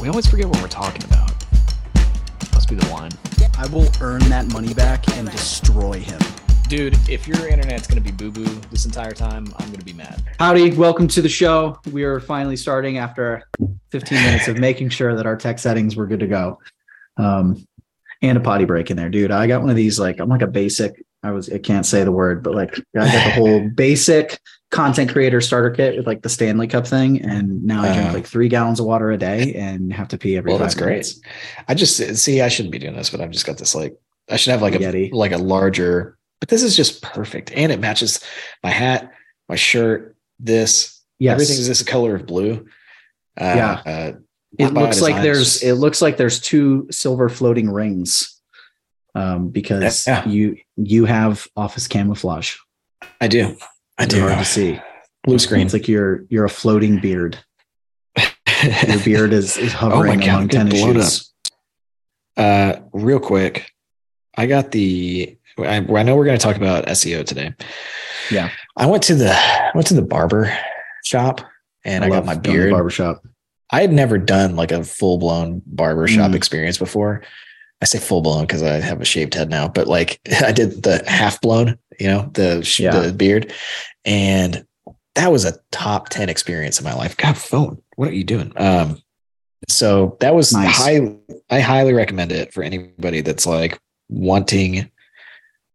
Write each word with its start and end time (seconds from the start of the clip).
We 0.00 0.08
always 0.08 0.26
forget 0.26 0.46
what 0.46 0.62
we're 0.62 0.68
talking 0.68 1.04
about. 1.04 1.30
Must 2.54 2.70
be 2.70 2.74
the 2.74 2.88
wine. 2.90 3.10
I 3.58 3.66
will 3.66 3.86
earn 4.00 4.20
that 4.30 4.50
money 4.50 4.72
back 4.72 5.06
and 5.14 5.30
destroy 5.30 6.00
him. 6.00 6.18
Dude, 6.68 6.96
if 7.06 7.28
your 7.28 7.46
internet's 7.46 7.86
gonna 7.86 8.00
be 8.00 8.10
boo 8.10 8.30
boo 8.30 8.46
this 8.70 8.86
entire 8.86 9.10
time, 9.10 9.52
I'm 9.58 9.70
gonna 9.70 9.84
be 9.84 9.92
mad. 9.92 10.24
Howdy, 10.38 10.70
welcome 10.72 11.06
to 11.08 11.20
the 11.20 11.28
show. 11.28 11.78
We 11.92 12.04
are 12.04 12.18
finally 12.18 12.56
starting 12.56 12.96
after 12.96 13.42
15 13.90 14.22
minutes 14.22 14.48
of 14.48 14.58
making 14.58 14.88
sure 14.88 15.14
that 15.14 15.26
our 15.26 15.36
tech 15.36 15.58
settings 15.58 15.96
were 15.96 16.06
good 16.06 16.20
to 16.20 16.26
go. 16.26 16.60
Um, 17.18 17.66
and 18.22 18.38
a 18.38 18.40
potty 18.40 18.64
break 18.64 18.90
in 18.90 18.96
there, 18.96 19.10
dude. 19.10 19.30
I 19.30 19.46
got 19.48 19.60
one 19.60 19.68
of 19.68 19.76
these, 19.76 20.00
like, 20.00 20.18
I'm 20.18 20.30
like 20.30 20.40
a 20.40 20.46
basic, 20.46 21.04
I 21.22 21.32
was, 21.32 21.52
I 21.52 21.58
can't 21.58 21.84
say 21.84 22.04
the 22.04 22.12
word, 22.12 22.42
but 22.42 22.54
like, 22.54 22.74
I 22.96 23.04
got 23.04 23.24
the 23.24 23.30
whole 23.32 23.68
basic 23.74 24.40
content 24.70 25.10
creator 25.10 25.40
starter 25.40 25.70
kit 25.70 25.96
with 25.96 26.06
like 26.06 26.22
the 26.22 26.28
Stanley 26.28 26.66
Cup 26.68 26.86
thing. 26.86 27.20
And 27.22 27.64
now 27.64 27.82
I 27.82 27.86
drink 27.92 28.04
Uh-huh. 28.06 28.14
like 28.14 28.26
three 28.26 28.48
gallons 28.48 28.78
of 28.80 28.86
water 28.86 29.10
a 29.10 29.16
day 29.18 29.54
and 29.54 29.92
have 29.92 30.08
to 30.08 30.18
pee 30.18 30.36
every 30.36 30.50
Well, 30.50 30.58
that's 30.58 30.74
great. 30.76 31.12
I 31.68 31.74
just 31.74 31.96
see 32.16 32.40
I 32.40 32.48
shouldn't 32.48 32.72
be 32.72 32.78
doing 32.78 32.94
this, 32.94 33.10
but 33.10 33.20
I've 33.20 33.30
just 33.32 33.46
got 33.46 33.58
this 33.58 33.74
like 33.74 33.96
I 34.30 34.36
should 34.36 34.52
have 34.52 34.62
like 34.62 34.76
a 34.76 34.78
Yeti. 34.78 35.10
like 35.12 35.32
a 35.32 35.38
larger, 35.38 36.16
but 36.38 36.48
this 36.48 36.62
is 36.62 36.76
just 36.76 37.02
perfect. 37.02 37.50
And 37.52 37.72
it 37.72 37.80
matches 37.80 38.20
my 38.62 38.70
hat, 38.70 39.10
my 39.48 39.56
shirt, 39.56 40.14
this. 40.38 41.00
Yes. 41.18 41.32
Everything 41.34 41.56
is 41.58 41.66
this 41.68 41.82
color 41.82 42.14
of 42.14 42.26
blue. 42.26 42.64
Uh, 43.40 43.44
Yeah. 43.56 43.82
Uh, 43.84 44.12
it 44.58 44.72
looks 44.72 45.00
like 45.00 45.16
designs. 45.16 45.24
there's 45.24 45.62
it 45.62 45.74
looks 45.74 46.00
like 46.02 46.16
there's 46.16 46.40
two 46.40 46.86
silver 46.90 47.28
floating 47.28 47.68
rings 47.70 48.40
um 49.16 49.48
because 49.50 50.06
Yeah. 50.06 50.26
you 50.28 50.56
you 50.76 51.04
have 51.06 51.46
office 51.56 51.88
camouflage 51.88 52.54
I 53.20 53.26
do. 53.28 53.56
I 54.00 54.06
do. 54.06 54.20
hard 54.20 54.38
to 54.38 54.44
see 54.44 54.80
Blue 55.24 55.38
screen. 55.38 55.66
it's 55.66 55.72
like 55.74 55.86
you're 55.88 56.24
you're 56.30 56.46
a 56.46 56.50
floating 56.50 56.98
beard 57.00 57.38
your 58.16 58.98
beard 59.04 59.32
is 59.32 59.56
is 59.56 59.72
hovering 59.72 60.20
God, 60.20 60.28
among 60.28 60.48
tennis 60.48 60.80
shoes 60.80 61.32
Uh, 62.36 62.76
real 62.92 63.20
quick, 63.20 63.70
I 64.36 64.46
got 64.46 64.70
the. 64.72 65.36
I, 65.58 65.76
I 65.76 66.02
know 66.02 66.16
we're 66.16 66.24
going 66.24 66.38
to 66.38 66.42
talk 66.42 66.56
about 66.56 66.86
SEO 66.86 67.26
today. 67.26 67.54
Yeah. 68.30 68.50
I 68.76 68.86
went 68.86 69.02
to 69.04 69.14
the 69.14 69.30
I 69.32 69.70
went 69.74 69.86
to 69.88 69.94
the 69.94 70.02
barber 70.02 70.56
shop 71.04 71.42
and 71.84 72.02
I, 72.04 72.08
got 72.08 72.24
my 72.24 72.36
going 72.36 72.70
Barber 72.70 72.88
shop. 72.90 73.22
I 73.70 73.82
had 73.82 73.92
never 73.92 74.16
done 74.16 74.56
like 74.56 74.72
a 74.72 74.82
full 74.84 75.18
blown 75.18 75.60
barber 75.66 76.06
shop 76.08 76.30
Mm. 76.30 76.34
experience 76.36 76.78
before. 76.78 77.22
I 77.82 77.84
say 77.86 77.98
full 77.98 78.22
blown 78.22 78.42
because 78.42 78.62
I 78.62 78.80
have 78.80 79.00
a 79.00 79.04
shaved 79.04 79.34
head 79.34 79.50
now, 79.50 79.68
but 79.68 79.86
like 79.86 80.20
I 80.42 80.52
did 80.52 80.82
the 80.82 81.02
half 81.06 81.40
blown, 81.40 81.78
you 82.00 82.08
know, 82.08 82.30
the 82.34 82.66
Yeah. 82.78 82.98
the 83.00 83.12
beard, 83.12 83.52
and 84.04 84.64
that 85.14 85.30
was 85.30 85.44
a 85.44 85.58
top 85.70 86.08
ten 86.08 86.28
experience 86.28 86.78
in 86.78 86.84
my 86.84 86.94
life. 86.94 87.16
God, 87.16 87.36
phone, 87.36 87.80
what 87.96 88.08
are 88.08 88.14
you 88.14 88.24
doing? 88.24 88.52
Um, 88.56 89.00
so 89.68 90.16
that 90.20 90.34
was 90.34 90.52
Nice. 90.52 90.76
high. 90.76 91.00
I 91.50 91.60
highly 91.60 91.92
recommend 91.92 92.32
it 92.32 92.52
for 92.54 92.62
anybody 92.62 93.20
that's 93.20 93.46
like 93.46 93.78
wanting 94.08 94.90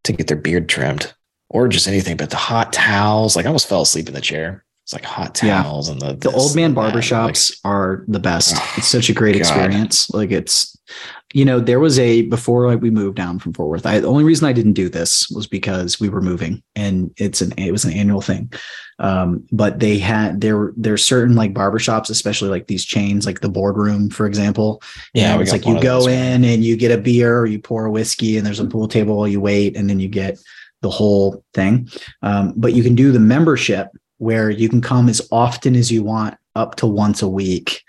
to 0.04 0.14
get 0.14 0.28
their 0.28 0.38
beard 0.38 0.68
trimmed 0.70 1.14
or 1.50 1.68
just 1.68 1.88
anything. 1.88 2.18
But 2.18 2.30
the 2.32 2.36
hot 2.38 2.74
towels, 2.74 3.36
like 3.36 3.46
I 3.46 3.50
almost 3.50 3.68
fell 3.70 3.82
asleep 3.82 4.08
in 4.08 4.14
the 4.14 4.22
chair. 4.22 4.64
It's 4.84 4.94
like 4.94 5.06
hot 5.06 5.40
Yeah. 5.44 5.64
towels 5.64 5.90
and 5.90 6.00
the 6.00 6.14
the 6.16 6.32
old 6.32 6.56
man 6.56 6.74
that, 6.74 6.80
like, 6.82 6.94
barbershops 6.94 7.58
are 7.64 8.04
the 8.08 8.20
best 8.20 8.54
Oh, 8.56 8.74
it's 8.78 8.88
such 8.88 9.10
a 9.10 9.14
great 9.14 9.34
God. 9.34 9.40
experience 9.40 10.10
like 10.12 10.32
it's 10.32 10.78
you 11.36 11.44
know 11.44 11.60
there 11.60 11.82
was 11.82 12.00
a 12.00 12.22
before 12.24 12.66
like 12.66 12.82
we 12.82 12.90
moved 12.90 13.18
down 13.18 13.40
from 13.40 13.52
fort 13.52 13.68
worth 13.68 13.86
I, 13.86 14.00
the 14.00 14.08
only 14.08 14.24
reason 14.24 14.48
i 14.48 14.54
didn't 14.54 14.72
do 14.74 14.88
this 14.88 15.30
was 15.30 15.48
because 15.48 16.00
we 16.00 16.08
were 16.08 16.22
moving 16.22 16.64
and 16.78 17.14
it's 17.18 17.42
an 17.42 17.52
it 17.58 17.74
was 17.74 17.84
an 17.84 17.92
annual 17.92 18.22
thing. 18.22 18.52
Um 19.00 19.46
but 19.52 19.80
they 19.80 19.98
had 19.98 20.40
there 20.40 20.72
there's 20.78 21.04
certain 21.04 21.36
like 21.36 21.54
barbershops 21.54 22.10
especially 22.10 22.50
like 22.50 22.68
these 22.68 22.86
chains 22.86 23.26
like 23.26 23.42
the 23.42 23.50
boardroom 23.50 24.10
for 24.10 24.26
example. 24.26 24.82
Yeah, 25.14 25.38
it's 25.42 25.52
like 25.52 25.66
you 25.66 25.82
go 25.82 26.08
in 26.08 26.46
and 26.46 26.64
you 26.64 26.78
get 26.78 26.98
a 26.98 27.02
beer 27.02 27.40
or 27.40 27.46
you 27.46 27.60
pour 27.60 27.84
a 27.84 27.92
whiskey 27.92 28.38
and 28.38 28.48
there's 28.48 28.62
a 28.62 28.66
pool 28.66 28.88
table 28.88 29.18
while 29.18 29.28
you 29.28 29.42
wait 29.42 29.76
and 29.76 29.90
then 29.90 30.00
you 30.00 30.08
get 30.08 30.40
the 30.82 30.90
whole 30.90 31.44
thing. 31.54 31.90
Um, 32.22 32.54
but 32.56 32.72
you 32.72 32.82
can 32.82 32.96
do 32.96 33.12
the 33.12 33.20
membership 33.20 33.90
where 34.20 34.50
you 34.50 34.70
can 34.70 34.80
come 34.80 35.10
as 35.10 35.22
often 35.34 35.76
as 35.76 35.92
you 35.92 36.02
want 36.02 36.38
up 36.56 36.76
to 36.76 36.88
once 36.88 37.22
a 37.22 37.28
week. 37.28 37.84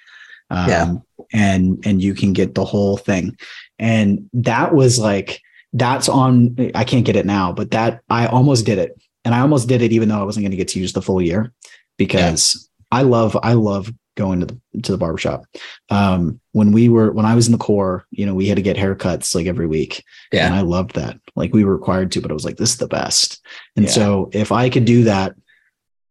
Um, 0.51 0.69
Yeah. 0.69 0.95
And 1.33 1.85
and 1.87 2.03
you 2.03 2.15
can 2.15 2.33
get 2.33 2.55
the 2.55 2.65
whole 2.65 2.97
thing. 2.97 3.37
And 3.79 4.29
that 4.33 4.75
was 4.75 4.99
like 4.99 5.41
that's 5.73 6.09
on 6.09 6.57
i 6.75 6.85
can't 6.85 7.05
get 7.05 7.17
it 7.17 7.27
now 7.27 7.53
but 7.53 7.73
that 7.73 8.01
i 8.09 8.27
almost 8.27 8.65
did 8.65 8.79
it. 8.79 8.93
And 9.25 9.35
i 9.35 9.41
almost 9.41 9.69
did 9.69 9.83
it 9.83 9.93
even 9.93 10.09
though 10.09 10.21
i 10.21 10.23
wasn't 10.23 10.45
going 10.45 10.53
to 10.53 10.57
get 10.57 10.69
to 10.69 10.79
use 10.81 10.93
the 10.95 11.03
full 11.03 11.21
year 11.21 11.53
because 11.99 12.71
i 12.93 13.03
love 13.03 13.37
i 13.43 13.53
love 13.53 13.93
going 14.17 14.41
to 14.41 14.47
the 14.47 14.59
to 14.83 14.93
the 14.93 14.97
barbershop. 14.99 15.45
Um 15.91 16.41
when 16.53 16.73
we 16.73 16.89
were 16.89 17.13
when 17.13 17.27
i 17.27 17.35
was 17.35 17.47
in 17.47 17.53
the 17.53 17.59
corps 17.59 18.07
you 18.11 18.25
know 18.25 18.35
we 18.35 18.47
had 18.47 18.57
to 18.57 18.63
get 18.63 18.77
haircuts 18.79 19.35
like 19.35 19.47
every 19.47 19.67
week. 19.67 20.03
Yeah. 20.33 20.47
And 20.47 20.55
i 20.55 20.61
loved 20.63 20.95
that. 20.95 21.19
Like 21.35 21.53
we 21.53 21.65
were 21.65 21.77
required 21.77 22.13
to 22.13 22.21
but 22.23 22.31
i 22.31 22.35
was 22.35 22.45
like 22.45 22.57
this 22.57 22.71
is 22.71 22.79
the 22.79 22.89
best. 22.89 23.45
And 23.75 23.85
Yeah. 23.87 23.91
so 23.91 24.31
if 24.33 24.53
i 24.53 24.71
could 24.71 24.85
do 24.87 25.05
that 25.05 25.35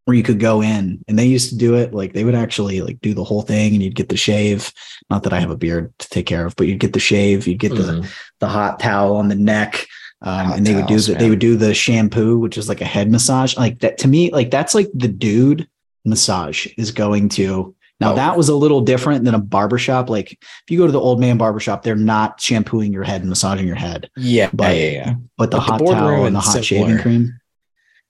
where 0.06 0.16
you 0.16 0.24
could 0.24 0.40
go 0.40 0.62
in 0.62 1.04
and 1.08 1.18
they 1.20 1.26
used 1.26 1.50
to 1.50 1.58
do 1.58 1.76
it 1.76 1.94
like 1.94 2.14
they 2.14 2.24
would 2.24 2.36
actually 2.36 2.80
like 2.82 3.02
do 3.02 3.14
the 3.14 3.24
whole 3.24 3.42
thing 3.42 3.74
and 3.74 3.82
you'd 3.84 3.96
get 3.96 4.08
the 4.10 4.16
shave 4.18 4.72
not 5.10 5.24
that 5.24 5.34
i 5.34 5.40
have 5.40 5.50
a 5.52 5.58
beard 5.58 5.92
to 6.00 6.08
take 6.10 6.26
care 6.28 6.46
of 6.46 6.56
but 6.56 6.68
you'd 6.68 6.80
get 6.80 6.94
the 6.94 7.00
shave 7.00 7.48
you'd 7.48 7.60
get 7.60 7.76
the 7.76 7.82
Mhm. 7.84 8.08
the 8.40 8.48
hot 8.48 8.80
towel 8.80 9.16
on 9.18 9.28
the 9.30 9.36
neck 9.36 9.88
um, 10.22 10.54
and 10.54 10.66
they 10.66 10.74
would 10.76 10.86
do 10.88 10.94
towels, 10.94 11.08
the, 11.08 11.14
they 11.16 11.30
would 11.30 11.40
do 11.40 11.56
the 11.58 11.74
shampoo 11.74 12.38
which 12.38 12.58
is 12.58 12.70
like 12.70 12.82
a 12.82 12.86
head 12.86 13.12
massage 13.12 13.58
like 13.58 13.80
that 13.80 13.98
to 13.98 14.08
me 14.08 14.32
like 14.32 14.52
that's 14.52 14.74
like 14.76 14.90
the 14.94 15.08
dude 15.08 15.68
massage 16.06 16.68
is 16.78 16.92
going 16.92 17.30
to 17.30 17.76
now 18.00 18.12
Oh. 18.12 18.16
that 18.16 18.38
was 18.38 18.50
a 18.50 18.56
little 18.56 18.82
different 18.82 19.24
than 19.26 19.34
a 19.34 19.40
barbershop 19.40 20.10
like 20.10 20.34
if 20.34 20.64
you 20.70 20.78
go 20.78 20.86
to 20.86 20.92
the 20.92 21.00
old 21.00 21.20
man 21.20 21.38
barbershop 21.38 21.82
they're 21.84 21.96
not 21.96 22.40
shampooing 22.40 22.94
your 22.94 23.04
head 23.04 23.22
and 23.22 23.30
massaging 23.30 23.66
your 23.68 23.76
head 23.76 24.10
Yeah, 24.16 24.50
But- 24.54 24.76
yeah, 24.76 24.90
yeah. 24.92 25.14
but 25.38 25.50
the 25.52 25.58
But 25.58 25.64
hot 25.64 25.80
boardroom 25.80 26.00
towel 26.04 26.26
and 26.26 26.36
the 26.36 26.40
hot 26.42 26.64
similar. 26.64 26.64
shaving 26.64 26.98
cream 27.00 27.40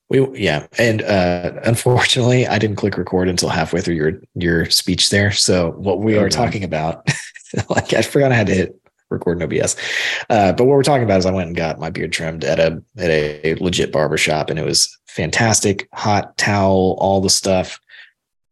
We 0.10 0.28
yeah, 0.40 0.68
and 0.78 1.02
uh 1.02 1.54
unfortunately, 1.64 2.46
I 2.48 2.60
didn't 2.60 2.76
click 2.76 2.98
record 2.98 3.28
until 3.28 3.50
halfway 3.50 3.82
through 3.82 3.96
your 3.96 4.22
your 4.36 4.70
speech 4.70 5.10
there. 5.10 5.32
So 5.32 5.72
what 5.72 6.00
we 6.00 6.18
are 6.18 6.30
talking 6.30 6.64
about, 6.64 7.08
like 7.70 7.94
I 7.94 8.02
forgot 8.04 8.32
I 8.32 8.36
had 8.36 8.48
to 8.48 8.54
hit 8.54 8.80
record 9.10 9.40
no 9.40 9.48
BS. 9.48 9.76
Uh, 10.30 10.52
but 10.54 10.66
what 10.66 10.74
we're 10.76 10.84
talking 10.84 11.04
about 11.04 11.20
is 11.20 11.26
I 11.26 11.32
went 11.32 11.48
and 11.48 11.56
got 11.58 11.80
my 11.80 11.90
beard 11.90 12.12
trimmed 12.12 12.44
at 12.44 12.60
a 12.60 12.84
at 12.98 13.10
a 13.10 13.56
legit 13.56 13.92
barber 13.92 14.18
shop, 14.18 14.50
and 14.52 14.60
it 14.60 14.66
was 14.66 14.96
fantastic. 15.08 15.88
Hot 15.94 16.38
towel, 16.38 16.96
all 17.00 17.20
the 17.20 17.30
stuff. 17.30 17.80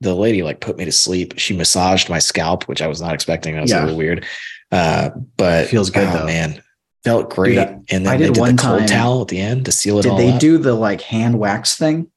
The 0.02 0.16
lady 0.16 0.41
like 0.41 0.59
put 0.59 0.78
me 0.78 0.85
to 0.85 0.91
sleep. 0.91 1.35
She 1.38 1.56
massaged 1.56 2.09
my 2.09 2.20
scalp, 2.20 2.64
which 2.68 2.81
I 2.81 2.88
was 2.88 3.00
not 3.00 3.14
expecting. 3.14 3.53
That 3.53 3.62
was 3.62 3.72
Yeah. 3.72 3.81
a 3.81 3.84
little 3.84 3.97
weird. 3.97 4.25
Uh, 4.72 5.12
but 5.38 5.66
it 5.66 5.68
Feels 5.70 5.91
good, 5.91 6.08
oh, 6.09 6.20
though. 6.20 6.25
man. 6.25 6.62
Felt 7.03 7.30
great. 7.30 7.56
Dude, 7.56 7.68
and 7.91 8.06
then 8.06 8.08
I 8.08 8.18
they 8.18 8.25
did 8.28 8.34
did 8.36 8.40
one 8.40 8.56
the 8.56 8.62
cold 8.62 8.80
time- 8.80 8.88
towel 8.88 9.22
at 9.24 9.28
the 9.28 9.40
end 9.40 9.66
to 9.66 9.72
seal 9.72 10.00
it 10.00 10.03
did 10.03 10.18
they 10.18 10.31
up. 10.31 10.40
do 10.40 10.58
the 10.58 10.74
like 10.74 11.02
hand 11.02 11.38
wax 11.40 11.75
thing 11.78 12.08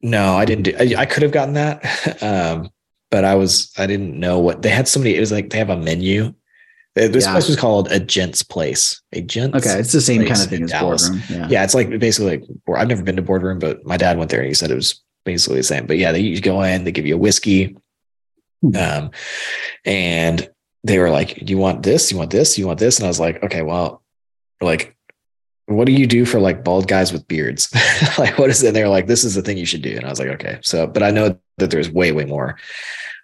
No, 0.00 0.36
I 0.36 0.44
didn't 0.44 0.64
do. 0.64 0.74
I, 0.78 1.02
I 1.02 1.06
could 1.06 1.22
have 1.22 1.30
gotten 1.32 1.54
that, 1.54 2.22
um, 2.22 2.70
but 3.10 3.24
I 3.24 3.36
was 3.36 3.70
I 3.78 3.86
didn't 3.86 4.18
know 4.18 4.38
what 4.40 4.62
they 4.62 4.70
had. 4.70 4.88
Somebody 4.88 5.16
it 5.16 5.20
was 5.20 5.30
like 5.32 5.50
they 5.50 5.58
have 5.58 5.70
a 5.70 5.76
menu. 5.76 6.34
This 6.94 7.24
Yeah. 7.24 7.32
place 7.32 7.46
was 7.48 7.56
called 7.56 7.90
a 7.90 7.98
gents 8.00 8.42
place. 8.42 9.00
A 9.14 9.22
gents. 9.22 9.56
okay 9.56 9.78
it's 9.80 9.92
the 9.92 10.00
same 10.00 10.26
kind 10.26 10.40
of 10.40 10.48
thing 10.50 10.64
as 10.64 10.70
Dallas. 10.72 11.08
boardroom 11.08 11.22
yeah 11.40 11.48
Yeah, 11.48 11.64
it's 11.64 11.74
like 11.74 11.88
basically 11.98 12.38
like 12.38 12.78
I've 12.80 12.88
never 12.88 13.02
been 13.02 13.16
to 13.16 13.22
boardroom, 13.22 13.58
but 13.60 13.86
my 13.86 13.96
dad 13.96 14.18
went 14.18 14.30
there 14.30 14.40
and 14.40 14.48
he 14.48 14.54
said 14.54 14.70
it 14.70 14.74
was 14.74 15.00
basically 15.24 15.58
the 15.58 15.62
same. 15.62 15.86
But 15.86 15.96
yeah, 15.98 16.10
they 16.12 16.20
you 16.20 16.40
go 16.40 16.60
in, 16.62 16.82
they 16.84 16.90
give 16.92 17.06
you 17.06 17.14
a 17.14 17.18
whiskey, 17.18 17.76
Hmm. 18.60 18.76
um, 18.76 19.10
and 19.84 20.48
they 20.84 20.98
were 20.98 21.10
like, 21.10 21.36
"Do 21.44 21.50
you 21.52 21.58
want 21.58 21.82
this? 21.82 22.10
You 22.10 22.18
want 22.18 22.30
this? 22.30 22.58
You 22.58 22.66
want 22.66 22.78
this?" 22.80 22.98
And 22.98 23.06
I 23.06 23.08
was 23.08 23.20
like, 23.20 23.42
"Okay, 23.42 23.62
well, 23.62 24.01
like." 24.62 24.96
What 25.66 25.86
do 25.86 25.92
you 25.92 26.08
do 26.08 26.24
for 26.26 26.40
like 26.40 26.64
bald 26.64 26.88
guys 26.88 27.12
with 27.12 27.26
beards? 27.28 27.72
like, 28.18 28.36
what 28.36 28.50
is 28.50 28.62
it? 28.62 28.66
And 28.66 28.76
they're 28.76 28.88
like, 28.88 29.06
this 29.06 29.22
is 29.22 29.36
the 29.36 29.42
thing 29.42 29.56
you 29.56 29.64
should 29.64 29.80
do. 29.80 29.94
And 29.96 30.04
I 30.04 30.10
was 30.10 30.18
like, 30.18 30.28
okay. 30.30 30.58
So, 30.60 30.88
but 30.88 31.04
I 31.04 31.12
know 31.12 31.38
that 31.58 31.70
there's 31.70 31.88
way, 31.88 32.10
way 32.10 32.24
more. 32.24 32.58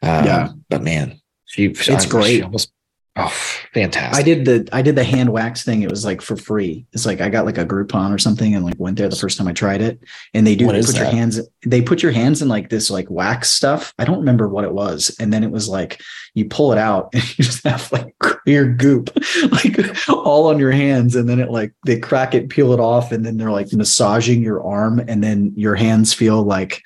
Um, 0.02 0.24
Yeah. 0.24 0.48
But 0.70 0.82
man, 0.82 1.20
she, 1.46 1.66
It's 1.66 2.06
great. 2.06 2.36
She 2.36 2.42
almost, 2.42 2.72
Oh, 3.20 3.28
fantastic. 3.72 4.16
I 4.16 4.22
did 4.22 4.44
the 4.44 4.68
I 4.72 4.80
did 4.80 4.94
the 4.94 5.02
hand 5.02 5.32
wax 5.32 5.64
thing. 5.64 5.82
It 5.82 5.90
was 5.90 6.04
like 6.04 6.22
for 6.22 6.36
free. 6.36 6.86
It's 6.92 7.04
like 7.04 7.20
I 7.20 7.28
got 7.28 7.44
like 7.44 7.58
a 7.58 7.66
Groupon 7.66 8.14
or 8.14 8.18
something 8.18 8.54
and 8.54 8.64
like 8.64 8.76
went 8.78 8.96
there 8.96 9.08
the 9.08 9.16
first 9.16 9.36
time 9.36 9.48
I 9.48 9.52
tried 9.52 9.82
it. 9.82 10.00
And 10.34 10.46
they 10.46 10.54
do 10.54 10.66
What 10.66 10.74
they 10.74 10.82
put 10.82 10.96
your 10.96 11.06
hands 11.06 11.40
they 11.66 11.82
put 11.82 12.00
your 12.00 12.12
hands 12.12 12.40
in 12.40 12.48
like 12.48 12.70
this 12.70 12.90
like 12.90 13.10
wax 13.10 13.50
stuff. 13.50 13.92
I 13.98 14.04
don't 14.04 14.20
remember 14.20 14.48
what 14.48 14.64
it 14.64 14.72
was. 14.72 15.14
And 15.18 15.32
then 15.32 15.42
it 15.42 15.50
was 15.50 15.68
like 15.68 16.00
you 16.34 16.44
pull 16.44 16.70
it 16.70 16.78
out 16.78 17.10
and 17.12 17.22
you 17.36 17.44
just 17.44 17.64
have 17.64 17.90
like 17.90 18.14
clear 18.20 18.66
goop 18.66 19.10
like 19.50 20.08
all 20.08 20.46
on 20.46 20.60
your 20.60 20.72
hands. 20.72 21.16
And 21.16 21.28
then 21.28 21.40
it 21.40 21.50
like 21.50 21.72
they 21.86 21.98
crack 21.98 22.34
it, 22.34 22.50
peel 22.50 22.72
it 22.72 22.78
off, 22.80 23.10
and 23.10 23.26
then 23.26 23.36
they're 23.36 23.50
like 23.50 23.72
massaging 23.72 24.42
your 24.42 24.62
arm, 24.64 25.00
and 25.08 25.24
then 25.24 25.52
your 25.56 25.74
hands 25.74 26.14
feel 26.14 26.44
like 26.44 26.82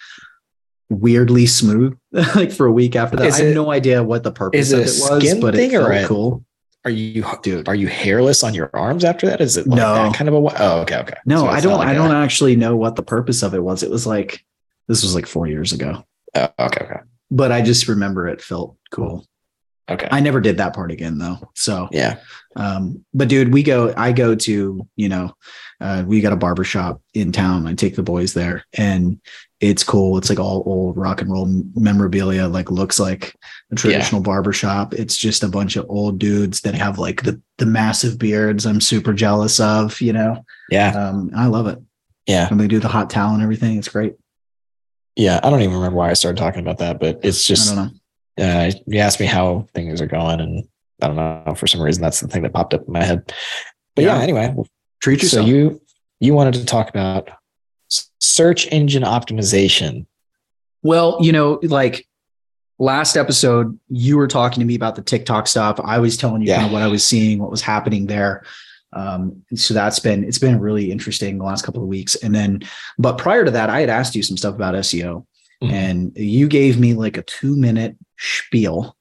weirdly 1.00 1.46
smooth 1.46 1.96
like 2.34 2.52
for 2.52 2.66
a 2.66 2.72
week 2.72 2.94
after 2.96 3.16
that. 3.16 3.26
Is 3.26 3.34
I 3.34 3.38
have 3.44 3.46
it- 3.48 3.54
no 3.54 3.70
idea 3.70 4.02
what 4.02 4.22
the 4.22 4.32
purpose 4.32 4.70
is 4.70 4.72
of 4.72 4.78
it 4.80 4.82
it 4.82 5.12
was, 5.12 5.22
skin 5.22 5.40
but 5.40 5.54
thing 5.54 5.70
it 5.72 5.78
felt 5.78 6.04
a- 6.04 6.06
cool. 6.06 6.44
Are 6.84 6.90
you 6.90 7.24
Dude. 7.42 7.68
Are 7.68 7.76
you 7.76 7.86
hairless 7.86 8.42
on 8.42 8.54
your 8.54 8.68
arms 8.74 9.04
after 9.04 9.26
that? 9.28 9.40
Is 9.40 9.56
it 9.56 9.68
like 9.68 9.76
No. 9.76 9.94
that 9.94 10.14
kind 10.14 10.28
of 10.28 10.34
a? 10.34 10.38
Oh, 10.60 10.80
okay, 10.80 10.96
okay. 10.98 11.14
No, 11.24 11.42
So 11.42 11.46
I 11.46 11.60
don't. 11.60 11.78
like 11.78 11.86
I 11.88 11.94
don't 11.94 12.10
actually 12.12 12.56
know 12.56 12.74
what 12.76 12.96
the 12.96 13.04
purpose 13.04 13.42
of 13.44 13.54
it 13.54 13.62
was. 13.62 13.84
It 13.84 13.90
was 13.90 14.04
like 14.06 14.44
this 14.88 15.04
was 15.04 15.14
like 15.14 15.26
four 15.26 15.46
years 15.46 15.72
ago, 15.72 16.04
Oh, 16.34 16.48
okay, 16.58 16.84
okay, 16.84 17.00
but 17.30 17.52
I 17.52 17.62
just 17.62 17.86
remember 17.86 18.26
it 18.26 18.40
felt 18.42 18.76
cool. 18.90 19.24
Okay. 19.90 20.08
I 20.10 20.20
never 20.20 20.40
did 20.40 20.58
that 20.58 20.74
part 20.74 20.90
again 20.90 21.18
though. 21.18 21.38
So, 21.54 21.88
yeah, 21.92 22.18
um, 22.56 23.04
but 23.14 23.28
dude, 23.28 23.52
we 23.52 23.62
go. 23.62 23.92
I 23.96 24.12
go 24.12 24.34
to 24.34 24.88
you 24.96 25.08
know, 25.08 25.34
uh, 25.80 26.04
we 26.06 26.20
got 26.20 26.32
a 26.32 26.36
barber 26.36 26.64
shop 26.64 27.00
in 27.14 27.32
town. 27.32 27.66
I 27.66 27.74
take 27.74 27.96
the 27.96 28.02
boys 28.02 28.34
there, 28.34 28.64
and 28.76 29.20
it's 29.60 29.84
cool. 29.84 30.18
It's 30.18 30.28
like 30.28 30.40
all 30.40 30.62
old 30.66 30.96
rock 30.96 31.20
and 31.20 31.30
roll 31.30 31.46
memorabilia. 31.74 32.48
Like 32.48 32.70
looks 32.70 32.98
like 32.98 33.36
a 33.70 33.76
traditional 33.76 34.20
barber 34.20 34.52
shop. 34.52 34.92
It's 34.92 35.16
just 35.16 35.44
a 35.44 35.48
bunch 35.48 35.76
of 35.76 35.86
old 35.88 36.18
dudes 36.18 36.62
that 36.62 36.74
have 36.74 36.98
like 36.98 37.22
the 37.22 37.40
the 37.58 37.66
massive 37.66 38.18
beards. 38.18 38.66
I'm 38.66 38.80
super 38.80 39.12
jealous 39.12 39.60
of. 39.60 40.00
You 40.00 40.12
know, 40.14 40.44
yeah, 40.70 40.90
um, 40.90 41.30
I 41.36 41.46
love 41.46 41.66
it. 41.68 41.78
yeah, 42.26 42.48
And 42.50 42.58
they 42.60 42.66
do 42.66 42.80
the 42.80 42.88
hot 42.88 43.08
towel 43.10 43.34
and 43.34 43.42
everything. 43.42 43.78
It's 43.78 43.88
great. 43.88 44.14
yeah. 45.16 45.38
I 45.42 45.50
don't 45.50 45.60
even 45.62 45.76
remember 45.76 45.98
why 45.98 46.10
I 46.10 46.14
started 46.14 46.38
talking 46.38 46.60
about 46.60 46.78
that, 46.78 46.98
but 46.98 47.20
it's 47.22 47.44
I 47.46 47.54
just 47.54 47.74
don't 47.74 47.84
know. 47.84 47.90
Uh, 48.42 48.70
you 48.86 48.98
asked 48.98 49.20
me 49.20 49.26
how 49.26 49.66
things 49.74 50.00
are 50.00 50.06
going, 50.06 50.40
and 50.40 50.64
I 51.00 51.06
don't 51.06 51.16
know 51.16 51.54
for 51.54 51.66
some 51.66 51.80
reason 51.80 52.02
that's 52.02 52.20
the 52.20 52.28
thing 52.28 52.42
that 52.42 52.52
popped 52.52 52.74
up 52.74 52.82
in 52.86 52.92
my 52.92 53.02
head. 53.04 53.32
But 53.94 54.04
yeah, 54.04 54.16
Yeah. 54.16 54.22
anyway, 54.22 54.54
Treat 55.00 55.22
yourself. 55.22 55.46
so 55.46 55.52
you 55.52 55.80
you 56.20 56.34
wanted 56.34 56.54
to 56.54 56.64
talk 56.64 56.88
about 56.88 57.28
search 58.20 58.66
engine 58.72 59.02
optimization. 59.02 60.06
well, 60.82 61.18
you 61.20 61.32
know, 61.32 61.60
like 61.62 62.06
last 62.78 63.16
episode, 63.16 63.78
you 63.88 64.16
were 64.16 64.26
talking 64.28 64.58
to 64.60 64.64
me 64.66 64.74
about 64.74 64.96
the 64.96 65.02
TikTok 65.02 65.46
stuff. 65.46 65.78
I 65.84 65.98
was 65.98 66.16
telling 66.16 66.42
you 66.42 66.48
Yeah. 66.48 66.56
kind 66.56 66.66
of 66.66 66.72
what 66.72 66.82
I 66.82 66.88
was 66.88 67.04
seeing, 67.04 67.38
what 67.38 67.50
was 67.50 67.60
happening 67.62 68.06
there. 68.06 68.44
Um, 68.94 69.42
so 69.54 69.72
that's 69.74 69.98
been 70.00 70.22
it's 70.24 70.38
been 70.38 70.58
really 70.60 70.90
interesting 70.92 71.38
the 71.38 71.44
last 71.44 71.62
couple 71.64 71.82
of 71.82 71.88
weeks. 71.88 72.14
And 72.16 72.34
then, 72.34 72.60
but 72.98 73.16
prior 73.18 73.44
to 73.44 73.50
that, 73.52 73.70
I 73.70 73.80
had 73.80 73.88
asked 73.90 74.14
you 74.14 74.22
some 74.22 74.36
stuff 74.36 74.54
about 74.54 74.74
SEO, 74.74 75.24
Mhm. 75.62 75.72
and 75.72 76.12
you 76.16 76.48
gave 76.48 76.78
me 76.78 76.94
like 76.94 77.16
a 77.16 77.22
two 77.22 77.56
minute 77.56 77.96
spiel, 78.18 78.96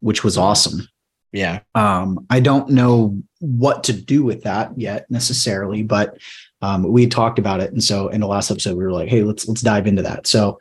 which 0.00 0.24
was 0.24 0.36
awesome. 0.36 0.88
Yeah, 1.32 1.60
Um, 1.74 2.26
I 2.28 2.40
don't 2.40 2.68
know 2.70 3.22
what 3.40 3.84
to 3.84 3.94
do 3.94 4.22
with 4.22 4.42
that 4.42 4.72
yet 4.78 5.10
necessarily, 5.10 5.82
but 5.82 6.18
um, 6.60 6.82
we 6.82 7.06
talked 7.06 7.38
about 7.38 7.60
it, 7.60 7.72
and 7.72 7.82
so 7.82 8.08
in 8.08 8.20
the 8.20 8.26
last 8.26 8.50
episode 8.50 8.76
we 8.76 8.84
were 8.84 8.92
like, 8.92 9.08
"Hey, 9.08 9.22
let's 9.22 9.48
let's 9.48 9.62
dive 9.62 9.86
into 9.86 10.02
that." 10.02 10.26
So 10.26 10.58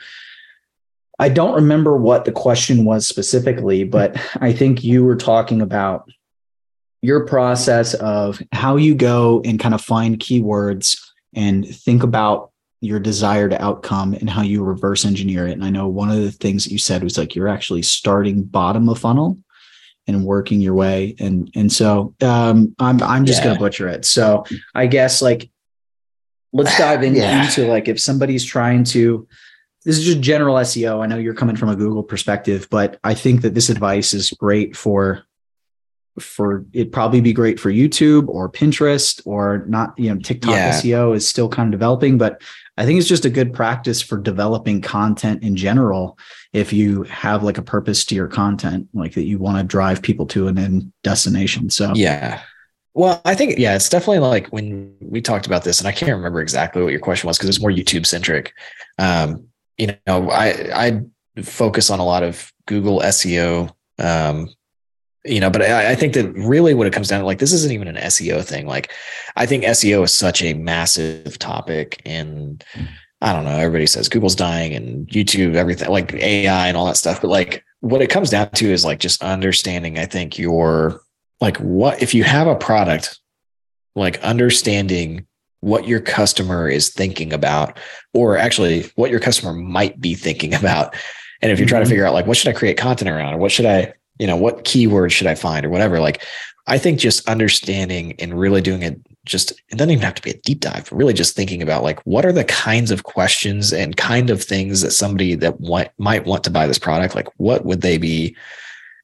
I 1.20 1.28
don't 1.30 1.56
remember 1.56 1.98
what 1.98 2.24
the 2.26 2.32
question 2.32 2.86
was 2.86 3.06
specifically, 3.08 3.84
but 3.84 4.16
I 4.36 4.54
think 4.54 4.84
you 4.84 5.04
were 5.04 5.18
talking 5.18 5.62
about 5.62 6.10
your 7.02 7.26
process 7.26 7.94
of 7.96 8.42
how 8.54 8.78
you 8.78 8.96
go 8.96 9.42
and 9.44 9.60
kind 9.60 9.74
of 9.74 9.82
find 9.82 10.18
keywords 10.20 10.98
and 11.36 11.68
think 11.68 12.02
about 12.04 12.51
your 12.82 13.00
desired 13.00 13.54
outcome 13.54 14.14
and 14.14 14.30
how 14.30 14.42
you 14.42 14.64
reverse 14.64 15.06
engineer 15.06 15.48
it. 15.48 15.52
And 15.54 15.64
I 15.64 15.70
know 15.70 15.88
one 15.88 16.10
of 16.10 16.18
the 16.18 16.32
things 16.32 16.64
that 16.66 16.72
you 16.72 16.80
said 16.80 17.04
was 17.04 17.18
like 17.18 17.36
you're 17.36 17.48
actually 17.48 17.84
starting 17.84 18.44
bottom 18.44 18.90
of 18.90 18.98
funnel 19.00 19.38
and 20.08 20.26
working 20.26 20.60
your 20.62 20.74
way 20.74 21.16
and 21.20 21.52
and 21.56 21.72
so 21.72 22.16
um 22.22 22.76
i'm 22.80 23.02
i'm 23.04 23.24
just 23.24 23.40
Yeah. 23.40 23.50
gonna 23.50 23.60
butcher 23.60 23.88
it 23.88 24.04
so 24.04 24.44
i 24.74 24.88
guess 24.88 25.22
like 25.22 25.52
let's 26.52 26.76
dive 26.78 27.04
in, 27.04 27.14
Yeah. 27.14 27.46
into 27.46 27.68
like 27.68 27.88
if 27.88 28.00
somebody's 28.00 28.44
trying 28.44 28.84
to 28.86 29.28
this 29.86 30.00
is 30.00 30.04
just 30.04 30.20
general 30.22 30.56
seo 30.56 31.04
i 31.04 31.06
know 31.06 31.18
you're 31.18 31.36
coming 31.36 31.56
from 31.56 31.70
a 31.70 31.76
google 31.76 32.02
perspective 32.02 32.68
but 32.72 33.00
i 33.04 33.14
think 33.14 33.42
that 33.44 33.54
this 33.54 33.70
advice 33.70 34.16
is 34.16 34.32
great 34.32 34.76
for 34.76 35.22
for 36.20 36.66
it'd 36.74 36.92
probably 36.92 37.22
be 37.22 37.32
great 37.32 37.60
for 37.60 37.70
youtube 37.72 38.28
or 38.28 38.50
pinterest 38.52 39.22
or 39.26 39.66
not 39.68 39.94
you 40.00 40.12
know 40.14 40.20
tiktok 40.20 40.52
Yeah. 40.52 40.72
seo 40.72 41.16
is 41.16 41.28
still 41.28 41.48
kind 41.48 41.68
of 41.68 41.72
developing 41.80 42.18
but 42.18 42.42
i 42.82 42.86
think 42.86 43.00
it's 43.00 43.08
just 43.08 43.26
a 43.26 43.30
good 43.30 43.54
practice 43.54 44.02
for 44.02 44.18
developing 44.18 44.82
content 44.82 45.44
in 45.44 45.56
general 45.56 46.18
if 46.54 46.74
you 46.74 47.04
have 47.04 47.44
like 47.44 47.58
a 47.58 47.62
purpose 47.62 48.04
to 48.06 48.16
your 48.16 48.28
content, 48.28 48.88
like 48.94 49.14
that 49.14 49.24
you 49.24 49.38
want 49.38 49.58
to 49.58 49.64
drive 49.64 50.02
people 50.02 50.26
to 50.28 50.48
an 50.48 50.58
end 50.58 50.92
destination. 51.04 51.70
So 51.70 51.94
Yeah. 51.96 52.42
Well, 52.94 53.22
I 53.24 53.36
think 53.36 53.58
yeah, 53.58 53.76
it's 53.76 53.88
definitely 53.88 54.20
like 54.20 54.48
when 54.48 54.94
we 55.00 55.22
talked 55.22 55.46
about 55.46 55.64
this, 55.64 55.80
and 55.80 55.88
I 55.88 55.94
can't 55.94 56.12
remember 56.12 56.42
exactly 56.42 56.84
what 56.84 56.92
your 56.92 57.00
question 57.00 57.28
was 57.28 57.38
because 57.38 57.48
it's 57.48 57.62
more 57.62 57.72
YouTube 57.72 58.06
centric. 58.06 58.54
Um, 59.00 59.48
you 59.78 59.96
know, 60.06 60.30
I 60.30 60.88
I 60.88 61.02
focus 61.42 61.90
on 61.90 62.00
a 62.00 62.06
lot 62.06 62.24
of 62.24 62.52
Google 62.66 63.00
SEO. 63.00 63.74
Um, 63.98 64.50
you 65.26 65.40
know, 65.40 65.50
but 65.50 65.62
I, 65.62 65.92
I 65.92 65.96
think 65.96 66.14
that 66.14 66.32
really 66.34 66.74
what 66.74 66.88
it 66.88 66.94
comes 66.94 67.08
down 67.10 67.20
to, 67.20 67.26
like, 67.26 67.40
this 67.40 67.54
isn't 67.54 67.72
even 67.72 67.88
an 67.88 67.96
SEO 67.96 68.44
thing. 68.44 68.66
Like, 68.68 68.92
I 69.36 69.46
think 69.46 69.64
SEO 69.64 70.04
is 70.04 70.14
such 70.14 70.42
a 70.42 70.54
massive 70.54 71.38
topic, 71.40 72.02
and 72.06 72.64
I 73.22 73.34
don't 73.34 73.44
know. 73.46 73.58
Everybody 73.58 73.86
says 73.86 74.10
Google's 74.10 74.36
dying 74.36 74.74
and 74.74 75.08
YouTube, 75.08 75.56
everything 75.56 75.90
like 75.90 76.14
AI 76.14 76.68
and 76.68 76.76
all 76.76 76.88
that 76.88 76.98
stuff. 76.98 77.22
But 77.22 77.28
like, 77.30 77.64
what 77.82 78.02
it 78.02 78.10
comes 78.10 78.30
down 78.32 78.50
to 78.52 78.72
is 78.72 78.84
like 78.84 79.00
just 79.00 79.22
understanding. 79.24 80.00
I 80.00 80.06
think 80.06 80.38
your 80.40 81.02
like 81.40 81.58
what 81.58 82.02
if 82.02 82.14
you 82.14 82.24
have 82.24 82.48
a 82.48 82.56
product 82.56 83.20
like 83.96 84.20
understanding 84.22 85.26
what 85.62 85.88
your 85.88 86.00
customer 86.00 86.70
is 86.70 86.90
thinking 86.90 87.34
about 87.34 87.80
or 88.14 88.38
actually 88.38 88.84
what 88.96 89.12
your 89.12 89.20
customer 89.20 89.54
might 89.54 90.00
be 90.00 90.14
thinking 90.14 90.54
about 90.62 90.96
and 91.42 91.52
if 91.52 91.58
you're 91.60 91.68
trying 91.68 91.82
to 91.82 91.88
Mhm. 91.88 91.90
figure 91.90 92.06
out 92.06 92.14
like 92.14 92.28
what 92.28 92.38
should 92.38 92.50
i 92.56 92.58
create 92.58 92.78
content 92.78 93.10
around 93.10 93.34
or 93.34 93.38
what 93.38 93.52
should 93.52 93.66
i 93.66 93.92
you 94.22 94.28
know 94.28 94.36
what 94.36 94.64
keywords 94.64 95.12
should 95.12 95.26
i 95.26 95.34
find 95.34 95.66
or 95.66 95.70
whatever 95.70 96.00
like 96.00 96.24
i 96.68 96.78
think 96.78 97.00
just 97.00 97.28
understanding 97.28 98.14
and 98.20 98.40
really 98.40 98.62
doing 98.62 98.84
it 98.84 99.02
just 99.26 99.52
it 99.70 99.78
doesn't 99.78 99.90
even 99.90 100.04
have 100.04 100.14
to 100.14 100.22
be 100.22 100.30
a 100.30 100.38
deep 100.42 100.60
dive 100.60 100.88
but 100.88 100.96
really 100.96 101.14
just 101.14 101.36
thinking 101.36 101.62
about 101.64 101.82
like 101.82 102.00
what 102.02 102.24
are 102.24 102.32
the 102.32 102.44
kinds 102.44 102.92
of 102.92 103.04
questions 103.04 103.74
and 103.74 103.98
kind 103.98 104.30
of 104.30 104.44
things 104.44 104.82
that 104.82 104.92
somebody 104.92 105.34
that 105.34 105.60
want, 105.60 105.90
might 105.98 106.26
want 106.26 106.44
to 106.44 106.52
buy 106.52 106.68
this 106.68 106.80
product 106.80 107.16
like 107.16 107.28
what 107.38 107.66
would 107.66 107.82
they 107.82 107.98
be 107.98 108.36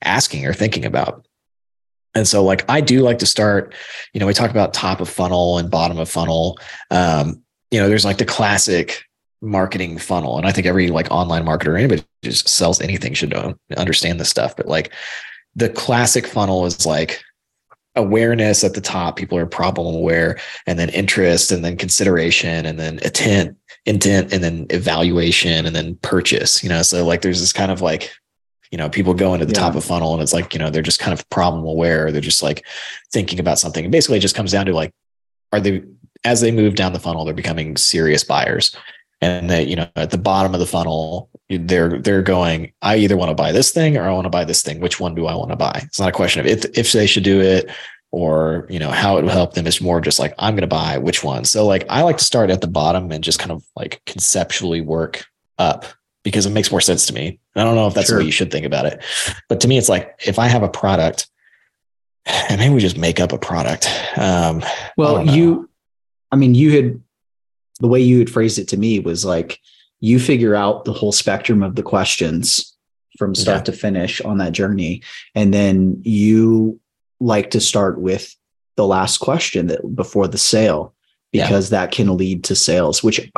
asking 0.03 0.45
or 0.45 0.53
thinking 0.53 0.85
about 0.85 1.25
and 2.13 2.27
so 2.27 2.43
like 2.43 2.65
I 2.67 2.81
do 2.81 3.01
like 3.01 3.19
to 3.19 3.27
start, 3.27 3.75
you 4.11 4.19
know, 4.19 4.25
we 4.25 4.33
talk 4.33 4.49
about 4.49 4.73
top 4.73 5.01
of 5.01 5.07
funnel 5.07 5.59
and 5.59 5.69
bottom 5.69 5.99
of 5.99 6.09
funnel. 6.09 6.57
Um, 6.89 7.43
you 7.69 7.79
know, 7.79 7.87
there's 7.87 8.05
like 8.05 8.17
the 8.17 8.25
classic 8.25 9.03
marketing 9.41 9.97
funnel. 9.97 10.37
And 10.37 10.47
I 10.47 10.51
think 10.51 10.67
every 10.67 10.89
like 10.89 11.07
online 11.11 11.45
marketer, 11.45 11.77
anybody 11.77 12.01
who 12.23 12.29
just 12.29 12.47
sells 12.47 12.81
anything 12.81 13.13
should 13.13 13.33
understand 13.77 14.19
this 14.19 14.29
stuff. 14.29 14.55
But 14.55 14.67
like 14.67 14.91
the 15.55 15.69
classic 15.69 16.25
funnel 16.25 16.65
is 16.65 16.85
like 16.85 17.21
awareness 17.95 18.63
at 18.63 18.73
the 18.73 18.81
top. 18.81 19.15
People 19.15 19.37
are 19.37 19.45
problem 19.45 19.95
aware 19.95 20.39
and 20.65 20.77
then 20.77 20.89
interest 20.89 21.51
and 21.51 21.63
then 21.65 21.77
consideration 21.77 22.65
and 22.65 22.79
then 22.79 22.99
intent, 22.99 23.57
intent, 23.85 24.33
and 24.33 24.43
then 24.43 24.67
evaluation 24.69 25.65
and 25.65 25.75
then 25.75 25.95
purchase, 26.03 26.63
you 26.63 26.69
know? 26.69 26.81
So 26.81 27.05
like 27.05 27.21
there's 27.21 27.39
this 27.39 27.53
kind 27.53 27.71
of 27.71 27.81
like, 27.81 28.11
you 28.71 28.77
know, 28.77 28.89
people 28.89 29.13
go 29.13 29.33
into 29.33 29.45
the 29.45 29.53
Yeah. 29.53 29.61
top 29.61 29.75
of 29.75 29.83
funnel 29.83 30.13
and 30.13 30.21
it's 30.21 30.33
like, 30.33 30.53
you 30.53 30.59
know, 30.59 30.69
they're 30.69 30.81
just 30.81 30.99
kind 30.99 31.13
of 31.17 31.27
problem 31.29 31.63
aware. 31.65 32.11
They're 32.11 32.21
just 32.21 32.43
like 32.43 32.65
thinking 33.11 33.39
about 33.39 33.59
something. 33.59 33.85
And 33.85 33.91
basically 33.91 34.17
it 34.17 34.21
just 34.21 34.35
comes 34.35 34.51
down 34.51 34.65
to 34.65 34.73
like, 34.73 34.91
are 35.53 35.59
they, 35.59 35.83
as 36.23 36.41
they 36.41 36.51
move 36.51 36.75
down 36.75 36.93
the 36.93 36.99
funnel, 36.99 37.23
they're 37.23 37.33
becoming 37.33 37.77
serious 37.77 38.23
buyers. 38.23 38.75
And 39.19 39.49
that, 39.49 39.67
you 39.67 39.75
know, 39.75 39.87
at 39.95 40.11
the 40.11 40.17
bottom 40.17 40.53
of 40.53 40.59
the 40.59 40.65
funnel, 40.67 41.29
they're, 41.49 41.99
they're 41.99 42.21
going, 42.21 42.73
I 42.81 42.97
either 42.97 43.17
want 43.17 43.29
to 43.29 43.35
buy 43.35 43.51
this 43.51 43.71
thing 43.71 43.97
or 43.97 44.03
I 44.03 44.11
want 44.13 44.25
to 44.25 44.29
buy 44.29 44.45
this 44.45 44.61
thing. 44.61 44.79
Which 44.79 44.99
one 44.99 45.15
do 45.15 45.25
I 45.25 45.33
want 45.33 45.49
to 45.49 45.55
buy? 45.55 45.81
It's 45.83 45.99
not 45.99 46.09
a 46.09 46.13
question 46.13 46.39
of 46.39 46.45
if, 46.45 46.65
if 46.77 46.91
they 46.91 47.07
should 47.07 47.23
do 47.23 47.41
it 47.41 47.69
or, 48.11 48.67
you 48.69 48.77
know, 48.77 48.91
how 48.91 49.17
it 49.17 49.23
will 49.23 49.31
help 49.31 49.53
them. 49.53 49.65
It's 49.65 49.81
more 49.81 50.01
just 50.01 50.19
like, 50.19 50.35
I'm 50.37 50.53
going 50.53 50.61
to 50.61 50.67
buy 50.67 50.99
which 50.99 51.23
one. 51.23 51.45
So 51.45 51.65
like, 51.65 51.83
I 51.89 52.03
like 52.03 52.17
to 52.17 52.23
start 52.23 52.51
at 52.51 52.61
the 52.61 52.67
bottom 52.67 53.11
and 53.11 53.23
just 53.23 53.39
kind 53.39 53.51
of 53.51 53.63
like 53.75 54.01
conceptually 54.05 54.81
work 54.81 55.25
up 55.57 55.85
because 56.23 56.45
it 56.45 56.51
makes 56.51 56.69
more 56.69 56.81
sense 56.81 57.07
to 57.07 57.13
me. 57.13 57.39
I 57.55 57.63
don't 57.63 57.75
know 57.75 57.87
if 57.87 57.93
that's 57.95 58.07
the 58.07 58.11
Sure. 58.11 58.19
way 58.19 58.25
you 58.25 58.31
should 58.31 58.51
think 58.51 58.65
about 58.65 58.85
it, 58.85 59.01
but 59.49 59.61
to 59.61 59.67
me, 59.67 59.77
it's 59.77 59.89
like 59.89 60.19
if 60.27 60.37
I 60.37 60.47
have 60.47 60.61
a 60.61 60.69
product, 60.69 61.27
and 62.25 62.59
maybe 62.59 62.73
we 62.73 62.81
just 62.81 62.97
make 62.97 63.19
up 63.19 63.31
a 63.31 63.37
product. 63.37 63.89
Um, 64.17 64.61
well, 64.97 65.25
you 65.25 65.69
I 66.31 66.35
mean, 66.35 66.53
you 66.55 66.71
had 66.75 67.01
the 67.79 67.87
way 67.87 67.99
you 67.99 68.19
had 68.19 68.29
phrased 68.29 68.59
it 68.59 68.67
to 68.69 68.77
me 68.77 68.99
was 68.99 69.23
like 69.25 69.59
you 69.99 70.19
figure 70.19 70.55
out 70.55 70.85
the 70.85 70.93
whole 70.93 71.11
spectrum 71.11 71.63
of 71.63 71.75
the 71.75 71.83
questions 71.83 72.75
from 73.17 73.33
start 73.33 73.59
Yeah. 73.59 73.63
to 73.63 73.71
finish 73.71 74.21
on 74.21 74.37
that 74.37 74.53
journey. 74.53 75.01
And 75.33 75.53
then 75.53 76.01
you 76.03 76.79
like 77.19 77.51
to 77.51 77.59
start 77.59 77.99
with 77.99 78.35
the 78.75 78.85
last 78.85 79.17
question 79.17 79.67
that 79.67 79.95
before 79.95 80.27
the 80.27 80.37
sale 80.37 80.93
because 81.31 81.71
yeah. 81.71 81.79
that 81.79 81.91
can 81.91 82.15
lead 82.15 82.43
to 82.45 82.55
sales, 82.55 83.03
which 83.03 83.31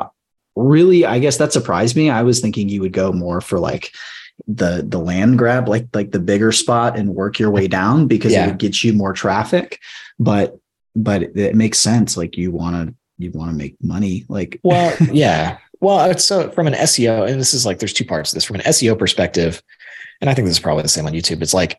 really 0.55 1.05
I 1.05 1.19
guess 1.19 1.37
that 1.37 1.53
surprised 1.53 1.95
me. 1.95 2.09
I 2.09 2.23
was 2.23 2.41
thinking 2.41 2.67
you 2.67 2.81
would 2.81 2.91
go 2.91 3.13
more 3.13 3.39
for 3.39 3.59
like 3.59 3.91
the 4.47 4.85
the 4.87 4.99
land 4.99 5.37
grab 5.37 5.67
like 5.67 5.87
like 5.93 6.11
the 6.11 6.19
bigger 6.19 6.51
spot 6.51 6.97
and 6.97 7.15
work 7.15 7.39
your 7.39 7.51
way 7.51 7.67
down 7.67 8.07
because 8.07 8.31
yeah. 8.31 8.43
it 8.43 8.47
would 8.47 8.57
get 8.57 8.83
you 8.83 8.93
more 8.93 9.11
traffic 9.11 9.79
but 10.17 10.57
but 10.95 11.23
it, 11.23 11.37
it 11.37 11.55
makes 11.55 11.77
sense 11.77 12.15
like 12.15 12.37
you 12.37 12.49
want 12.49 12.87
to 12.87 12.95
you 13.19 13.31
want 13.31 13.51
to 13.51 13.57
make 13.57 13.75
money 13.81 14.25
like 14.27 14.59
well 14.63 14.95
yeah. 15.11 15.57
well 15.79 16.17
so 16.17 16.49
from 16.51 16.67
an 16.67 16.73
seo 16.73 17.29
and 17.29 17.39
this 17.39 17.53
is 17.53 17.65
like 17.65 17.79
there's 17.79 17.93
two 17.93 18.05
parts 18.05 18.31
to 18.31 18.35
this 18.35 18.43
from 18.43 18.55
an 18.55 18.63
seo 18.63 18.97
perspective 18.97 19.61
and 20.21 20.29
i 20.29 20.33
think 20.33 20.47
this 20.47 20.57
is 20.57 20.61
probably 20.61 20.83
the 20.83 20.89
same 20.89 21.05
on 21.05 21.13
youtube 21.13 21.41
it's 21.41 21.53
like 21.53 21.77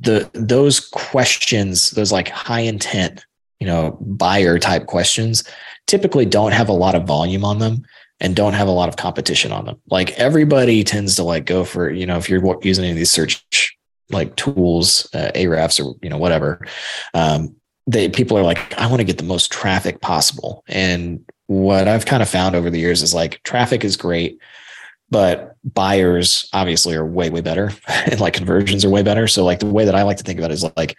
the 0.00 0.30
those 0.34 0.78
questions 0.80 1.90
those 1.90 2.12
like 2.12 2.28
high 2.28 2.60
intent 2.60 3.26
you 3.58 3.66
know 3.66 3.98
buyer 4.00 4.58
type 4.58 4.86
questions 4.86 5.42
typically 5.86 6.24
don't 6.24 6.52
have 6.52 6.68
a 6.68 6.72
lot 6.72 6.94
of 6.94 7.04
volume 7.04 7.44
on 7.44 7.58
them 7.58 7.82
and 8.20 8.36
don't 8.36 8.52
have 8.52 8.68
a 8.68 8.72
lot 8.72 8.88
of 8.88 8.96
competition 8.96 9.50
on 9.50 9.64
them. 9.64 9.80
Like 9.88 10.12
everybody 10.12 10.84
tends 10.84 11.16
to 11.16 11.24
like 11.24 11.46
go 11.46 11.64
for 11.64 11.90
you 11.90 12.06
know 12.06 12.18
if 12.18 12.28
you're 12.28 12.58
using 12.62 12.84
any 12.84 12.92
of 12.92 12.96
these 12.96 13.10
search 13.10 13.76
like 14.10 14.36
tools 14.36 15.08
uh, 15.14 15.30
Ahrefs 15.34 15.84
or 15.84 15.96
you 16.02 16.10
know 16.10 16.18
whatever 16.18 16.66
um 17.14 17.54
they 17.90 18.08
people 18.08 18.36
are 18.36 18.42
like 18.42 18.74
i 18.78 18.86
want 18.86 19.00
to 19.00 19.04
get 19.04 19.18
the 19.18 19.24
most 19.24 19.50
traffic 19.50 20.00
possible. 20.00 20.64
And 20.68 21.24
what 21.46 21.88
i've 21.88 22.06
kind 22.06 22.22
of 22.22 22.28
found 22.28 22.54
over 22.54 22.70
the 22.70 22.78
years 22.78 23.02
is 23.02 23.14
like 23.14 23.42
traffic 23.42 23.84
is 23.84 23.96
great 23.96 24.38
but 25.10 25.56
buyers 25.64 26.48
obviously 26.52 26.94
are 26.94 27.04
way 27.04 27.30
way 27.30 27.40
better 27.40 27.72
and 27.88 28.20
like 28.20 28.34
conversions 28.34 28.84
are 28.84 28.90
way 28.90 29.02
better. 29.02 29.26
So 29.26 29.44
like 29.44 29.58
the 29.58 29.66
way 29.66 29.84
that 29.84 29.94
i 29.94 30.02
like 30.02 30.18
to 30.18 30.24
think 30.24 30.38
about 30.38 30.50
it 30.50 30.54
is 30.54 30.64
like 30.76 30.96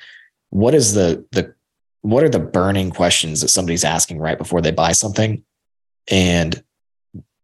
what 0.49 0.75
is 0.75 0.93
the 0.93 1.25
the 1.31 1.53
what 2.01 2.23
are 2.23 2.29
the 2.29 2.39
burning 2.39 2.89
questions 2.89 3.41
that 3.41 3.49
somebody's 3.49 3.83
asking 3.83 4.17
right 4.17 4.37
before 4.37 4.59
they 4.59 4.71
buy 4.71 4.91
something? 4.91 5.43
And 6.09 6.63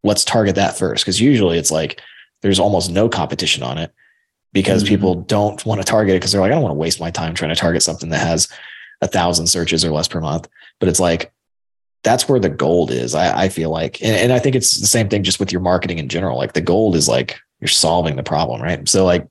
let's 0.03 0.25
target 0.25 0.55
that 0.55 0.77
first 0.77 1.03
because 1.03 1.21
usually 1.21 1.57
it's 1.57 1.71
like 1.71 2.01
there's 2.41 2.59
almost 2.59 2.91
no 2.91 3.09
competition 3.09 3.63
on 3.63 3.77
it 3.77 3.91
because 4.53 4.83
mm-hmm. 4.83 4.89
people 4.89 5.15
don't 5.15 5.65
want 5.65 5.81
to 5.81 5.85
target 5.85 6.15
it 6.15 6.19
because 6.19 6.31
they're 6.31 6.41
like 6.41 6.51
i 6.51 6.53
don't 6.53 6.63
want 6.63 6.71
to 6.71 6.79
waste 6.79 6.99
my 6.99 7.11
time 7.11 7.33
trying 7.33 7.49
to 7.49 7.55
target 7.55 7.83
something 7.83 8.09
that 8.09 8.25
has 8.25 8.47
a 9.01 9.07
thousand 9.07 9.47
searches 9.47 9.85
or 9.85 9.91
less 9.91 10.07
per 10.07 10.19
month 10.19 10.47
but 10.79 10.89
it's 10.89 10.99
like 10.99 11.31
that's 12.03 12.29
where 12.29 12.39
the 12.39 12.49
gold 12.49 12.91
is. 12.91 13.15
I, 13.15 13.43
I 13.43 13.49
feel 13.49 13.69
like, 13.69 14.01
and, 14.01 14.15
and 14.15 14.33
I 14.33 14.39
think 14.39 14.55
it's 14.55 14.79
the 14.79 14.87
same 14.87 15.09
thing 15.09 15.23
just 15.23 15.39
with 15.39 15.51
your 15.51 15.61
marketing 15.61 15.99
in 15.99 16.07
general. 16.07 16.37
Like 16.37 16.53
the 16.53 16.61
gold 16.61 16.95
is 16.95 17.07
like 17.07 17.39
you're 17.59 17.67
solving 17.67 18.15
the 18.15 18.23
problem, 18.23 18.61
right? 18.61 18.87
So 18.87 19.03
like, 19.03 19.27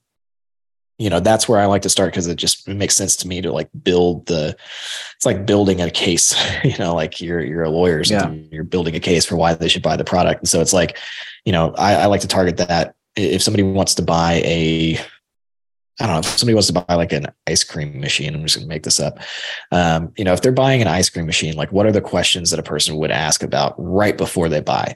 you 0.98 1.10
know, 1.10 1.20
that's 1.20 1.48
where 1.48 1.60
I 1.60 1.66
like 1.66 1.82
to 1.82 1.90
start 1.90 2.12
because 2.12 2.26
it 2.26 2.36
just 2.36 2.68
it 2.68 2.76
makes 2.76 2.96
sense 2.96 3.16
to 3.16 3.28
me 3.28 3.42
to 3.42 3.52
like 3.52 3.68
build 3.82 4.26
the. 4.26 4.56
It's 5.14 5.26
like 5.26 5.46
building 5.46 5.80
a 5.80 5.90
case. 5.90 6.34
You 6.64 6.76
know, 6.78 6.94
like 6.94 7.20
you're 7.20 7.40
you're 7.40 7.62
a 7.62 7.70
lawyer, 7.70 8.02
so 8.02 8.14
yeah. 8.14 8.30
you're 8.50 8.64
building 8.64 8.96
a 8.96 9.00
case 9.00 9.24
for 9.24 9.36
why 9.36 9.54
they 9.54 9.68
should 9.68 9.82
buy 9.82 9.96
the 9.96 10.04
product. 10.04 10.40
And 10.40 10.48
so 10.48 10.60
it's 10.60 10.72
like, 10.72 10.98
you 11.44 11.52
know, 11.52 11.74
I, 11.78 11.94
I 11.94 12.06
like 12.06 12.22
to 12.22 12.28
target 12.28 12.56
that. 12.56 12.94
If 13.14 13.42
somebody 13.42 13.62
wants 13.62 13.94
to 13.94 14.02
buy 14.02 14.42
a 14.44 14.98
I 16.00 16.06
don't 16.06 16.14
know 16.14 16.18
if 16.18 16.26
somebody 16.26 16.54
wants 16.54 16.66
to 16.66 16.74
buy 16.74 16.94
like 16.94 17.12
an 17.12 17.28
ice 17.46 17.64
cream 17.64 17.98
machine. 18.00 18.34
I'm 18.34 18.42
just 18.42 18.60
to 18.60 18.66
make 18.66 18.82
this 18.82 19.00
up. 19.00 19.18
Um, 19.72 20.12
you 20.16 20.24
know, 20.24 20.34
if 20.34 20.42
they're 20.42 20.52
buying 20.52 20.82
an 20.82 20.88
ice 20.88 21.08
cream 21.08 21.24
machine, 21.26 21.56
like 21.56 21.72
what 21.72 21.86
are 21.86 21.92
the 21.92 22.02
questions 22.02 22.50
that 22.50 22.60
a 22.60 22.62
person 22.62 22.96
would 22.96 23.10
ask 23.10 23.42
about 23.42 23.74
right 23.78 24.16
before 24.16 24.48
they 24.48 24.60
buy? 24.60 24.94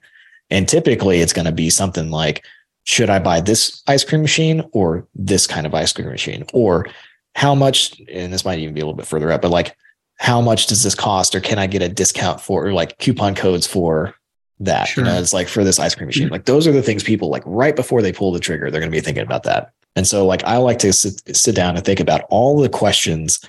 And 0.50 0.69
typically, 0.69 1.21
it's 1.21 1.33
going 1.33 1.47
to 1.47 1.52
be 1.52 1.71
something 1.71 2.11
like, 2.11 2.45
should 2.85 3.09
I 3.09 3.19
buy 3.19 3.40
this 3.40 3.83
ice 3.87 4.04
cream 4.04 4.21
machine 4.21 4.62
or 4.73 5.07
this 5.14 5.47
kind 5.47 5.66
of 5.66 5.75
ice 5.75 5.92
cream 5.92 6.09
machine? 6.09 6.45
Or 6.52 6.87
how 7.35 7.54
much? 7.54 8.00
And 8.12 8.33
this 8.33 8.45
might 8.45 8.59
even 8.59 8.75
be 8.75 8.80
a 8.80 8.85
little 8.85 8.97
bit 8.97 9.07
further 9.07 9.30
up, 9.30 9.42
but 9.42 9.50
like, 9.50 9.76
how 10.19 10.40
much 10.42 10.66
does 10.66 10.83
this 10.83 10.95
cost? 10.95 11.35
Or 11.35 11.40
can 11.40 11.59
I 11.59 11.66
get 11.66 11.80
a 11.80 11.88
discount 11.88 12.42
for, 12.42 12.66
or 12.66 12.75
like 12.75 12.99
coupon 12.99 13.35
codes 13.35 13.66
for 13.66 14.14
that? 14.59 14.88
Sure. 14.88 15.04
You 15.04 15.11
know, 15.11 15.19
it's 15.19 15.33
like 15.33 15.49
for 15.49 15.64
this 15.64 15.78
ice 15.78 15.95
cream 15.95 16.09
machine. 16.09 16.25
Mm-hmm. 16.25 16.33
Like 16.33 16.45
those 16.45 16.66
are 16.66 16.73
the 16.73 16.83
things 16.83 17.02
people 17.02 17.30
like 17.30 17.42
right 17.47 17.75
before 17.75 18.02
they 18.02 18.12
pull 18.12 18.33
the 18.33 18.40
trigger, 18.40 18.71
they're 18.71 18.80
going 18.80 18.92
to 18.92 18.97
be 18.97 19.00
thinking 19.00 19.23
about 19.23 19.45
that. 19.45 19.73
And 19.97 20.06
so, 20.06 20.26
like, 20.26 20.44
I 20.44 20.56
like 20.59 20.78
to 20.80 20.92
sit, 20.92 21.37
sit 21.37 21.54
down 21.54 21.76
and 21.76 21.85
think 21.85 22.00
about 22.00 22.23
all 22.30 22.61
the 22.61 22.68
questions 22.68 23.40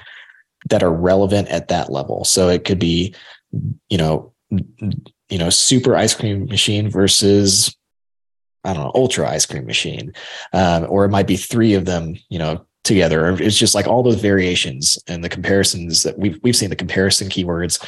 that 0.69 0.83
are 0.83 0.93
relevant 0.93 1.47
at 1.49 1.67
that 1.69 1.91
level. 1.91 2.23
So 2.25 2.49
it 2.49 2.65
could 2.65 2.79
be, 2.79 3.15
you 3.89 3.97
know, 3.97 4.33
you 4.49 5.37
know, 5.37 5.49
super 5.49 5.95
ice 5.95 6.13
cream 6.13 6.45
machine 6.45 6.89
versus, 6.89 7.75
I 8.63 8.73
don't 8.73 8.83
know, 8.83 8.91
ultra 8.93 9.29
ice 9.29 9.45
cream 9.45 9.65
machine, 9.65 10.13
um, 10.53 10.85
or 10.89 11.05
it 11.05 11.09
might 11.09 11.27
be 11.27 11.37
three 11.37 11.73
of 11.73 11.85
them, 11.85 12.15
you 12.29 12.37
know, 12.37 12.65
together. 12.83 13.29
It's 13.39 13.57
just 13.57 13.75
like 13.75 13.87
all 13.87 14.03
those 14.03 14.19
variations 14.19 14.97
and 15.07 15.23
the 15.23 15.29
comparisons 15.29 16.03
that 16.03 16.17
we've 16.17 16.39
we've 16.43 16.55
seen 16.55 16.69
the 16.69 16.75
comparison 16.75 17.29
keywords 17.29 17.83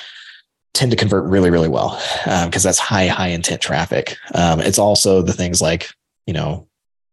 tend 0.73 0.91
to 0.91 0.97
convert 0.97 1.25
really 1.25 1.51
really 1.51 1.67
well 1.67 1.99
because 2.23 2.65
um, 2.65 2.69
that's 2.69 2.79
high 2.79 3.07
high 3.07 3.29
intent 3.29 3.61
traffic. 3.61 4.15
Um, 4.33 4.59
it's 4.59 4.79
also 4.79 5.21
the 5.21 5.33
things 5.33 5.61
like 5.61 5.89
you 6.25 6.33
know 6.33 6.67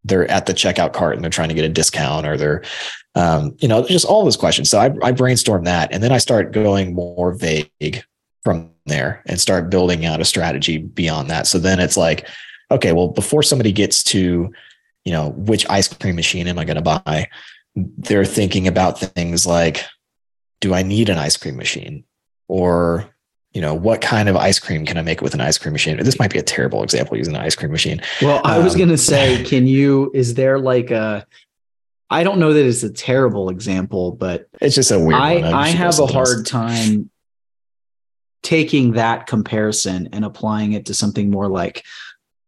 they're 0.04 0.30
at 0.30 0.46
the 0.46 0.54
checkout 0.54 0.92
cart 0.92 1.14
and 1.14 1.22
they're 1.22 1.30
trying 1.30 1.48
to 1.48 1.54
get 1.54 1.64
a 1.64 1.68
discount 1.68 2.26
or 2.26 2.36
they're 2.36 2.62
um, 3.14 3.56
you 3.58 3.68
know 3.68 3.86
just 3.86 4.06
all 4.06 4.24
those 4.24 4.36
questions. 4.36 4.70
So 4.70 4.78
I, 4.78 4.92
I 5.02 5.12
brainstorm 5.12 5.64
that 5.64 5.92
and 5.92 6.02
then 6.02 6.12
i 6.12 6.18
start 6.18 6.52
going 6.52 6.94
more 6.94 7.32
vague 7.32 8.02
from 8.42 8.70
there 8.86 9.22
and 9.26 9.40
start 9.40 9.70
building 9.70 10.06
out 10.06 10.20
a 10.20 10.24
strategy 10.24 10.78
beyond 10.78 11.28
that. 11.30 11.46
So 11.46 11.58
then 11.58 11.80
it's 11.80 11.96
like 11.96 12.26
okay 12.70 12.92
well 12.92 13.08
before 13.08 13.42
somebody 13.42 13.72
gets 13.72 14.02
to 14.04 14.52
you 15.04 15.12
know 15.12 15.30
which 15.30 15.68
ice 15.68 15.88
cream 15.88 16.16
machine 16.16 16.46
am 16.46 16.58
i 16.58 16.64
going 16.64 16.82
to 16.82 16.82
buy? 16.82 17.28
They're 17.74 18.24
thinking 18.24 18.68
about 18.68 19.00
things 19.00 19.46
like 19.46 19.84
do 20.60 20.74
i 20.74 20.82
need 20.82 21.08
an 21.08 21.18
ice 21.18 21.36
cream 21.36 21.56
machine? 21.56 22.04
Or 22.48 23.09
you 23.52 23.60
know, 23.60 23.74
what 23.74 24.00
kind 24.00 24.28
of 24.28 24.36
ice 24.36 24.58
cream 24.58 24.86
can 24.86 24.96
I 24.96 25.02
make 25.02 25.20
with 25.22 25.34
an 25.34 25.40
ice 25.40 25.58
cream 25.58 25.72
machine? 25.72 25.96
This 25.96 26.18
might 26.18 26.32
be 26.32 26.38
a 26.38 26.42
terrible 26.42 26.82
example 26.84 27.16
using 27.16 27.34
an 27.34 27.42
ice 27.42 27.56
cream 27.56 27.72
machine. 27.72 28.00
Well, 28.22 28.40
I 28.44 28.58
was 28.58 28.74
um, 28.74 28.78
going 28.78 28.88
to 28.90 28.98
say, 28.98 29.42
can 29.44 29.66
you, 29.66 30.10
is 30.14 30.34
there 30.34 30.58
like 30.58 30.90
a, 30.90 31.26
I 32.08 32.24
don't 32.24 32.38
know 32.38 32.52
that 32.52 32.64
it's 32.64 32.82
a 32.82 32.92
terrible 32.92 33.50
example, 33.50 34.12
but 34.12 34.48
it's 34.60 34.74
just 34.74 34.90
a 34.90 34.98
weird 34.98 35.20
I, 35.20 35.50
I 35.52 35.68
have 35.68 35.98
a 35.98 36.06
hard 36.06 36.46
time 36.46 37.10
taking 38.42 38.92
that 38.92 39.26
comparison 39.26 40.08
and 40.12 40.24
applying 40.24 40.72
it 40.72 40.86
to 40.86 40.94
something 40.94 41.30
more 41.30 41.48
like 41.48 41.84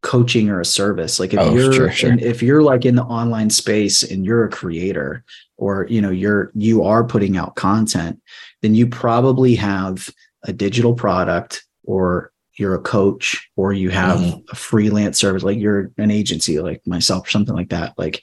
coaching 0.02 0.50
or 0.50 0.60
a 0.60 0.64
service. 0.64 1.20
Like 1.20 1.32
if 1.32 1.40
oh, 1.40 1.54
you're, 1.54 1.72
sure, 1.72 1.92
sure. 1.92 2.18
if 2.18 2.42
you're 2.42 2.62
like 2.62 2.84
in 2.84 2.96
the 2.96 3.04
online 3.04 3.50
space 3.50 4.02
and 4.02 4.24
you're 4.24 4.44
a 4.44 4.50
creator 4.50 5.24
or, 5.56 5.86
you 5.88 6.00
know, 6.00 6.10
you're, 6.10 6.50
you 6.54 6.82
are 6.84 7.04
putting 7.04 7.36
out 7.36 7.54
content, 7.54 8.20
then 8.62 8.74
you 8.74 8.88
probably 8.88 9.54
have 9.56 10.08
a 10.44 10.52
digital 10.52 10.94
product 10.94 11.64
or 11.84 12.32
you're 12.54 12.74
a 12.74 12.80
coach 12.80 13.48
or 13.56 13.72
you 13.72 13.90
have 13.90 14.18
mm-hmm. 14.18 14.40
a 14.50 14.54
freelance 14.54 15.18
service 15.18 15.42
like 15.42 15.58
you're 15.58 15.90
an 15.98 16.10
agency 16.10 16.58
like 16.60 16.86
myself 16.86 17.26
or 17.26 17.30
something 17.30 17.54
like 17.54 17.70
that 17.70 17.94
like 17.96 18.22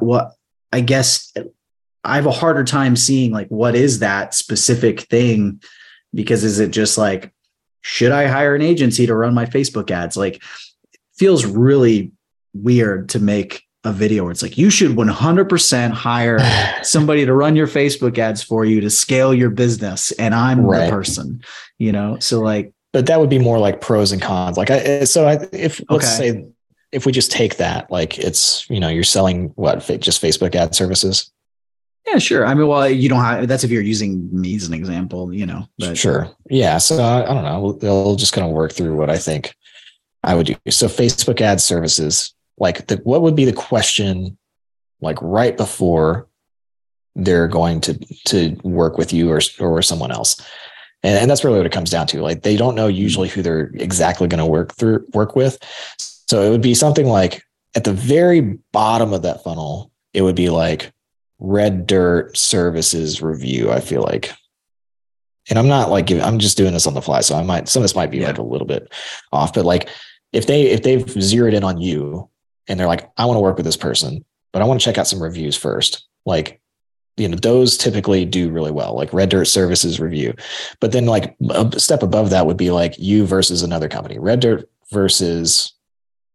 what 0.00 0.32
i 0.72 0.80
guess 0.80 1.32
i 2.04 2.16
have 2.16 2.26
a 2.26 2.30
harder 2.30 2.64
time 2.64 2.96
seeing 2.96 3.30
like 3.30 3.48
what 3.48 3.74
is 3.74 3.98
that 3.98 4.34
specific 4.34 5.00
thing 5.02 5.60
because 6.14 6.42
is 6.42 6.58
it 6.58 6.70
just 6.70 6.96
like 6.96 7.32
should 7.82 8.12
i 8.12 8.26
hire 8.26 8.54
an 8.54 8.62
agency 8.62 9.06
to 9.06 9.14
run 9.14 9.34
my 9.34 9.46
facebook 9.46 9.90
ads 9.90 10.16
like 10.16 10.42
feels 11.16 11.44
really 11.44 12.12
weird 12.54 13.10
to 13.10 13.20
make 13.20 13.64
a 13.84 13.92
video 13.92 14.24
where 14.24 14.32
it's 14.32 14.42
like 14.42 14.58
you 14.58 14.68
should 14.68 14.90
100% 14.90 15.90
hire 15.92 16.38
somebody 16.82 17.24
to 17.24 17.32
run 17.32 17.56
your 17.56 17.66
Facebook 17.66 18.18
ads 18.18 18.42
for 18.42 18.64
you 18.64 18.80
to 18.80 18.90
scale 18.90 19.32
your 19.32 19.50
business 19.50 20.12
and 20.12 20.34
I'm 20.34 20.60
right. 20.60 20.86
the 20.86 20.90
person, 20.90 21.42
you 21.78 21.92
know. 21.92 22.18
So 22.18 22.40
like 22.40 22.72
but 22.92 23.06
that 23.06 23.20
would 23.20 23.30
be 23.30 23.38
more 23.38 23.58
like 23.58 23.80
pros 23.80 24.12
and 24.12 24.20
cons. 24.20 24.56
Like 24.56 24.70
I 24.70 25.04
so 25.04 25.26
I 25.26 25.46
if 25.52 25.80
let's 25.88 26.18
okay. 26.18 26.32
say 26.32 26.46
if 26.92 27.06
we 27.06 27.12
just 27.12 27.30
take 27.30 27.56
that 27.56 27.90
like 27.90 28.18
it's, 28.18 28.68
you 28.68 28.80
know, 28.80 28.88
you're 28.88 29.04
selling 29.04 29.48
what 29.54 29.78
just 30.00 30.20
Facebook 30.20 30.54
ad 30.54 30.74
services? 30.74 31.30
Yeah, 32.06 32.18
sure. 32.18 32.46
I 32.46 32.54
mean, 32.54 32.66
well, 32.66 32.88
you 32.88 33.08
don't 33.08 33.20
have 33.20 33.46
that's 33.46 33.62
if 33.62 33.70
you're 33.70 33.82
using 33.82 34.28
me 34.32 34.56
as 34.56 34.66
an 34.66 34.74
example, 34.74 35.32
you 35.32 35.46
know. 35.46 35.68
But 35.78 35.96
sure. 35.96 36.30
Yeah. 36.48 36.78
So 36.78 37.00
I, 37.00 37.30
I 37.30 37.34
don't 37.34 37.44
know. 37.44 37.72
They'll 37.72 38.16
just 38.16 38.32
kind 38.32 38.46
of 38.46 38.52
work 38.52 38.72
through 38.72 38.96
what 38.96 39.10
I 39.10 39.18
think 39.18 39.54
I 40.24 40.34
would 40.34 40.46
do. 40.46 40.56
So 40.70 40.88
Facebook 40.88 41.40
ad 41.40 41.60
services, 41.60 42.34
like 42.60 42.86
the, 42.86 42.96
what 42.98 43.22
would 43.22 43.34
be 43.34 43.44
the 43.44 43.52
question 43.52 44.38
like 45.00 45.18
right 45.20 45.56
before 45.56 46.28
they're 47.16 47.48
going 47.48 47.80
to 47.80 47.94
to 48.26 48.56
work 48.62 48.96
with 48.96 49.12
you 49.12 49.30
or 49.30 49.40
or 49.58 49.82
someone 49.82 50.12
else? 50.12 50.40
And, 51.02 51.18
and 51.18 51.30
that's 51.30 51.42
really 51.42 51.56
what 51.56 51.66
it 51.66 51.72
comes 51.72 51.90
down 51.90 52.06
to. 52.08 52.22
Like 52.22 52.42
they 52.42 52.56
don't 52.56 52.76
know 52.76 52.88
mm-hmm. 52.88 53.02
usually 53.02 53.28
who 53.28 53.42
they're 53.42 53.72
exactly 53.74 54.28
going 54.28 54.38
to 54.38 54.46
work 54.46 54.74
through 54.74 55.06
work 55.12 55.34
with. 55.34 55.58
So 55.98 56.42
it 56.42 56.50
would 56.50 56.62
be 56.62 56.74
something 56.74 57.06
like 57.06 57.42
at 57.74 57.84
the 57.84 57.92
very 57.92 58.58
bottom 58.72 59.12
of 59.12 59.22
that 59.22 59.42
funnel 59.42 59.90
it 60.12 60.22
would 60.22 60.34
be 60.34 60.50
like 60.50 60.92
red 61.38 61.86
dirt 61.86 62.36
services 62.36 63.22
review 63.22 63.70
i 63.70 63.80
feel 63.80 64.02
like. 64.02 64.32
And 65.48 65.58
i'm 65.58 65.68
not 65.68 65.90
like 65.90 66.10
i'm 66.10 66.38
just 66.38 66.56
doing 66.56 66.72
this 66.72 66.86
on 66.86 66.94
the 66.94 67.02
fly 67.02 67.22
so 67.22 67.34
i 67.34 67.42
might 67.42 67.68
some 67.68 67.80
of 67.80 67.84
this 67.84 67.96
might 67.96 68.10
be 68.10 68.18
yeah. 68.18 68.28
like 68.28 68.38
a 68.38 68.42
little 68.42 68.66
bit 68.66 68.92
off 69.32 69.54
but 69.54 69.64
like 69.64 69.88
if 70.32 70.46
they 70.46 70.66
if 70.66 70.82
they've 70.82 71.08
zeroed 71.20 71.54
in 71.54 71.64
on 71.64 71.80
you 71.80 72.29
and 72.70 72.78
they're 72.78 72.86
like, 72.86 73.10
I 73.18 73.26
want 73.26 73.36
to 73.36 73.42
work 73.42 73.56
with 73.56 73.66
this 73.66 73.76
person, 73.76 74.24
but 74.52 74.62
I 74.62 74.64
want 74.64 74.80
to 74.80 74.84
check 74.84 74.96
out 74.96 75.08
some 75.08 75.22
reviews 75.22 75.56
first. 75.56 76.06
Like, 76.24 76.60
you 77.16 77.28
know 77.28 77.36
those 77.36 77.76
typically 77.76 78.24
do 78.24 78.50
really 78.50 78.70
well 78.70 78.94
like 78.94 79.12
red 79.12 79.28
dirt 79.28 79.44
services 79.44 80.00
review. 80.00 80.34
But 80.80 80.92
then 80.92 81.04
like 81.04 81.36
a 81.50 81.78
step 81.78 82.02
above 82.02 82.30
that 82.30 82.46
would 82.46 82.56
be 82.56 82.70
like 82.70 82.98
you 82.98 83.26
versus 83.26 83.62
another 83.62 83.88
company. 83.88 84.18
Red 84.18 84.40
dirt 84.40 84.70
versus 84.90 85.74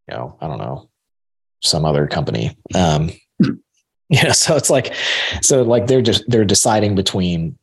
you 0.07 0.15
know 0.15 0.37
i 0.39 0.47
don't 0.47 0.59
know 0.59 0.89
some 1.61 1.85
other 1.85 2.07
company. 2.07 2.55
Um 2.75 3.09
you 3.39 4.23
know 4.23 4.31
so 4.31 4.55
it's 4.55 4.69
like 4.69 4.93
so 5.41 5.63
like 5.63 5.87
they're 5.87 6.03
just 6.03 6.23
they're 6.27 6.45
deciding 6.45 6.93
between 6.93 7.57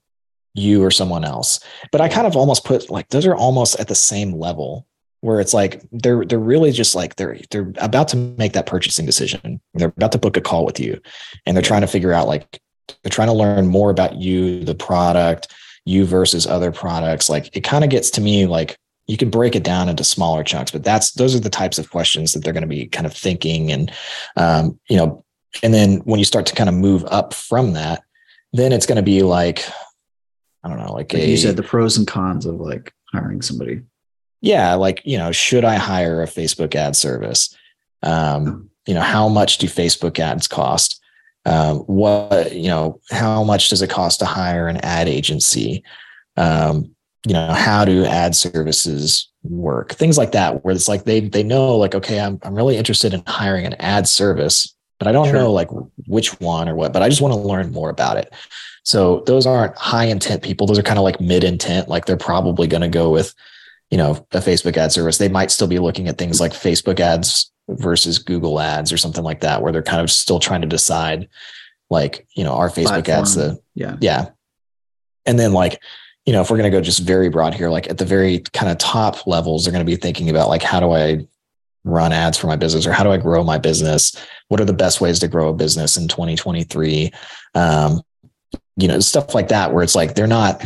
you 0.55 0.83
or 0.83 0.91
someone 0.91 1.25
else. 1.25 1.61
But 1.93 2.01
i 2.01 2.09
kind 2.09 2.27
of 2.27 2.35
almost 2.35 2.65
put 2.65 2.91
like 2.91 3.09
those 3.11 3.27
are 3.27 3.37
almost 3.37 3.79
at 3.79 3.87
the 3.87 3.95
same 3.95 4.33
level 4.33 4.87
where 5.23 5.41
it's 5.41 5.55
like 5.55 5.83
they're 5.91 6.25
they're 6.25 6.39
really 6.39 6.71
just 6.71 6.95
like 6.95 7.17
they're 7.17 7.39
they're 7.51 7.73
about 7.79 8.09
to 8.09 8.17
make 8.17 8.53
that 8.53 8.67
purchasing 8.67 9.07
decision 9.07 9.61
they're 9.75 9.93
about 9.97 10.13
to 10.13 10.19
book 10.19 10.37
a 10.37 10.41
call 10.41 10.67
with 10.67 10.79
you 10.79 11.01
and 11.47 11.57
they're 11.57 11.63
trying 11.63 11.81
to 11.81 11.87
figure 11.87 12.13
out 12.13 12.29
like 12.29 12.61
they're 13.03 13.11
trying 13.11 13.29
to 13.29 13.35
learn 13.35 13.67
more 13.67 13.91
about 13.91 14.17
you 14.17 14.65
the 14.65 14.75
product 14.75 15.55
you 15.85 16.05
versus 16.05 16.47
other 16.47 16.71
products 16.71 17.31
like 17.31 17.57
it 17.57 17.63
kind 17.63 17.85
of 17.85 17.91
gets 17.91 18.11
to 18.11 18.21
me 18.21 18.47
like 18.47 18.77
you 19.07 19.17
can 19.17 19.31
break 19.31 19.57
it 19.57 19.65
down 19.65 19.89
into 19.89 20.05
smaller 20.05 20.45
chunks 20.45 20.71
but 20.71 20.85
that's 20.85 21.13
those 21.13 21.35
are 21.35 21.41
the 21.41 21.51
types 21.51 21.79
of 21.79 21.91
questions 21.91 22.33
that 22.33 22.45
they're 22.45 22.53
going 22.53 22.63
to 22.63 22.69
be 22.69 22.87
kind 22.87 23.07
of 23.07 23.13
thinking 23.13 23.73
and 23.73 23.91
um, 24.37 24.79
you 24.89 24.97
know 24.97 25.25
and 25.63 25.73
then 25.73 25.99
when 25.99 26.19
you 26.19 26.25
start 26.25 26.47
to 26.47 26.55
kind 26.55 26.69
of 26.69 26.75
move 26.75 27.05
up 27.07 27.33
from 27.33 27.73
that 27.73 28.03
then 28.53 28.73
it's 28.73 28.87
going 28.87 28.97
to 28.97 29.03
be 29.03 29.23
like 29.23 29.65
i 30.65 30.69
don't 30.69 30.79
know 30.79 30.93
like, 30.93 31.13
Like 31.13 31.23
a, 31.23 31.29
you 31.29 31.37
said, 31.37 31.57
the 31.57 31.63
pros 31.63 31.97
and 31.97 32.07
cons 32.07 32.45
of 32.45 32.57
like 32.57 32.93
hiring 33.13 33.43
somebody. 33.43 33.83
Yeah 34.43 34.75
like 34.75 35.01
you 35.05 35.17
know 35.17 35.33
should 35.33 35.65
i 35.65 35.77
hire 35.77 36.23
a 36.23 36.27
facebook 36.27 36.75
ad 36.75 36.95
service? 36.95 37.57
Um, 38.03 38.69
you 38.87 38.93
know 38.95 39.01
how 39.01 39.29
much 39.29 39.59
do 39.59 39.67
facebook 39.69 40.19
ads 40.19 40.47
cost? 40.49 41.01
Um, 41.47 41.79
what 41.87 42.53
you 42.53 42.69
know 42.69 43.01
how 43.11 43.43
much 43.45 43.71
does 43.71 43.81
it 43.81 43.89
cost 43.91 44.19
to 44.21 44.27
hire 44.27 44.69
an 44.69 44.77
ad 44.79 45.09
agency? 45.09 45.83
Um, 46.37 46.95
you 47.27 47.33
know 47.33 47.53
how 47.53 47.85
do 47.85 48.05
ad 48.05 48.35
services 48.35 49.29
work? 49.45 49.93
Things 49.93 50.19
like 50.19 50.33
that 50.33 50.65
where 50.65 50.75
it's 50.75 50.89
like 50.89 51.05
they 51.05 51.21
they 51.21 51.43
know 51.43 51.77
like 51.77 51.95
okay 51.95 52.21
i'm, 52.21 52.39
I'm 52.43 52.55
really 52.55 52.77
interested 52.77 53.15
in 53.15 53.23
hiring 53.27 53.67
an 53.67 53.75
ad 53.81 54.07
service 54.09 54.75
but 54.99 55.09
i 55.09 55.13
don't 55.13 55.27
Sure. 55.27 55.35
know 55.35 55.53
like 55.53 55.69
which 56.07 56.39
one 56.41 56.69
or 56.69 56.75
what 56.77 56.93
but 56.93 57.03
i 57.03 57.09
just 57.09 57.21
want 57.21 57.35
to 57.35 57.41
learn 57.41 57.73
more 57.73 57.91
about 57.91 58.17
it. 58.19 58.33
So 58.85 59.23
those 59.27 59.47
aren't 59.47 59.77
high 59.77 60.07
intent 60.07 60.43
people. 60.43 60.67
Those 60.67 60.79
are 60.79 60.83
kind 60.83 60.99
of 60.99 61.05
like 61.05 61.21
mid 61.21 61.45
intent 61.45 61.89
like 61.89 62.05
they're 62.07 62.17
probably 62.17 62.67
going 62.67 62.81
to 62.83 62.89
go 62.89 63.11
with 63.11 63.33
you 63.93 63.99
know 63.99 64.27
a 64.33 64.39
facebook 64.39 64.77
ad 64.77 64.91
service 64.91 65.19
they 65.19 65.29
might 65.29 65.53
still 65.53 65.69
be 65.69 65.79
looking 65.79 66.09
at 66.09 66.19
things 66.19 66.41
like 66.41 66.53
facebook 66.53 66.99
ads 66.99 67.53
versus 67.69 68.19
google 68.19 68.59
ads 68.59 68.91
or 68.93 68.97
something 68.97 69.23
like 69.23 69.41
that 69.41 69.63
where 69.63 69.71
they're 69.71 69.83
kind 69.83 70.01
of 70.01 70.11
still 70.11 70.41
trying 70.41 70.63
to 70.63 70.67
decide 70.67 71.29
like 71.91 72.27
you 72.35 72.43
know 72.43 72.55
our 72.55 72.69
facebook 72.71 73.09
ads 73.09 73.37
the 73.37 73.61
Yeah. 73.75 73.97
yeah. 74.01 74.27
And 75.27 75.39
then 75.39 75.53
like, 75.53 75.81
you 76.27 76.33
know, 76.33 76.41
if 76.41 76.51
we're 76.51 76.57
going 76.57 76.71
to 76.71 76.77
go 76.77 76.83
just 76.83 77.01
very 77.01 77.29
broad 77.29 77.55
here, 77.55 77.71
like 77.71 77.89
at 77.89 77.99
the 77.99 78.05
very 78.05 78.41
kind 78.53 78.71
of 78.71 78.79
top 78.79 79.27
levels, 79.27 79.65
they're 79.65 79.73
going 79.73 79.85
to 79.85 79.91
be 79.91 79.97
thinking 79.97 80.31
about 80.31 80.49
like, 80.49 80.63
how 80.63 80.81
do 80.81 80.93
I 80.93 81.27
run 81.85 82.13
ads 82.13 82.39
for 82.39 82.47
my 82.47 82.57
business 82.57 82.87
or 82.87 82.93
how 82.93 83.03
do 83.03 83.11
I 83.11 83.17
grow 83.17 83.43
my 83.43 83.59
business? 83.59 84.15
What 84.49 84.61
are 84.61 84.65
the 84.65 84.73
best 84.73 85.01
ways 85.01 85.19
to 85.21 85.29
grow 85.29 85.49
a 85.49 85.55
business 85.55 85.97
in 85.97 86.09
2023? 86.09 87.13
Um, 87.55 88.03
you 88.77 88.89
know, 88.89 89.01
stuff 89.01 89.35
like 89.35 89.49
that, 89.49 89.73
where 89.73 89.83
it's 89.83 89.95
like, 89.95 90.15
they're 90.15 90.27
not, 90.27 90.65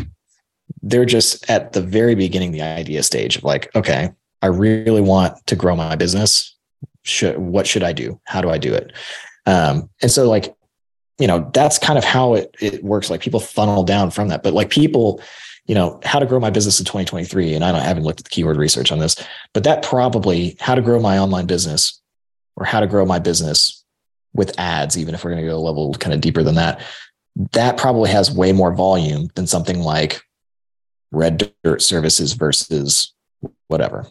they're 0.89 1.05
just 1.05 1.49
at 1.51 1.73
the 1.73 1.83
very 1.83 2.15
beginning, 2.15 2.53
the 2.53 2.63
idea 2.63 3.03
stage 3.03 3.37
of 3.37 3.45
like, 3.45 3.75
okay, 3.75 4.11
I 4.43 4.47
really 4.47 5.01
want 5.01 5.45
to 5.47 5.57
grow 5.57 5.75
my 5.75 5.97
business. 5.97 6.55
Should, 7.03 7.39
what 7.39 7.67
should 7.67 7.83
I 7.83 7.93
do? 7.93 8.21
How 8.25 8.41
do 8.41 8.51
I 8.51 8.59
do 8.59 8.75
it? 8.75 8.93
Um, 9.47 9.91
and 10.03 10.11
so 10.11 10.29
like, 10.29 10.55
you 11.19 11.27
know 11.27 11.51
that's 11.55 11.79
kind 11.79 11.99
of 11.99 12.05
how 12.05 12.35
it 12.35 12.55
it 12.61 12.85
works 12.85 13.11
like 13.11 13.21
people 13.21 13.41
funnel 13.41 13.83
down 13.83 14.11
from 14.11 14.29
that 14.29 14.43
but 14.43 14.53
like 14.53 14.71
people 14.71 15.21
you 15.67 15.75
know 15.75 15.99
how 16.05 16.19
to 16.19 16.27
grow 16.27 16.39
my 16.39 16.51
business 16.51 16.79
in 16.79 16.85
2023 16.85 17.55
and 17.55 17.65
i 17.65 17.73
don't 17.73 17.81
I 17.81 17.85
haven't 17.85 18.05
looked 18.05 18.21
at 18.21 18.25
the 18.25 18.31
keyword 18.31 18.57
research 18.57 18.93
on 18.93 18.99
this 18.99 19.17
but 19.53 19.65
that 19.65 19.83
probably 19.83 20.57
how 20.61 20.75
to 20.75 20.83
grow 20.83 21.01
my 21.01 21.19
online 21.19 21.47
business 21.47 22.01
or 22.57 22.65
how 22.65 22.81
to 22.81 22.87
grow 22.87 23.07
my 23.07 23.19
business 23.19 23.85
with 24.35 24.59
ads 24.59 24.99
even 24.99 25.15
if 25.15 25.25
we're 25.25 25.31
going 25.31 25.43
to 25.43 25.49
go 25.49 25.57
a 25.57 25.59
level 25.59 25.95
kind 25.95 26.13
of 26.13 26.21
deeper 26.21 26.43
than 26.43 26.57
that 26.57 26.83
that 27.53 27.77
probably 27.77 28.11
has 28.11 28.31
way 28.31 28.53
more 28.53 28.75
volume 28.75 29.29
than 29.35 29.47
something 29.47 29.81
like 29.81 30.21
red 31.13 31.53
dirt 31.65 31.83
services 31.83 32.33
versus 32.35 33.13
whatever 33.69 34.07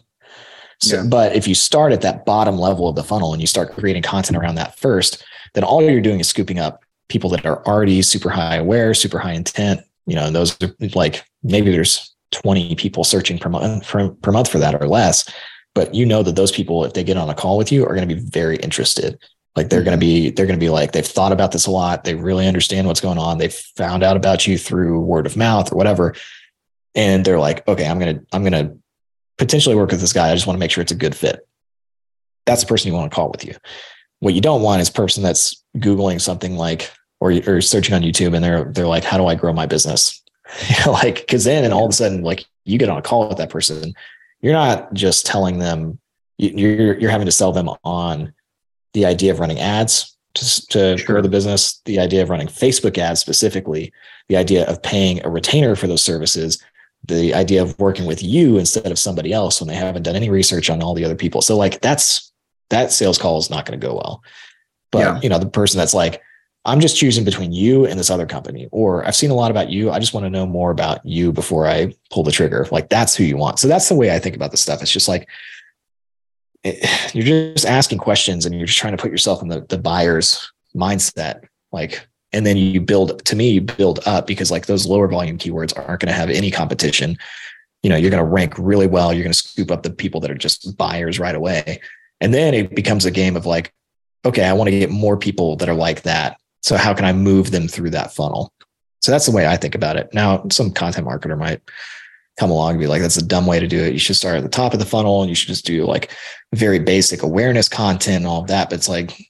so, 0.80 0.96
Yeah. 0.96 1.08
but 1.08 1.34
if 1.34 1.48
you 1.48 1.54
start 1.54 1.92
at 1.92 2.02
that 2.02 2.26
bottom 2.26 2.58
level 2.58 2.88
of 2.88 2.96
the 2.96 3.04
funnel 3.04 3.32
and 3.32 3.40
you 3.40 3.46
start 3.46 3.72
creating 3.72 4.02
content 4.02 4.36
around 4.36 4.56
that 4.56 4.78
first 4.78 5.24
then 5.54 5.64
all 5.64 5.82
you're 5.82 6.00
doing 6.00 6.20
is 6.20 6.28
scooping 6.28 6.58
up 6.58 6.84
people 7.08 7.30
that 7.30 7.46
are 7.46 7.64
already 7.66 8.02
super 8.02 8.30
high 8.30 8.56
aware, 8.56 8.94
super 8.94 9.18
high 9.18 9.32
intent. 9.32 9.80
You 10.06 10.14
know, 10.14 10.26
and 10.26 10.36
those 10.36 10.60
are 10.62 10.74
like 10.94 11.24
maybe 11.42 11.72
there's 11.72 12.14
20 12.32 12.74
people 12.76 13.04
searching 13.04 13.38
per 13.38 13.48
month 13.48 13.86
per, 13.86 14.10
per 14.10 14.32
month 14.32 14.50
for 14.50 14.58
that 14.58 14.80
or 14.80 14.86
less. 14.86 15.28
But 15.74 15.94
you 15.94 16.06
know 16.06 16.22
that 16.22 16.36
those 16.36 16.52
people, 16.52 16.84
if 16.84 16.94
they 16.94 17.04
get 17.04 17.16
on 17.16 17.28
a 17.28 17.34
call 17.34 17.58
with 17.58 17.72
you, 17.72 17.84
are 17.84 17.94
going 17.94 18.08
to 18.08 18.14
be 18.14 18.20
very 18.20 18.56
interested. 18.56 19.18
Like 19.56 19.68
they're 19.68 19.82
going 19.82 19.98
to 19.98 20.00
be, 20.00 20.30
they're 20.30 20.46
going 20.46 20.58
to 20.58 20.64
be 20.64 20.70
like, 20.70 20.92
they've 20.92 21.06
thought 21.06 21.32
about 21.32 21.52
this 21.52 21.66
a 21.66 21.70
lot. 21.70 22.04
They 22.04 22.14
really 22.14 22.46
understand 22.46 22.86
what's 22.86 23.00
going 23.00 23.18
on. 23.18 23.38
They've 23.38 23.52
found 23.52 24.02
out 24.02 24.16
about 24.16 24.46
you 24.46 24.58
through 24.58 25.00
word 25.00 25.26
of 25.26 25.36
mouth 25.36 25.72
or 25.72 25.76
whatever. 25.76 26.14
And 26.96 27.24
they're 27.24 27.38
like, 27.38 27.66
okay, 27.68 27.86
I'm 27.86 28.00
to, 28.00 28.26
I'm 28.32 28.44
to 28.50 28.76
potentially 29.38 29.76
work 29.76 29.90
with 29.90 30.00
this 30.00 30.12
guy. 30.12 30.30
I 30.30 30.34
just 30.34 30.46
want 30.46 30.56
to 30.56 30.60
make 30.60 30.70
sure 30.70 30.82
it's 30.82 30.92
a 30.92 30.96
good 30.96 31.14
fit. 31.14 31.46
That's 32.46 32.62
the 32.62 32.66
person 32.66 32.88
you 32.90 32.94
want 32.96 33.10
to 33.10 33.14
call 33.14 33.30
with 33.30 33.44
you. 33.44 33.54
What 34.20 34.34
you 34.34 34.40
don't 34.40 34.62
want 34.62 34.80
is 34.80 34.88
a 34.88 34.92
person 34.92 35.22
that's 35.22 35.62
Googling 35.76 36.20
something 36.20 36.56
like, 36.56 36.90
or, 37.20 37.32
or 37.46 37.60
searching 37.60 37.94
on 37.94 38.02
YouTube 38.02 38.34
and 38.34 38.42
they're, 38.42 38.64
they're 38.64 38.86
like, 38.86 39.04
how 39.04 39.18
do 39.18 39.26
I 39.26 39.34
grow 39.34 39.52
my 39.52 39.66
business? 39.66 40.22
You 40.68 40.76
know, 40.86 40.92
like, 40.92 41.26
cause 41.26 41.42
then 41.42 41.64
and 41.64 41.74
all 41.74 41.84
of 41.84 41.90
a 41.90 41.92
sudden, 41.92 42.22
like 42.22 42.44
you 42.64 42.78
get 42.78 42.88
on 42.88 42.98
a 42.98 43.02
call 43.02 43.28
with 43.28 43.38
that 43.38 43.50
person, 43.50 43.94
you're 44.40 44.52
not 44.52 44.94
just 44.94 45.26
telling 45.26 45.58
them 45.58 45.98
you- 46.38 46.50
you're, 46.50 46.98
you're 47.00 47.10
having 47.10 47.26
to 47.26 47.32
sell 47.32 47.50
them 47.50 47.68
on 47.82 48.32
the 48.92 49.04
idea 49.06 49.32
of 49.32 49.40
running 49.40 49.58
ads 49.58 50.16
to, 50.34 50.66
to 50.68 50.96
Sure. 50.98 51.06
grow 51.06 51.20
the 51.20 51.28
business, 51.28 51.80
the 51.84 51.98
idea 51.98 52.22
of 52.22 52.30
running 52.30 52.46
Facebook 52.46 52.96
ads 52.96 53.20
specifically, 53.20 53.92
the 54.28 54.36
idea 54.36 54.64
of 54.66 54.80
paying 54.84 55.24
a 55.24 55.28
retainer 55.28 55.74
for 55.74 55.88
those 55.88 56.04
services, 56.04 56.62
the 57.06 57.34
idea 57.34 57.62
of 57.62 57.78
working 57.78 58.06
with 58.06 58.22
you 58.22 58.58
instead 58.58 58.90
of 58.90 58.98
somebody 58.98 59.32
else 59.32 59.60
when 59.60 59.68
they 59.68 59.74
haven't 59.74 60.02
done 60.02 60.16
any 60.16 60.30
research 60.30 60.70
on 60.70 60.82
all 60.82 60.94
the 60.94 61.04
other 61.04 61.14
people. 61.16 61.42
So 61.42 61.56
like 61.56 61.80
that's 61.80 62.32
that 62.70 62.92
sales 62.92 63.18
call 63.18 63.38
is 63.38 63.50
not 63.50 63.64
going 63.66 63.78
to 63.78 63.86
go 63.86 63.94
well. 63.94 64.22
But 64.90 64.98
Yeah. 64.98 65.20
you 65.22 65.28
know, 65.28 65.38
the 65.38 65.46
person 65.46 65.78
that's 65.78 65.94
like, 65.94 66.20
I'm 66.64 66.80
just 66.80 66.96
choosing 66.96 67.22
between 67.24 67.52
you 67.52 67.86
and 67.86 67.96
this 67.98 68.10
other 68.10 68.26
company, 68.26 68.68
or 68.72 69.06
I've 69.06 69.14
seen 69.14 69.30
a 69.30 69.34
lot 69.34 69.52
about 69.52 69.70
you. 69.70 69.92
I 69.92 70.00
just 70.00 70.14
want 70.14 70.24
to 70.26 70.30
know 70.30 70.46
more 70.46 70.72
about 70.72 71.04
you 71.06 71.32
before 71.32 71.66
I 71.68 71.94
pull 72.10 72.24
the 72.24 72.32
trigger. 72.32 72.66
Like 72.72 72.88
that's 72.88 73.14
who 73.14 73.22
you 73.22 73.36
want. 73.36 73.60
So 73.60 73.68
that's 73.68 73.88
the 73.88 73.94
way 73.94 74.12
I 74.12 74.18
think 74.18 74.34
about 74.34 74.50
this 74.50 74.62
stuff. 74.62 74.82
It's 74.82 74.90
just 74.90 75.06
like 75.06 75.28
it, 76.64 77.14
you're 77.14 77.52
just 77.52 77.66
asking 77.66 77.98
questions 77.98 78.46
and 78.46 78.54
you're 78.56 78.66
just 78.66 78.78
trying 78.78 78.96
to 78.96 79.00
put 79.00 79.12
yourself 79.12 79.42
in 79.42 79.48
the, 79.48 79.60
the 79.68 79.78
buyer's 79.78 80.50
mindset. 80.74 81.44
Like, 81.70 82.08
and 82.32 82.44
then 82.44 82.56
you 82.56 82.80
build 82.80 83.24
to 83.24 83.36
me, 83.36 83.50
you 83.50 83.60
build 83.60 84.00
up 84.06 84.26
because 84.26 84.50
like 84.50 84.66
those 84.66 84.86
lower 84.86 85.08
volume 85.08 85.38
keywords 85.38 85.76
aren't 85.76 86.00
going 86.00 86.08
to 86.08 86.12
have 86.12 86.30
any 86.30 86.50
competition. 86.50 87.16
You 87.82 87.90
know, 87.90 87.96
you're 87.96 88.10
going 88.10 88.22
to 88.22 88.28
rank 88.28 88.54
really 88.58 88.86
well. 88.86 89.12
You're 89.12 89.22
going 89.22 89.32
to 89.32 89.38
scoop 89.38 89.70
up 89.70 89.82
the 89.82 89.90
people 89.90 90.20
that 90.20 90.30
are 90.30 90.34
just 90.36 90.76
buyers 90.76 91.20
right 91.20 91.34
away. 91.34 91.80
And 92.20 92.34
then 92.34 92.54
it 92.54 92.74
becomes 92.74 93.04
a 93.04 93.10
game 93.10 93.36
of 93.36 93.46
like, 93.46 93.72
okay, 94.24 94.44
I 94.44 94.52
want 94.52 94.68
to 94.68 94.78
get 94.78 94.90
more 94.90 95.16
people 95.16 95.56
that 95.56 95.68
are 95.68 95.74
like 95.74 96.02
that. 96.02 96.38
So 96.62 96.76
how 96.76 96.94
can 96.94 97.04
I 97.04 97.12
move 97.12 97.52
them 97.52 97.68
through 97.68 97.90
that 97.90 98.12
funnel? 98.12 98.52
So 99.00 99.12
that's 99.12 99.26
the 99.26 99.32
way 99.32 99.46
I 99.46 99.56
think 99.56 99.74
about 99.74 99.96
it. 99.96 100.12
Now, 100.12 100.44
some 100.50 100.72
content 100.72 101.06
marketer 101.06 101.38
might 101.38 101.60
come 102.40 102.50
along 102.50 102.72
and 102.72 102.80
be 102.80 102.86
like, 102.86 103.02
that's 103.02 103.16
a 103.16 103.24
dumb 103.24 103.46
way 103.46 103.60
to 103.60 103.68
do 103.68 103.78
it. 103.78 103.92
You 103.92 103.98
should 103.98 104.16
start 104.16 104.36
at 104.36 104.42
the 104.42 104.48
top 104.48 104.72
of 104.72 104.80
the 104.80 104.84
funnel 104.84 105.22
and 105.22 105.28
you 105.28 105.34
should 105.34 105.48
just 105.48 105.64
do 105.64 105.86
like 105.86 106.10
very 106.54 106.78
basic 106.78 107.22
awareness 107.22 107.68
content 107.68 108.16
and 108.16 108.26
all 108.26 108.40
of 108.40 108.48
that. 108.48 108.68
But 108.68 108.76
it's 108.76 108.88
like, 108.88 109.25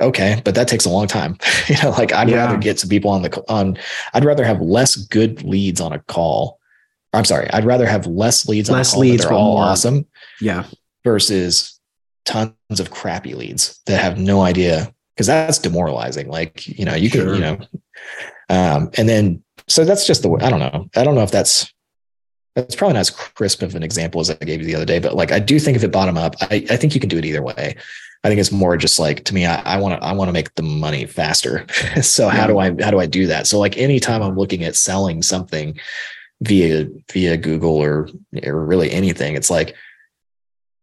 okay, 0.00 0.40
but 0.44 0.54
that 0.54 0.68
takes 0.68 0.84
a 0.84 0.90
long 0.90 1.06
time. 1.06 1.36
you 1.68 1.76
know, 1.82 1.90
like 1.90 2.12
I'd 2.12 2.28
Yeah. 2.28 2.36
rather 2.46 2.58
get 2.58 2.78
some 2.80 2.88
people 2.90 3.10
on 3.10 3.22
the 3.22 3.44
on, 3.48 3.78
I'd 4.14 4.24
rather 4.24 4.44
have 4.44 4.60
less 4.60 4.96
good 4.96 5.42
leads 5.42 5.80
on 5.80 5.92
a 5.92 5.98
call. 6.00 6.58
I'm 7.12 7.24
sorry, 7.24 7.50
I'd 7.50 7.64
rather 7.64 7.86
have 7.86 8.06
less 8.06 8.46
leads 8.48 8.70
Less 8.70 8.92
on 8.92 8.92
a 8.92 8.94
call 8.94 9.00
leads, 9.00 9.22
that 9.24 9.30
are 9.30 9.34
all 9.34 9.54
more. 9.56 9.64
awesome 9.64 10.06
Yeah. 10.40 10.64
versus 11.04 11.80
tons 12.24 12.54
of 12.78 12.90
crappy 12.90 13.34
leads 13.34 13.80
that 13.86 14.00
have 14.00 14.18
no 14.18 14.42
idea 14.42 14.92
because 15.14 15.26
that's 15.26 15.58
demoralizing. 15.58 16.28
Like, 16.28 16.66
you 16.68 16.84
know, 16.84 16.94
you 16.94 17.10
can, 17.10 17.34
you 17.34 17.40
know, 17.40 17.58
um, 18.48 18.90
and 18.96 19.08
then 19.08 19.42
so 19.68 19.84
that's 19.84 20.06
just 20.06 20.22
the 20.22 20.28
way 20.28 20.40
I 20.42 20.50
don't 20.50 20.60
know. 20.60 20.88
I 20.96 21.04
don't 21.04 21.14
know 21.14 21.22
if 21.22 21.30
that's 21.30 21.72
that's 22.56 22.74
probably 22.74 22.94
not 22.94 23.00
as 23.00 23.10
crisp 23.10 23.62
of 23.62 23.74
an 23.76 23.82
example 23.82 24.20
as 24.20 24.28
I 24.30 24.34
gave 24.34 24.60
you 24.60 24.66
the 24.66 24.74
other 24.74 24.84
day, 24.84 24.98
but 24.98 25.14
like 25.14 25.30
I 25.32 25.38
do 25.38 25.58
think 25.60 25.76
if 25.76 25.84
it 25.84 25.92
bottom 25.92 26.16
up, 26.18 26.34
I, 26.42 26.66
I 26.70 26.76
think 26.76 26.94
you 26.94 27.00
can 27.00 27.08
do 27.08 27.18
it 27.18 27.24
either 27.24 27.42
way. 27.42 27.76
I 28.22 28.28
think 28.28 28.38
it's 28.40 28.52
more 28.52 28.76
just 28.76 28.98
like 28.98 29.24
to 29.24 29.34
me, 29.34 29.46
I 29.46 29.78
want 29.78 30.00
to 30.00 30.06
I 30.06 30.12
want 30.12 30.28
to 30.28 30.32
make 30.32 30.54
the 30.54 30.62
money 30.62 31.06
faster. 31.06 31.66
so 32.02 32.28
how 32.28 32.46
do 32.46 32.58
I 32.58 32.68
how 32.82 32.90
do 32.90 33.00
I 33.00 33.06
do 33.06 33.26
that? 33.28 33.46
So 33.46 33.58
like 33.58 33.78
anytime 33.78 34.22
I'm 34.22 34.36
looking 34.36 34.62
at 34.64 34.76
selling 34.76 35.22
something 35.22 35.78
via 36.42 36.88
via 37.12 37.36
Google 37.36 37.76
or 37.76 38.08
or 38.44 38.64
really 38.64 38.90
anything, 38.90 39.36
it's 39.36 39.50
like 39.50 39.74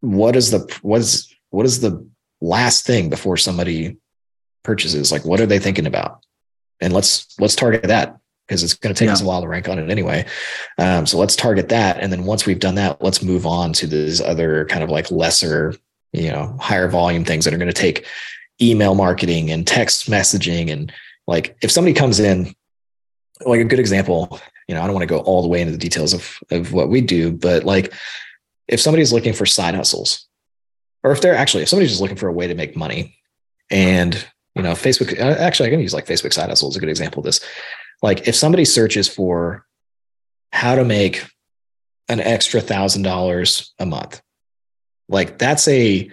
what 0.01 0.35
is 0.35 0.51
the 0.51 0.59
what 0.81 1.01
is 1.01 1.33
what 1.49 1.65
is 1.65 1.79
the 1.81 2.07
last 2.41 2.85
thing 2.85 3.09
before 3.09 3.37
somebody 3.37 3.97
purchases? 4.63 5.11
Like 5.11 5.25
what 5.25 5.39
are 5.39 5.45
they 5.45 5.59
thinking 5.59 5.85
about? 5.87 6.23
and 6.79 6.93
let's 6.93 7.33
let's 7.39 7.55
target 7.55 7.81
that 7.83 8.17
because 8.47 8.61
it's 8.63 8.75
going 8.75 8.93
to 8.93 8.97
take 8.99 9.07
Yeah. 9.07 9.13
us 9.13 9.21
a 9.21 9.25
while 9.25 9.41
to 9.41 9.47
rank 9.47 9.67
on 9.67 9.79
it 9.79 9.89
anyway. 9.89 10.25
Um, 10.77 11.05
so 11.07 11.17
let's 11.17 11.35
target 11.35 11.69
that, 11.69 11.97
and 11.99 12.11
then 12.11 12.23
once 12.23 12.45
we've 12.45 12.59
done 12.59 12.75
that, 12.75 13.01
let's 13.01 13.23
move 13.23 13.45
on 13.45 13.73
to 13.73 13.87
these 13.87 14.21
other 14.21 14.65
kind 14.65 14.83
of 14.83 14.89
like 14.89 15.09
lesser, 15.11 15.73
you 16.17 16.31
know, 16.31 16.55
higher 16.59 16.87
volume 16.87 17.23
things 17.23 17.45
that 17.45 17.53
are 17.53 17.57
going 17.57 17.67
to 17.67 17.73
take 17.73 18.05
email 18.61 18.95
marketing 18.95 19.51
and 19.51 19.67
text 19.67 20.09
messaging 20.09 20.71
and 20.71 20.91
like 21.27 21.57
if 21.61 21.71
somebody 21.71 21.93
comes 21.93 22.19
in, 22.19 22.55
like 23.45 23.59
a 23.59 23.65
good 23.65 23.79
example, 23.79 24.39
you 24.67 24.75
know, 24.75 24.81
I 24.81 24.85
don't 24.85 24.95
want 24.95 25.03
to 25.03 25.13
go 25.13 25.19
all 25.19 25.41
the 25.41 25.47
way 25.47 25.61
into 25.61 25.73
the 25.73 25.77
details 25.77 26.13
of 26.13 26.39
of 26.49 26.73
what 26.73 26.89
we 26.89 27.01
do, 27.01 27.31
but 27.31 27.63
like 27.63 27.93
if 28.67 28.81
somebody's 28.81 29.13
looking 29.13 29.33
for 29.33 29.45
side 29.45 29.75
hustles, 29.75 30.27
or 31.03 31.11
if 31.11 31.21
they're 31.21 31.35
actually 31.35 31.63
if 31.63 31.69
somebody's 31.69 31.91
just 31.91 32.01
looking 32.01 32.17
for 32.17 32.27
a 32.27 32.33
way 32.33 32.47
to 32.47 32.55
make 32.55 32.75
money, 32.75 33.17
and 33.69 34.25
you 34.55 34.63
know, 34.63 34.71
Facebook 34.71 35.17
uh, 35.19 35.39
actually 35.39 35.67
I 35.67 35.71
can 35.71 35.79
use 35.79 35.93
like 35.93 36.07
Facebook 36.07 36.33
side 36.33 36.49
hustle 36.49 36.69
is 36.69 36.77
a 36.77 36.79
good 36.79 36.89
example 36.89 37.19
of 37.19 37.25
this. 37.25 37.41
Like 38.01 38.27
if 38.27 38.35
somebody 38.35 38.65
searches 38.65 39.07
for 39.07 39.65
how 40.51 40.75
to 40.75 40.85
make 40.85 41.25
an 42.09 42.19
extra 42.19 42.61
thousand 42.61 43.03
dollars 43.03 43.73
a 43.79 43.85
month, 43.85 44.21
like 45.09 45.37
that's 45.37 45.67
a 45.67 46.09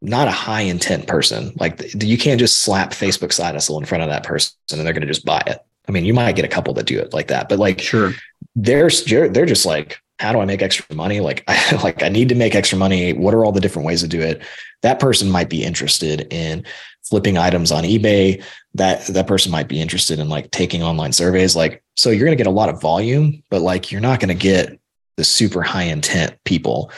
not 0.00 0.28
a 0.28 0.32
high 0.32 0.60
intent 0.62 1.06
person. 1.06 1.52
Like 1.56 1.92
you 2.02 2.18
can't 2.18 2.38
just 2.38 2.60
slap 2.60 2.90
Facebook 2.90 3.32
side 3.32 3.54
hustle 3.54 3.78
in 3.78 3.84
front 3.84 4.02
of 4.04 4.10
that 4.10 4.22
person 4.22 4.54
and 4.72 4.80
they're 4.80 4.92
going 4.92 5.00
to 5.00 5.12
just 5.12 5.24
buy 5.24 5.42
it. 5.46 5.58
I 5.88 5.92
mean, 5.92 6.04
you 6.04 6.14
might 6.14 6.36
get 6.36 6.44
a 6.44 6.48
couple 6.48 6.74
that 6.74 6.86
do 6.86 6.98
it 7.00 7.12
like 7.12 7.28
that, 7.28 7.48
but 7.48 7.58
like 7.58 7.80
Sure. 7.80 8.12
they're 8.54 8.90
they're 8.90 9.46
just 9.46 9.66
like, 9.66 9.98
how 10.18 10.32
do 10.32 10.40
I 10.40 10.44
make 10.44 10.62
extra 10.62 10.94
money? 10.94 11.20
Like, 11.20 11.44
I 11.48 11.80
like 11.82 12.02
I 12.02 12.08
need 12.08 12.28
to 12.28 12.34
make 12.34 12.54
extra 12.54 12.78
money. 12.78 13.12
What 13.12 13.34
are 13.34 13.44
all 13.44 13.52
the 13.52 13.60
different 13.60 13.86
ways 13.86 14.02
to 14.02 14.08
do 14.08 14.20
it? 14.20 14.42
That 14.82 15.00
person 15.00 15.30
might 15.30 15.48
be 15.48 15.64
interested 15.64 16.32
in 16.32 16.64
flipping 17.04 17.38
items 17.38 17.72
on 17.72 17.84
eBay. 17.84 18.44
That 18.74 19.06
that 19.06 19.26
person 19.26 19.50
might 19.50 19.66
be 19.68 19.80
interested 19.80 20.18
in 20.18 20.28
like 20.28 20.50
taking 20.50 20.82
online 20.82 21.12
surveys. 21.12 21.56
Like, 21.56 21.82
so 21.96 22.10
you're 22.10 22.26
going 22.26 22.36
to 22.36 22.42
get 22.42 22.46
a 22.50 22.54
lot 22.54 22.68
of 22.68 22.80
volume, 22.80 23.42
but 23.50 23.62
like 23.62 23.90
you're 23.90 24.00
not 24.00 24.20
going 24.20 24.28
to 24.28 24.34
get 24.34 24.78
the 25.18 25.24
super 25.24 25.62
high 25.62 25.82
intent 25.82 26.38
people. 26.44 26.90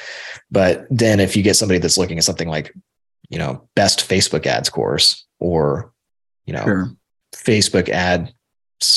But 0.51 0.87
then 0.91 1.19
if 1.21 1.35
you 1.37 1.43
get 1.43 1.57
somebody 1.57 1.81
that's 1.81 1.97
looking 1.99 2.19
at 2.19 2.25
something 2.25 2.49
like, 2.49 2.73
you 3.31 3.39
know, 3.39 3.67
best 3.75 4.09
Facebook 4.09 4.45
ads 4.47 4.69
course 4.69 5.25
or, 5.39 5.91
you 6.45 6.53
know, 6.53 6.63
Sure. 6.63 6.93
Facebook 7.35 7.89
ad 7.89 8.33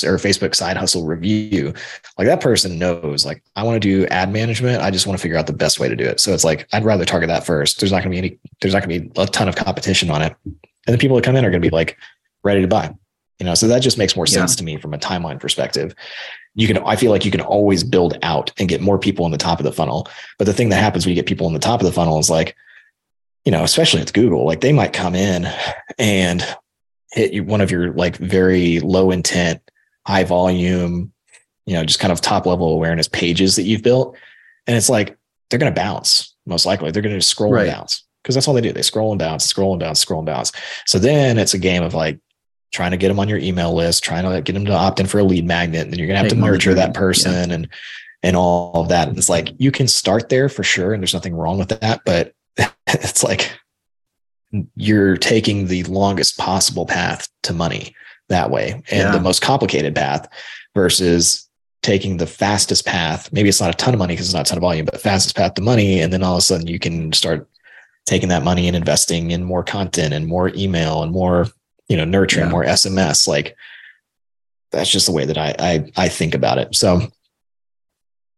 or 0.03 0.17
Facebook 0.17 0.55
side 0.55 0.75
hustle 0.75 1.05
review, 1.05 1.73
like 2.17 2.27
that 2.27 2.41
person 2.41 2.77
knows, 2.77 3.25
like, 3.25 3.41
I 3.55 3.63
want 3.63 3.81
to 3.81 3.87
do 3.87 4.05
ad 4.07 4.31
management. 4.33 4.81
I 4.81 4.91
just 4.91 5.07
want 5.07 5.17
to 5.17 5.21
figure 5.21 5.37
out 5.37 5.47
the 5.47 5.53
best 5.53 5.79
way 5.79 5.87
to 5.87 5.95
do 5.95 6.03
it. 6.03 6.19
So 6.19 6.33
it's 6.33 6.43
like, 6.43 6.67
I'd 6.73 6.83
rather 6.83 7.05
target 7.05 7.29
that 7.29 7.45
first. 7.45 7.79
There's 7.79 7.91
not 7.93 8.03
going 8.03 8.11
to 8.11 8.21
be 8.21 8.27
any, 8.27 8.39
there's 8.61 8.73
not 8.73 8.85
going 8.85 9.01
to 9.01 9.09
be 9.09 9.21
a 9.21 9.25
ton 9.27 9.47
of 9.47 9.55
competition 9.55 10.09
on 10.09 10.21
it. 10.21 10.35
And 10.45 10.93
the 10.93 10.97
people 10.97 11.15
that 11.15 11.23
come 11.23 11.37
in 11.37 11.45
are 11.45 11.49
going 11.49 11.61
to 11.61 11.65
be 11.69 11.73
like 11.73 11.97
ready 12.43 12.61
to 12.61 12.67
buy, 12.67 12.93
you 13.39 13.45
know, 13.45 13.55
so 13.55 13.67
that 13.69 13.79
just 13.79 13.97
makes 13.97 14.17
more 14.17 14.25
Yeah. 14.25 14.39
sense 14.39 14.57
to 14.57 14.65
me 14.65 14.75
from 14.77 14.93
a 14.93 14.97
timeline 14.97 15.39
perspective. 15.39 15.95
You 16.55 16.67
can, 16.67 16.77
I 16.79 16.95
feel 16.95 17.09
like 17.11 17.25
you 17.25 17.31
can 17.31 17.41
always 17.41 17.83
build 17.83 18.17
out 18.21 18.51
and 18.59 18.69
get 18.69 18.81
more 18.81 18.99
people 18.99 19.25
in 19.25 19.31
the 19.31 19.37
top 19.37 19.59
of 19.59 19.63
the 19.63 19.71
funnel. 19.71 20.07
But 20.37 20.45
the 20.45 20.53
thing 20.53 20.69
that 20.69 20.75
happens 20.81 21.05
when 21.05 21.09
you 21.15 21.21
get 21.21 21.27
people 21.27 21.47
in 21.47 21.53
the 21.53 21.59
top 21.59 21.79
of 21.79 21.85
the 21.85 21.91
funnel 21.91 22.19
is 22.19 22.29
like, 22.29 22.55
you 23.43 23.51
know, 23.51 23.63
especially 23.63 23.99
with 24.01 24.13
Google, 24.13 24.45
like 24.45 24.61
they 24.61 24.71
might 24.71 24.93
come 24.93 25.15
in 25.15 25.47
and 25.97 26.45
hit 27.11 27.33
you 27.33 27.43
one 27.43 27.61
of 27.61 27.71
your 27.71 27.91
like 27.93 28.17
very 28.17 28.79
low 28.81 29.09
intent, 29.11 29.61
high 30.05 30.23
volume, 30.23 31.11
you 31.65 31.73
know, 31.73 31.83
just 31.83 31.99
kind 31.99 32.11
of 32.11 32.21
top 32.21 32.45
level 32.45 32.71
awareness 32.73 33.07
pages 33.07 33.55
that 33.55 33.63
you've 33.63 33.81
built. 33.83 34.15
And 34.67 34.77
it's 34.77 34.89
like 34.89 35.17
they're 35.49 35.59
going 35.59 35.73
to 35.73 35.79
bounce 35.81 36.35
most 36.45 36.65
likely. 36.65 36.91
They're 36.91 37.01
going 37.01 37.13
to 37.13 37.19
just 37.19 37.29
scroll 37.31 37.51
Right. 37.51 37.67
and 37.67 37.75
bounce 37.75 38.03
because 38.21 38.35
that's 38.35 38.47
all 38.47 38.53
they 38.53 38.61
do. 38.61 38.71
They 38.71 38.81
scroll 38.81 39.11
and 39.11 39.19
bounce, 39.19 39.43
scroll 39.45 39.73
and 39.73 39.79
bounce, 39.79 39.99
scroll 39.99 40.19
and 40.19 40.25
bounce. 40.27 40.51
So 40.85 40.99
then 40.99 41.37
it's 41.37 41.53
a 41.53 41.59
game 41.59 41.83
of 41.83 41.93
like 41.93 42.19
trying 42.73 42.91
to 42.91 42.97
get 42.97 43.07
them 43.07 43.19
on 43.19 43.29
your 43.29 43.37
email 43.37 43.73
list, 43.73 44.03
trying 44.03 44.23
to 44.23 44.41
get 44.41 44.53
them 44.53 44.65
to 44.65 44.73
opt 44.73 44.99
in 44.99 45.05
for 45.05 45.19
a 45.19 45.23
lead 45.23 45.45
magnet. 45.45 45.83
And 45.83 45.91
then 45.91 45.99
you're 45.99 46.07
going 46.07 46.15
to 46.15 46.23
have 46.23 46.29
Take 46.29 46.39
to 46.39 46.45
nurture 46.45 46.73
that 46.73 46.93
person 46.93 47.51
and, 47.51 47.69
and 48.23 48.35
all 48.35 48.81
of 48.81 48.89
that. 48.89 49.07
And 49.07 49.17
it's 49.17 49.29
like, 49.29 49.49
you 49.57 49.71
can 49.71 49.87
start 49.87 50.29
there 50.29 50.49
for 50.49 50.63
sure. 50.63 50.93
And 50.93 51.01
there's 51.01 51.13
nothing 51.13 51.35
wrong 51.35 51.59
with 51.59 51.69
that, 51.69 52.01
but 52.05 52.33
it's 52.87 53.23
like 53.23 53.51
you're 54.75 55.17
taking 55.17 55.67
the 55.67 55.83
longest 55.83 56.37
possible 56.37 56.85
path 56.85 57.27
to 57.43 57.53
money 57.53 57.95
that 58.29 58.49
way 58.51 58.71
and 58.73 58.83
Yeah. 58.89 59.11
the 59.11 59.19
most 59.19 59.41
complicated 59.41 59.95
path 59.95 60.27
versus 60.75 61.47
taking 61.81 62.17
the 62.17 62.27
fastest 62.27 62.85
path. 62.85 63.31
Maybe 63.33 63.49
it's 63.49 63.59
not 63.59 63.73
a 63.73 63.77
ton 63.77 63.93
of 63.93 63.99
money 63.99 64.13
because 64.13 64.27
it's 64.27 64.33
not 64.33 64.47
a 64.47 64.49
ton 64.49 64.57
of 64.57 64.61
volume, 64.61 64.85
but 64.85 65.01
fastest 65.01 65.35
path 65.35 65.55
to 65.55 65.61
money. 65.61 65.99
And 66.01 66.13
then 66.13 66.23
all 66.23 66.35
of 66.35 66.39
a 66.39 66.41
sudden 66.41 66.67
you 66.67 66.79
can 66.79 67.11
start 67.13 67.47
taking 68.05 68.29
that 68.29 68.43
money 68.43 68.67
and 68.67 68.75
investing 68.75 69.31
in 69.31 69.43
more 69.43 69.63
content 69.63 70.13
and 70.13 70.27
more 70.27 70.49
email 70.55 71.03
and 71.03 71.11
more, 71.11 71.47
you 71.89 71.97
know, 71.97 72.05
nurturing, 72.05 72.45
Yeah. 72.47 72.51
more 72.51 72.63
SMS. 72.65 73.27
Like 73.27 73.55
that's 74.71 74.89
just 74.89 75.05
the 75.05 75.11
way 75.11 75.25
that 75.25 75.37
I 75.37 75.55
I, 75.59 75.91
I 75.97 76.09
think 76.09 76.33
about 76.35 76.57
it. 76.57 76.75
So 76.75 77.01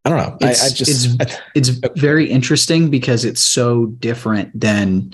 I 0.04 0.10
don't 0.10 0.18
know. 0.20 0.38
I, 0.42 0.50
I 0.50 0.52
It's- 0.52 0.74
just 0.74 1.20
it's- 1.22 1.40
It's 1.56 1.70
very 2.00 2.30
interesting 2.30 2.90
because 2.90 3.26
it's 3.26 3.42
so 3.42 3.88
different 3.88 4.60
than 4.60 5.14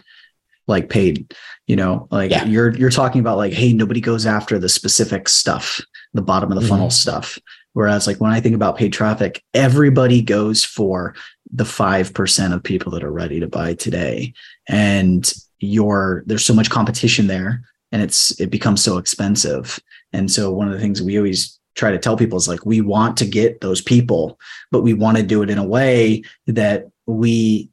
like 0.68 0.90
paid. 0.90 1.34
You 1.68 1.76
know, 1.78 2.08
like 2.12 2.32
Yeah. 2.32 2.46
you're 2.46 2.76
you're 2.76 2.90
talking 2.90 3.22
about 3.22 3.38
like, 3.38 3.54
hey, 3.54 3.72
nobody 3.72 4.02
goes 4.02 4.26
after 4.26 4.60
the 4.60 4.68
specific 4.70 5.30
stuff, 5.30 5.80
the 6.14 6.22
bottom 6.22 6.52
of 6.52 6.60
the 6.62 6.68
funnel 6.68 6.88
Mhm. 6.90 6.94
stuff. 6.94 7.40
Whereas 7.74 8.06
like 8.08 8.20
when 8.20 8.32
I 8.32 8.42
think 8.42 8.56
about 8.56 8.78
paid 8.78 8.92
traffic, 8.92 9.42
everybody 9.54 10.22
goes 10.22 10.66
for 10.66 11.16
the 11.54 11.64
five 11.66 12.14
percent 12.14 12.54
of 12.54 12.64
people 12.64 12.92
that 12.94 13.04
are 13.04 13.12
ready 13.12 13.40
to 13.40 13.48
buy 13.48 13.74
today. 13.76 14.34
And 14.68 15.32
you're 15.60 16.24
there's 16.26 16.46
so 16.46 16.54
much 16.54 16.70
competition 16.70 17.28
there 17.28 17.64
and 17.92 18.02
it's 18.02 18.40
it 18.40 18.50
becomes 18.50 18.84
so 18.84 18.98
expensive. 18.98 19.80
And 20.14 20.32
so 20.32 20.52
one 20.52 20.68
of 20.68 20.74
the 20.74 20.80
things 20.80 21.02
we 21.02 21.18
always 21.18 21.60
try 21.76 21.92
to 21.92 22.00
tell 22.00 22.18
people 22.18 22.38
is 22.38 22.48
like 22.48 22.66
we 22.66 22.82
want 22.82 23.18
to 23.18 23.26
get 23.26 23.62
those 23.62 23.82
people 23.82 24.38
but 24.72 24.82
we 24.82 24.94
want 24.94 25.18
to 25.18 25.24
do 25.24 25.42
it 25.42 25.50
in 25.50 25.58
a 25.58 25.66
way 25.66 26.22
that 26.48 26.90
we 27.06 27.70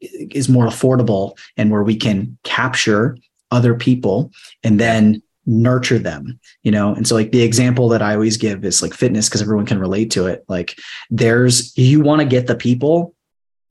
is 0.00 0.48
more 0.48 0.66
affordable 0.66 1.36
and 1.56 1.70
where 1.70 1.82
we 1.82 1.96
can 1.96 2.38
capture 2.44 3.16
other 3.50 3.74
people 3.74 4.32
and 4.62 4.80
then 4.80 5.22
nurture 5.44 5.98
them 5.98 6.38
you 6.62 6.70
know? 6.70 6.94
And 6.94 7.06
so 7.06 7.14
like 7.14 7.32
the 7.32 7.42
example 7.42 7.88
that 7.90 8.02
i 8.02 8.14
always 8.14 8.36
give 8.36 8.64
is 8.64 8.82
like 8.82 8.94
fitness 8.94 9.28
because 9.28 9.42
everyone 9.42 9.66
can 9.66 9.78
relate 9.78 10.10
to 10.12 10.26
it. 10.26 10.44
Like 10.48 10.78
there's 11.10 11.76
you 11.76 12.00
want 12.00 12.20
to 12.20 12.26
get 12.26 12.46
the 12.46 12.56
people 12.56 13.14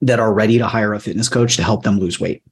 that 0.01 0.19
are 0.19 0.33
ready 0.33 0.59
to 0.59 0.67
hire 0.67 0.93
a 0.93 0.99
fitness 0.99 1.29
coach 1.29 1.55
to 1.55 1.63
help 1.63 1.83
them 1.83 1.97
lose 1.97 2.19
weight 2.19 2.43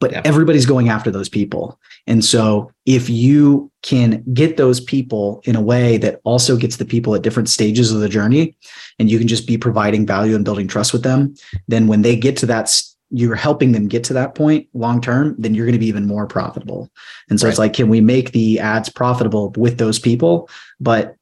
but 0.00 0.12
Yeah. 0.12 0.22
everybody's 0.24 0.66
going 0.66 0.88
after 0.88 1.10
those 1.10 1.28
people. 1.28 1.78
And 2.06 2.24
so 2.24 2.70
if 2.86 3.08
you 3.10 3.70
can 3.82 4.22
get 4.32 4.56
those 4.56 4.80
people 4.80 5.40
in 5.44 5.56
a 5.56 5.60
way 5.60 5.96
that 5.98 6.20
also 6.24 6.56
gets 6.56 6.76
the 6.76 6.84
people 6.84 7.14
at 7.14 7.22
different 7.22 7.48
stages 7.48 7.92
of 7.92 8.00
the 8.00 8.08
journey 8.08 8.56
and 8.98 9.10
you 9.10 9.18
can 9.18 9.28
just 9.28 9.46
be 9.46 9.56
providing 9.56 10.06
value 10.06 10.34
and 10.34 10.44
building 10.44 10.66
trust 10.66 10.92
with 10.92 11.02
them 11.02 11.34
then 11.68 11.86
when 11.86 12.02
they 12.02 12.16
get 12.16 12.36
to 12.38 12.46
that 12.46 12.82
you're 13.10 13.36
helping 13.36 13.72
them 13.72 13.88
get 13.88 14.04
to 14.04 14.12
that 14.12 14.34
point 14.34 14.66
long 14.74 15.00
term 15.00 15.34
then 15.38 15.54
you're 15.54 15.64
going 15.64 15.72
to 15.72 15.78
be 15.78 15.86
even 15.86 16.06
more 16.06 16.26
profitable. 16.26 16.90
And 17.30 17.38
so 17.38 17.48
it's 17.48 17.58
like 17.58 17.72
can 17.72 17.88
we 17.88 18.00
make 18.00 18.32
the 18.32 18.58
ads 18.58 18.88
profitable 18.88 19.50
with 19.56 19.78
those 19.78 19.98
people 19.98 20.48
but 20.80 21.14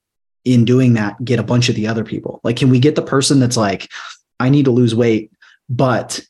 in 0.45 0.64
doing 0.64 0.95
that 0.95 1.23
get 1.25 1.38
a 1.38 1.45
bunch 1.45 1.69
of 1.69 1.75
the 1.75 1.87
other 1.87 2.05
people? 2.05 2.40
Like 2.42 2.57
can 2.57 2.71
we 2.71 2.79
get 2.79 2.95
the 2.97 3.03
person 3.03 3.38
that's 3.38 3.57
like 3.57 3.90
i 4.40 4.49
need 4.49 4.64
to 4.66 4.71
lose 4.71 4.95
weight 4.95 5.31
but 5.69 6.21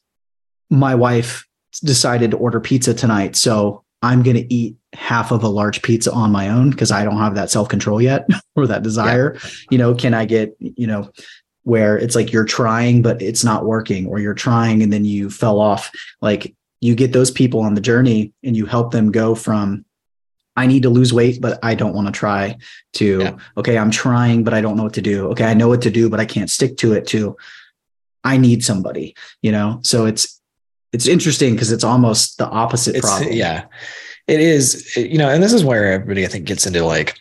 my 0.70 0.94
wife 0.94 1.46
decided 1.82 2.30
to 2.30 2.36
order 2.36 2.60
pizza 2.60 2.94
tonight 2.94 3.36
so 3.36 3.82
i'm 4.02 4.22
going 4.22 4.36
to 4.36 4.54
eat 4.54 4.76
half 4.94 5.30
of 5.30 5.42
a 5.42 5.48
large 5.48 5.82
pizza 5.82 6.10
on 6.12 6.30
my 6.32 6.48
own 6.48 6.70
because 6.70 6.90
i 6.90 7.04
don't 7.04 7.18
have 7.18 7.34
that 7.34 7.50
self-control 7.50 8.00
yet 8.00 8.26
or 8.56 8.66
that 8.66 8.82
desire. 8.82 9.36
You 9.70 9.78
know 9.78 9.94
can 9.94 10.14
i 10.14 10.24
get 10.24 10.56
you 10.58 10.86
know 10.86 11.10
where 11.64 11.98
it's 11.98 12.14
like 12.14 12.32
you're 12.32 12.44
trying 12.44 13.02
but 13.02 13.20
it's 13.20 13.42
not 13.44 13.66
working 13.66 14.06
or 14.06 14.20
you're 14.20 14.34
trying 14.34 14.82
and 14.84 14.92
then 14.92 15.04
you 15.04 15.28
fell 15.28 15.58
off. 15.58 15.90
Like 16.22 16.54
you 16.80 16.94
get 16.94 17.12
those 17.12 17.32
people 17.32 17.58
on 17.60 17.74
the 17.74 17.80
journey 17.80 18.32
and 18.44 18.56
you 18.56 18.66
help 18.66 18.92
them 18.92 19.10
go 19.10 19.34
from 19.34 19.84
i 20.56 20.66
need 20.66 20.84
to 20.84 20.90
lose 20.90 21.12
weight 21.12 21.40
but 21.40 21.58
i 21.64 21.74
don't 21.74 21.94
want 21.94 22.06
to 22.06 22.12
try 22.12 22.56
to 22.92 23.18
Yeah. 23.20 23.36
okay 23.56 23.76
i'm 23.76 23.90
trying 23.90 24.44
but 24.44 24.54
i 24.54 24.60
don't 24.60 24.76
know 24.76 24.84
what 24.84 24.94
to 24.94 25.02
do. 25.02 25.26
Okay 25.30 25.44
i 25.44 25.54
know 25.54 25.68
what 25.68 25.82
to 25.82 25.90
do 25.90 26.08
but 26.08 26.20
i 26.20 26.24
can't 26.24 26.50
stick 26.50 26.76
to 26.78 26.92
it 26.92 27.06
to 27.08 27.36
i 28.22 28.36
need 28.36 28.62
somebody 28.64 29.16
you 29.42 29.50
know? 29.52 29.80
So 29.82 30.06
it's 30.06 30.35
it's 30.96 31.06
interesting 31.06 31.52
because 31.54 31.70
it's 31.72 31.84
almost 31.84 32.38
the 32.38 32.48
opposite 32.48 32.96
it's 32.96 33.06
problem. 33.06 33.32
yeah. 33.32 33.64
It 34.26 34.40
is 34.40 34.96
you 34.96 35.18
know 35.18 35.28
and 35.28 35.42
this 35.42 35.52
is 35.52 35.62
where 35.64 35.92
everybody 35.92 36.24
i 36.24 36.28
think 36.28 36.46
gets 36.46 36.66
into 36.66 36.84
like 36.84 37.14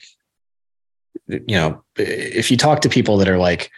you 1.27 1.55
know 1.59 1.83
if 1.97 2.49
you 2.51 2.57
talk 2.57 2.81
to 2.81 2.89
people 2.89 3.17
that 3.17 3.29
are 3.29 3.37
like 3.37 3.69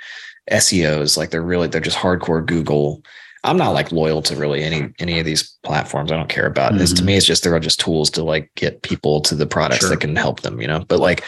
seos 0.51 1.17
like 1.17 1.29
they're 1.31 1.41
really 1.53 1.67
they're 1.67 1.81
just 1.89 1.97
hardcore 1.97 2.45
google. 2.45 3.01
I'm 3.43 3.57
not 3.57 3.71
like 3.79 3.91
loyal 3.91 4.21
to 4.23 4.35
really 4.35 4.63
any 4.63 4.93
any 4.99 5.19
of 5.19 5.25
these 5.25 5.57
platforms. 5.63 6.11
I 6.11 6.17
don't 6.17 6.27
care 6.37 6.47
about 6.47 6.77
this. 6.77 6.91
To 6.93 7.01
Mhm. 7.01 7.05
me 7.05 7.17
it's 7.17 7.25
just 7.25 7.43
they're 7.43 7.59
just 7.59 7.79
tools 7.79 8.09
to 8.11 8.23
like 8.23 8.49
get 8.55 8.81
people 8.81 9.21
to 9.27 9.35
the 9.35 9.45
products 9.45 9.81
Sure. 9.81 9.89
that 9.91 9.99
can 10.01 10.15
help 10.15 10.41
them 10.41 10.59
you 10.61 10.67
know? 10.67 10.83
But 10.87 10.99
like 10.99 11.23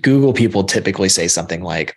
google 0.00 0.32
people 0.32 0.62
typically 0.64 1.08
say 1.08 1.26
something 1.28 1.62
like 1.62 1.96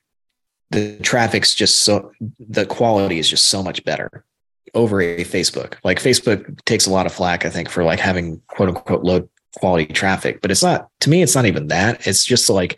the 0.72 0.98
traffic's 1.04 1.54
just 1.54 1.82
so 1.82 2.12
the 2.40 2.66
quality 2.66 3.20
is 3.20 3.30
just 3.30 3.46
so 3.46 3.62
much 3.62 3.84
better 3.84 4.26
over 4.74 5.02
a 5.02 5.24
Facebook. 5.24 5.76
Like 5.84 6.00
Facebook 6.00 6.64
takes 6.66 6.86
a 6.86 6.92
lot 6.92 7.06
of 7.06 7.14
flack, 7.14 7.46
I 7.46 7.50
think, 7.50 7.70
for 7.70 7.84
like 7.84 8.00
having 8.00 8.42
quote 8.48 8.70
unquote 8.70 9.04
low 9.04 9.28
quality 9.58 9.86
traffic. 9.86 10.42
But 10.42 10.52
it's 10.52 10.64
not 10.64 10.90
to 11.02 11.10
me, 11.10 11.22
it's 11.22 11.36
not 11.36 11.46
even 11.46 11.68
that. 11.68 12.06
It's 12.08 12.26
just 12.26 12.50
like 12.50 12.78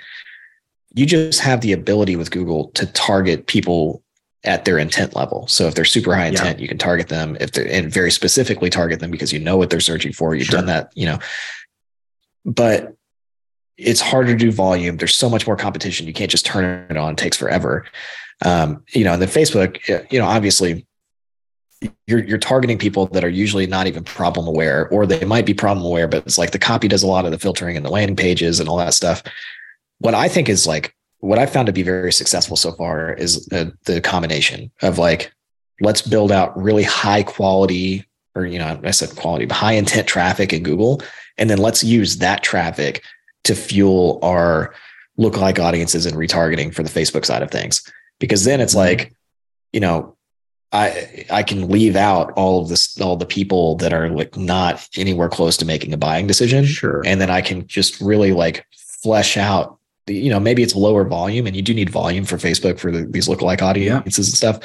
you 0.93 1.05
just 1.05 1.41
have 1.41 1.62
the 1.62 1.73
ability 1.73 2.15
with 2.15 2.31
Google 2.31 2.69
to 2.69 2.86
target 2.86 3.47
people 3.47 4.01
at 4.43 4.65
their 4.65 4.77
intent 4.77 5.15
level. 5.15 5.47
So 5.47 5.67
if 5.67 5.75
they're 5.75 5.86
super 5.86 6.15
high 6.15 6.27
intent, 6.27 6.60
yeah. 6.60 6.62
you 6.63 6.67
can 6.67 6.77
target 6.77 7.10
them. 7.10 7.36
If 7.39 7.51
they're 7.51 7.69
and 7.69 7.91
very 7.91 8.12
specifically 8.12 8.69
target 8.69 8.99
them 8.99 9.12
because 9.12 9.34
you 9.34 9.39
know 9.39 9.58
what 9.58 9.69
they're 9.69 9.79
searching 9.79 10.13
for. 10.13 10.36
You've 10.36 10.47
sure. 10.47 10.60
done 10.60 10.67
that, 10.67 10.91
you 10.95 11.05
know. 11.05 11.19
But 12.45 12.95
it's 13.77 14.01
harder 14.01 14.34
to 14.34 14.38
do 14.38 14.51
volume. 14.51 14.97
There's 14.97 15.15
so 15.15 15.29
much 15.29 15.47
more 15.47 15.58
competition. 15.58 16.08
You 16.08 16.13
can't 16.13 16.31
just 16.31 16.45
turn 16.45 16.86
it 16.89 16.97
on. 16.97 17.13
It 17.13 17.17
takes 17.17 17.38
forever. 17.38 17.86
Um, 18.43 18.84
you 18.89 19.03
know, 19.03 19.13
and 19.13 19.21
then 19.21 19.29
Facebook, 19.29 20.12
you 20.12 20.19
know, 20.19 20.25
obviously 20.25 20.86
you're 22.08 22.24
you're 22.24 22.38
targeting 22.38 22.78
people 22.78 23.08
that 23.08 23.24
are 23.24 23.30
usually 23.30 23.67
not 23.67 23.88
even 23.88 24.04
problem 24.04 24.48
aware, 24.48 24.88
or 24.89 25.06
they 25.06 25.26
might 25.26 25.45
be 25.45 25.54
problem 25.54 25.86
aware, 25.86 26.08
but 26.08 26.26
it's 26.26 26.38
like 26.38 26.52
the 26.52 26.60
copy 26.60 26.88
does 26.88 27.04
a 27.04 27.08
lot 27.08 27.26
of 27.26 27.32
the 27.32 27.39
filtering 27.39 27.76
and 27.78 27.86
the 27.86 27.89
landing 27.89 28.15
pages 28.15 28.60
and 28.60 28.69
all 28.69 28.78
that 28.78 28.93
stuff. 28.93 29.24
What 30.00 30.13
I 30.13 30.28
think 30.28 30.50
is 30.50 30.67
like 30.67 30.95
what 31.19 31.39
I 31.39 31.48
found 31.48 31.65
to 31.65 31.74
be 31.74 31.82
very 31.82 32.13
successful 32.13 32.56
so 32.56 32.71
far 32.74 33.13
is 33.13 33.48
the, 33.48 33.74
the 33.86 34.00
combination 34.00 34.71
of 34.84 35.00
like, 35.00 35.34
let's 35.82 36.04
build 36.04 36.32
out 36.32 36.56
really 36.62 36.84
high 36.84 37.24
quality, 37.24 38.06
or 38.36 38.45
you 38.45 38.60
know, 38.60 38.80
I 38.84 38.91
said 38.91 39.15
quality, 39.15 39.45
but 39.45 39.56
high 39.56 39.74
intent 39.74 40.08
traffic 40.08 40.54
in 40.54 40.62
Google, 40.62 41.02
and 41.38 41.50
then 41.50 41.58
let's 41.58 41.84
use 41.84 42.17
that 42.17 42.43
traffic 42.43 43.04
to 43.45 43.56
fuel 43.56 44.19
our 44.21 44.74
lookalike 45.17 45.60
audiences 45.60 46.06
and 46.06 46.15
retargeting 46.15 46.74
for 46.74 46.84
the 46.84 46.89
Facebook 46.89 47.26
side 47.26 47.41
of 47.41 47.50
things. 47.50 47.82
Because 48.19 48.43
then 48.43 48.62
it's 48.62 48.74
mm-hmm. 48.74 48.88
like, 48.88 49.13
you 49.74 49.80
know, 49.80 50.14
I 50.76 51.26
I 51.30 51.44
can 51.44 51.70
leave 51.70 51.96
out 51.96 52.34
all 52.36 52.62
of 52.62 52.70
this, 52.70 53.00
all 53.00 53.16
the 53.16 53.26
people 53.26 53.76
that 53.78 53.94
are 53.94 54.10
like 54.10 54.36
not 54.36 54.88
anywhere 54.98 55.30
close 55.30 55.56
to 55.58 55.66
making 55.66 55.94
a 55.94 55.98
buying 55.98 56.28
decision. 56.28 56.66
Sure. 56.66 57.02
And 57.06 57.22
then 57.22 57.30
I 57.30 57.42
can 57.42 57.66
just 57.66 58.02
really 58.02 58.34
like 58.34 58.66
flesh 59.02 59.38
out 59.38 59.80
the, 60.06 60.16
you 60.16 60.30
know, 60.30 60.40
maybe 60.40 60.64
it's 60.64 60.76
lower 60.76 61.06
volume 61.06 61.48
and 61.48 61.56
you 61.56 61.62
do 61.62 61.74
need 61.74 61.90
volume 61.90 62.26
for 62.26 62.38
Facebook 62.38 62.78
for 62.78 62.92
the, 62.92 63.06
these 63.06 63.28
lookalike 63.28 63.62
audiences 63.62 64.28
yeah. 64.28 64.30
and 64.30 64.38
stuff. 64.38 64.60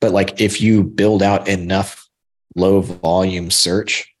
But 0.00 0.12
like 0.12 0.40
if 0.40 0.60
you 0.60 0.84
build 0.84 1.22
out 1.22 1.48
enough 1.48 2.08
low 2.54 2.80
volume 2.80 3.50
search 3.50 4.14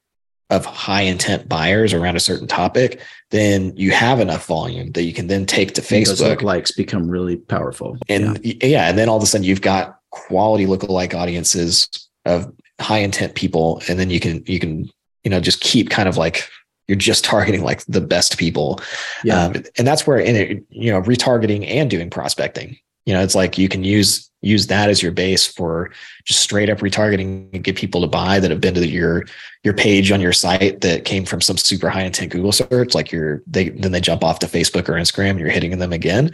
of 0.50 0.64
high 0.64 1.02
intent 1.02 1.48
buyers 1.48 1.92
around 1.92 2.16
a 2.16 2.20
certain 2.20 2.48
topic, 2.48 3.00
then 3.30 3.76
you 3.76 3.92
have 3.92 4.18
enough 4.18 4.46
volume 4.46 4.90
that 4.92 5.02
you 5.02 5.12
can 5.12 5.28
then 5.28 5.46
take 5.46 5.74
to 5.74 5.82
Facebook. 5.82 6.18
Those 6.18 6.42
likes 6.42 6.72
become 6.72 7.08
really 7.08 7.36
powerful. 7.36 7.96
And 8.08 8.44
yeah. 8.44 8.54
yeah. 8.62 8.88
and 8.88 8.98
then 8.98 9.08
all 9.08 9.18
of 9.18 9.22
a 9.22 9.26
sudden 9.26 9.44
you've 9.44 9.60
got 9.60 9.97
quality 10.26 10.66
lookalike 10.66 11.14
audiences 11.14 11.88
of 12.24 12.52
high 12.80 12.98
intent 12.98 13.34
people. 13.34 13.82
And 13.88 13.98
then 13.98 14.10
you 14.10 14.20
can, 14.20 14.42
you 14.46 14.58
can, 14.58 14.90
you 15.24 15.30
know, 15.30 15.40
just 15.40 15.60
keep 15.60 15.90
kind 15.90 16.08
of 16.08 16.16
like 16.16 16.48
you're 16.86 16.96
just 16.96 17.24
targeting 17.32 17.62
like 17.62 17.84
the 17.86 18.00
best 18.00 18.38
people. 18.38 18.80
Yeah. 19.24 19.44
Um, 19.44 19.62
and 19.76 19.86
that's 19.86 20.06
where 20.06 20.18
in 20.18 20.36
it, 20.36 20.64
you 20.70 20.90
know, 20.90 21.02
retargeting 21.02 21.68
and 21.68 21.90
doing 21.90 22.10
prospecting, 22.10 22.78
you 23.06 23.14
know, 23.14 23.22
it's 23.22 23.34
like 23.34 23.56
you 23.56 23.68
can 23.68 23.84
use 23.84 24.28
use 24.40 24.68
that 24.68 24.88
as 24.88 25.02
your 25.02 25.10
base 25.10 25.46
for 25.46 25.90
just 26.24 26.40
straight 26.40 26.70
up 26.70 26.78
retargeting 26.78 27.52
and 27.52 27.64
get 27.64 27.74
people 27.74 28.00
to 28.00 28.06
buy 28.06 28.38
that 28.38 28.50
have 28.50 28.60
been 28.60 28.74
to 28.74 28.86
your 28.86 29.24
your 29.64 29.74
page 29.74 30.12
on 30.12 30.20
your 30.20 30.32
site 30.32 30.80
that 30.82 31.04
came 31.04 31.24
from 31.24 31.40
some 31.40 31.56
super 31.56 31.88
high 31.88 32.02
intent 32.02 32.30
Google 32.30 32.52
search. 32.52 32.94
Like 32.94 33.10
you're 33.10 33.42
they 33.46 33.70
then 33.70 33.92
they 33.92 34.00
jump 34.00 34.22
off 34.22 34.38
to 34.40 34.46
Facebook 34.46 34.88
or 34.88 34.92
Instagram 34.92 35.30
and 35.30 35.40
you're 35.40 35.48
hitting 35.48 35.76
them 35.78 35.92
again. 35.92 36.32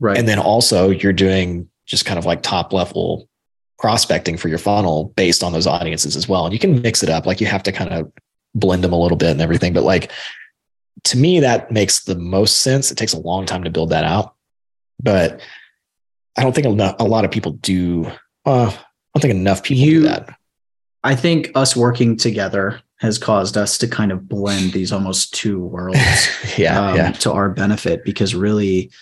Right. 0.00 0.16
And 0.16 0.26
then 0.26 0.38
also 0.38 0.90
you're 0.90 1.12
doing 1.12 1.68
just 1.86 2.04
kind 2.04 2.18
of 2.18 2.26
like 2.26 2.42
top 2.42 2.72
level 2.72 3.28
prospecting 3.78 4.36
for 4.36 4.48
your 4.48 4.58
funnel 4.58 5.12
based 5.16 5.42
on 5.42 5.52
those 5.52 5.66
audiences 5.66 6.16
as 6.16 6.28
well. 6.28 6.44
And 6.44 6.52
you 6.52 6.58
can 6.58 6.80
mix 6.80 7.02
it 7.02 7.08
up. 7.08 7.26
Like 7.26 7.40
you 7.40 7.46
have 7.46 7.64
to 7.64 7.72
kind 7.72 7.90
of 7.92 8.12
blend 8.54 8.84
them 8.84 8.92
a 8.92 8.98
little 8.98 9.16
bit 9.16 9.30
and 9.30 9.40
everything. 9.40 9.72
But 9.72 9.82
like 9.82 10.12
to 11.04 11.18
me, 11.18 11.40
that 11.40 11.70
makes 11.70 12.04
the 12.04 12.14
most 12.14 12.58
sense. 12.58 12.90
It 12.90 12.96
takes 12.96 13.12
a 13.12 13.18
long 13.18 13.46
time 13.46 13.64
to 13.64 13.70
build 13.70 13.90
that 13.90 14.04
out. 14.04 14.34
But 15.02 15.40
I 16.36 16.42
don't 16.42 16.54
think 16.54 16.66
a 16.66 17.04
lot 17.04 17.24
of 17.24 17.30
people 17.30 17.52
do. 17.52 18.06
Uh, 18.46 18.70
I 18.70 19.18
don't 19.18 19.20
think 19.20 19.34
enough 19.34 19.62
people 19.62 19.82
you, 19.82 20.00
do 20.00 20.08
that. 20.08 20.38
I 21.04 21.16
think 21.16 21.50
us 21.54 21.76
working 21.76 22.16
together 22.16 22.80
has 23.00 23.18
caused 23.18 23.56
us 23.56 23.78
to 23.78 23.88
kind 23.88 24.12
of 24.12 24.28
blend 24.28 24.72
these 24.72 24.92
almost 24.92 25.34
two 25.34 25.58
worlds 25.58 25.98
yeah, 26.56 26.90
um, 26.90 26.96
yeah. 26.96 27.12
to 27.12 27.32
our 27.32 27.50
benefit 27.50 28.04
because 28.04 28.34
really 28.34 28.92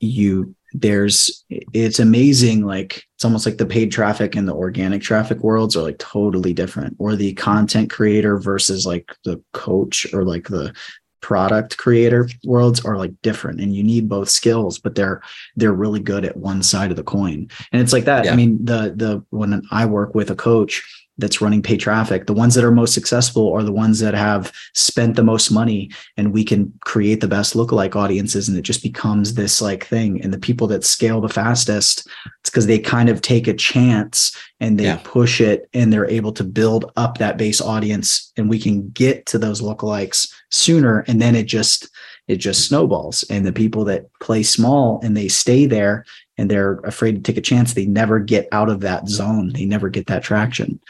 you 0.00 0.54
there's 0.72 1.44
it's 1.48 1.98
amazing 1.98 2.64
like 2.64 3.04
it's 3.16 3.24
almost 3.24 3.44
like 3.44 3.58
the 3.58 3.66
paid 3.66 3.90
traffic 3.90 4.36
and 4.36 4.48
the 4.48 4.54
organic 4.54 5.02
traffic 5.02 5.38
worlds 5.40 5.76
are 5.76 5.82
like 5.82 5.98
totally 5.98 6.54
different. 6.54 6.96
Or 6.98 7.16
the 7.16 7.34
content 7.34 7.90
creator 7.90 8.38
versus 8.38 8.86
like 8.86 9.14
the 9.24 9.42
coach 9.52 10.06
or 10.14 10.24
like 10.24 10.48
the 10.48 10.74
product 11.20 11.76
creator 11.76 12.28
worlds 12.44 12.84
are 12.84 12.96
like 12.96 13.12
different. 13.22 13.60
And 13.60 13.74
you 13.74 13.82
need 13.82 14.08
both 14.08 14.30
skills 14.30 14.78
but 14.78 14.94
they're 14.94 15.22
they're 15.56 15.72
really 15.72 16.00
good 16.00 16.24
at 16.24 16.36
one 16.36 16.62
side 16.62 16.90
of 16.90 16.96
the 16.96 17.04
coin. 17.04 17.48
And 17.72 17.82
it's 17.82 17.92
like 17.92 18.04
that. 18.04 18.24
Yeah. 18.24 18.32
i 18.32 18.36
mean 18.36 18.64
the 18.64 18.94
the 18.96 19.24
when 19.30 19.62
i 19.70 19.86
work 19.86 20.14
with 20.14 20.30
a 20.30 20.36
coach 20.36 20.82
that's 21.20 21.40
running 21.40 21.62
paid 21.62 21.80
traffic. 21.80 22.26
The 22.26 22.32
ones 22.32 22.54
that 22.54 22.64
are 22.64 22.70
most 22.70 22.94
successful 22.94 23.52
are 23.52 23.62
the 23.62 23.72
ones 23.72 24.00
that 24.00 24.14
have 24.14 24.52
spent 24.74 25.16
the 25.16 25.22
most 25.22 25.50
money 25.50 25.90
and 26.16 26.32
we 26.32 26.44
can 26.44 26.72
create 26.84 27.20
the 27.20 27.28
best 27.28 27.54
lookalike 27.54 27.94
audiences 27.94 28.48
and 28.48 28.56
it 28.58 28.62
just 28.62 28.82
becomes 28.82 29.34
this 29.34 29.60
like 29.60 29.84
thing. 29.84 30.20
And 30.22 30.32
the 30.32 30.38
people 30.38 30.66
that 30.68 30.84
scale 30.84 31.20
the 31.20 31.28
fastest 31.28 32.08
it's 32.40 32.50
because 32.50 32.66
they 32.66 32.78
kind 32.78 33.08
of 33.08 33.22
take 33.22 33.46
a 33.46 33.54
chance 33.54 34.36
and 34.60 34.78
they 34.78 34.84
yeah. 34.84 35.00
push 35.04 35.40
it 35.40 35.68
and 35.74 35.92
they're 35.92 36.08
able 36.08 36.32
to 36.32 36.44
build 36.44 36.90
up 36.96 37.18
that 37.18 37.36
base 37.36 37.60
audience 37.60 38.32
and 38.36 38.48
we 38.48 38.58
can 38.58 38.88
get 38.90 39.26
to 39.26 39.38
those 39.38 39.60
lookalikes 39.60 40.32
sooner 40.50 41.04
and 41.06 41.20
then 41.20 41.34
it 41.34 41.44
just 41.44 41.88
it 42.28 42.36
just 42.36 42.68
snowballs. 42.68 43.24
And 43.24 43.44
the 43.44 43.52
people 43.52 43.84
that 43.86 44.06
play 44.20 44.44
small 44.44 45.00
and 45.02 45.16
they 45.16 45.26
stay 45.26 45.66
there 45.66 46.04
and 46.38 46.48
they're 46.48 46.74
afraid 46.84 47.16
to 47.16 47.20
take 47.20 47.36
a 47.36 47.40
chance 47.40 47.74
they 47.74 47.86
never 47.86 48.20
get 48.20 48.48
out 48.52 48.68
of 48.68 48.80
that 48.80 49.08
zone. 49.08 49.52
They 49.52 49.64
never 49.64 49.88
get 49.88 50.06
that 50.06 50.22
traction 50.22 50.80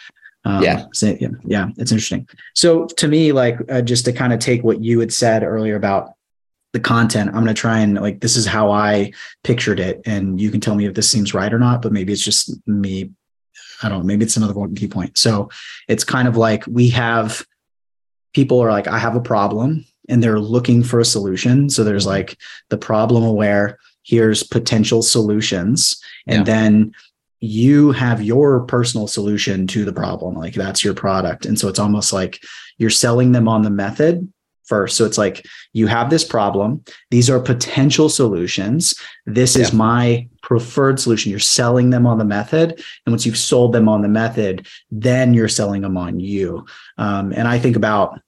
um, 0.44 0.62
yeah. 0.62 0.86
So, 0.92 1.16
yeah. 1.20 1.28
Yeah. 1.44 1.68
It's 1.76 1.92
interesting. 1.92 2.26
So 2.54 2.86
to 2.86 3.08
me, 3.08 3.32
like, 3.32 3.58
uh, 3.68 3.82
just 3.82 4.04
to 4.06 4.12
kind 4.12 4.32
of 4.32 4.38
take 4.38 4.64
what 4.64 4.82
you 4.82 5.00
had 5.00 5.12
said 5.12 5.42
earlier 5.42 5.76
about 5.76 6.14
the 6.72 6.80
content, 6.80 7.28
I'm 7.28 7.44
going 7.44 7.46
to 7.46 7.54
try 7.54 7.80
and 7.80 7.94
like, 8.00 8.20
this 8.20 8.36
is 8.36 8.46
how 8.46 8.70
I 8.70 9.12
pictured 9.44 9.80
it. 9.80 10.00
And 10.06 10.40
you 10.40 10.50
can 10.50 10.60
tell 10.60 10.74
me 10.74 10.86
if 10.86 10.94
this 10.94 11.10
seems 11.10 11.34
right 11.34 11.52
or 11.52 11.58
not, 11.58 11.82
but 11.82 11.92
maybe 11.92 12.12
it's 12.12 12.24
just 12.24 12.54
me. 12.66 13.10
I 13.82 13.88
don't 13.88 14.00
know. 14.00 14.04
Maybe 14.04 14.24
it's 14.24 14.36
another 14.36 14.54
key 14.74 14.88
point. 14.88 15.18
So 15.18 15.50
it's 15.88 16.04
kind 16.04 16.28
of 16.28 16.36
like 16.36 16.64
we 16.66 16.90
have 16.90 17.44
people 18.34 18.60
are 18.60 18.70
like, 18.70 18.86
I 18.86 18.98
have 18.98 19.16
a 19.16 19.20
problem 19.20 19.84
and 20.08 20.22
they're 20.22 20.40
looking 20.40 20.82
for 20.82 21.00
a 21.00 21.04
solution. 21.04 21.70
So 21.70 21.84
there's 21.84 22.06
like 22.06 22.38
the 22.68 22.78
problem 22.78 23.24
aware, 23.24 23.78
here's 24.02 24.42
potential 24.42 25.02
solutions. 25.02 26.00
And 26.26 26.46
yeah. 26.46 26.54
then 26.54 26.92
you 27.40 27.92
have 27.92 28.22
your 28.22 28.60
personal 28.60 29.06
solution 29.06 29.66
to 29.66 29.84
the 29.84 29.92
problem 29.92 30.34
like 30.34 30.54
that's 30.54 30.84
your 30.84 30.94
product. 30.94 31.46
And 31.46 31.58
so 31.58 31.68
it's 31.68 31.78
almost 31.78 32.12
like 32.12 32.38
you're 32.78 32.90
selling 32.90 33.32
them 33.32 33.48
on 33.48 33.62
the 33.62 33.70
method 33.70 34.30
first. 34.66 34.96
So 34.96 35.04
it's 35.04 35.18
like 35.18 35.44
you 35.72 35.86
have 35.86 36.10
this 36.10 36.24
problem. 36.24 36.84
These 37.10 37.28
are 37.28 37.40
potential 37.40 38.08
solutions. 38.08 38.94
This 39.26 39.56
yeah. 39.56 39.62
is 39.62 39.72
my 39.72 40.28
preferred 40.42 41.00
solution. 41.00 41.30
You're 41.30 41.40
selling 41.40 41.90
them 41.90 42.06
on 42.06 42.18
the 42.18 42.24
method. 42.24 42.72
And 43.04 43.12
once 43.12 43.26
you've 43.26 43.38
sold 43.38 43.72
them 43.72 43.88
on 43.88 44.02
the 44.02 44.08
method 44.08 44.66
then 44.90 45.34
you're 45.34 45.48
selling 45.48 45.82
them 45.82 45.96
on 45.96 46.20
you. 46.20 46.66
Um, 46.98 47.32
and 47.32 47.48
i 47.48 47.58
think 47.58 47.76
about 47.76 48.20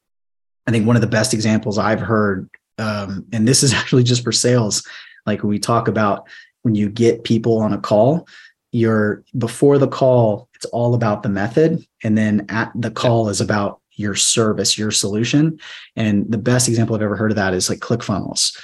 i 0.67 0.71
think 0.71 0.87
one 0.87 0.97
of 0.97 1.03
the 1.03 1.09
best 1.09 1.35
examples 1.35 1.79
i've 1.79 2.01
heard 2.01 2.49
um, 2.79 3.27
and 3.33 3.47
this 3.47 3.63
is 3.63 3.73
actually 3.81 4.03
just 4.03 4.25
for 4.25 4.33
sales 4.33 4.87
like 5.27 5.43
when 5.43 5.51
we 5.51 5.59
talk 5.59 5.89
about 5.89 6.27
when 6.63 6.75
you 6.75 6.89
get 6.89 7.25
people 7.25 7.59
on 7.59 7.73
a 7.73 7.79
call 7.79 8.27
you're 8.73 9.23
before 9.37 9.79
the 9.79 9.87
call 9.87 10.49
it's 10.55 10.65
all 10.67 10.95
about 10.95 11.23
the 11.23 11.29
method 11.29 11.87
and 12.03 12.17
then 12.17 12.47
at 12.49 12.73
the 12.75 12.91
call 12.91 13.29
is 13.29 13.41
about 13.41 13.81
your 13.95 14.15
service 14.15 14.79
your 14.79 14.91
solution. 14.91 15.61
And 15.97 16.31
the 16.31 16.39
best 16.39 16.69
example 16.69 16.97
i've 16.97 17.03
ever 17.03 17.17
heard 17.17 17.31
of 17.31 17.37
that 17.37 17.55
is 17.55 17.69
like 17.69 17.79
clickfunnels. 17.79 18.59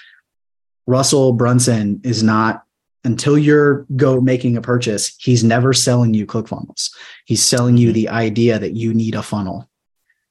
Russell 0.86 1.34
brunson 1.34 2.00
is 2.02 2.22
not 2.22 2.64
until 3.04 3.38
you're 3.38 3.86
go 3.94 4.20
making 4.20 4.56
a 4.56 4.62
purchase 4.62 5.14
he's 5.18 5.44
never 5.44 5.72
selling 5.72 6.14
you 6.14 6.26
clickfunnels. 6.26 6.90
He's 7.26 7.44
selling 7.44 7.76
you 7.76 7.88
mm-hmm. 7.88 7.94
the 7.94 8.08
idea 8.08 8.58
that 8.58 8.72
you 8.72 8.94
need 8.94 9.14
a 9.14 9.22
funnel 9.22 9.68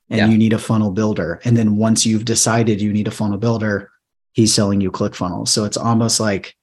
and 0.09 0.19
yeah. 0.19 0.27
you 0.27 0.37
need 0.37 0.53
a 0.53 0.59
funnel 0.59 0.91
builder. 0.91 1.39
And 1.43 1.55
then 1.55 1.77
once 1.77 2.05
you've 2.05 2.25
decided 2.25 2.81
you 2.81 2.91
need 2.91 3.07
a 3.07 3.11
funnel 3.11 3.37
builder 3.37 3.91
he's 4.37 4.53
selling 4.53 4.79
you 4.79 4.91
clickfunnels. 4.91 5.47
So 5.47 5.65
it's 5.65 5.77
almost 5.77 6.19
like 6.19 6.55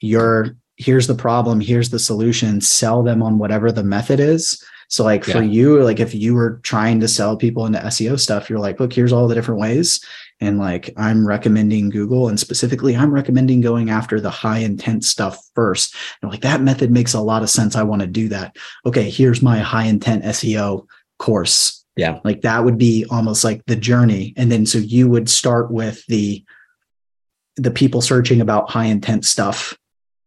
you're 0.00 0.56
here's 0.82 1.06
the 1.06 1.14
problem 1.14 1.60
here's 1.60 1.90
the 1.90 1.98
solution 1.98 2.60
sell 2.60 3.02
them 3.02 3.22
on 3.22 3.38
whatever 3.38 3.70
the 3.70 3.84
method 3.84 4.20
is 4.20 4.62
so 4.88 5.04
like 5.04 5.26
yeah. 5.26 5.34
for 5.34 5.42
you 5.42 5.82
like 5.82 6.00
if 6.00 6.14
you 6.14 6.34
were 6.34 6.60
trying 6.62 7.00
to 7.00 7.08
sell 7.08 7.36
people 7.36 7.66
into 7.66 7.78
seo 7.80 8.18
stuff 8.18 8.48
you're 8.48 8.58
like 8.58 8.80
look 8.80 8.92
here's 8.92 9.12
all 9.12 9.28
the 9.28 9.34
different 9.34 9.60
ways 9.60 10.04
and 10.40 10.58
like 10.58 10.92
i'm 10.96 11.26
recommending 11.26 11.88
google 11.88 12.28
and 12.28 12.38
specifically 12.38 12.96
i'm 12.96 13.12
recommending 13.12 13.60
going 13.60 13.90
after 13.90 14.20
the 14.20 14.30
high 14.30 14.58
intent 14.58 15.04
stuff 15.04 15.38
first 15.54 15.94
and 16.20 16.30
like 16.30 16.40
that 16.40 16.60
method 16.60 16.90
makes 16.90 17.14
a 17.14 17.20
lot 17.20 17.42
of 17.42 17.50
sense 17.50 17.76
i 17.76 17.82
want 17.82 18.02
to 18.02 18.08
do 18.08 18.28
that 18.28 18.56
okay 18.84 19.08
here's 19.08 19.42
my 19.42 19.58
high 19.58 19.84
intent 19.84 20.24
seo 20.24 20.86
course 21.18 21.82
Yeah. 21.96 22.20
Like 22.24 22.42
that 22.42 22.64
would 22.64 22.78
be 22.78 23.06
almost 23.10 23.44
like 23.44 23.64
the 23.66 23.76
journey. 23.76 24.34
And 24.36 24.50
then 24.50 24.66
so 24.66 24.78
you 24.78 25.08
would 25.08 25.28
start 25.28 25.70
with 25.70 26.04
the 26.06 26.44
the 27.56 27.70
people 27.70 28.00
searching 28.00 28.40
about 28.40 28.70
high 28.70 28.86
intent 28.86 29.24
stuff. 29.26 29.76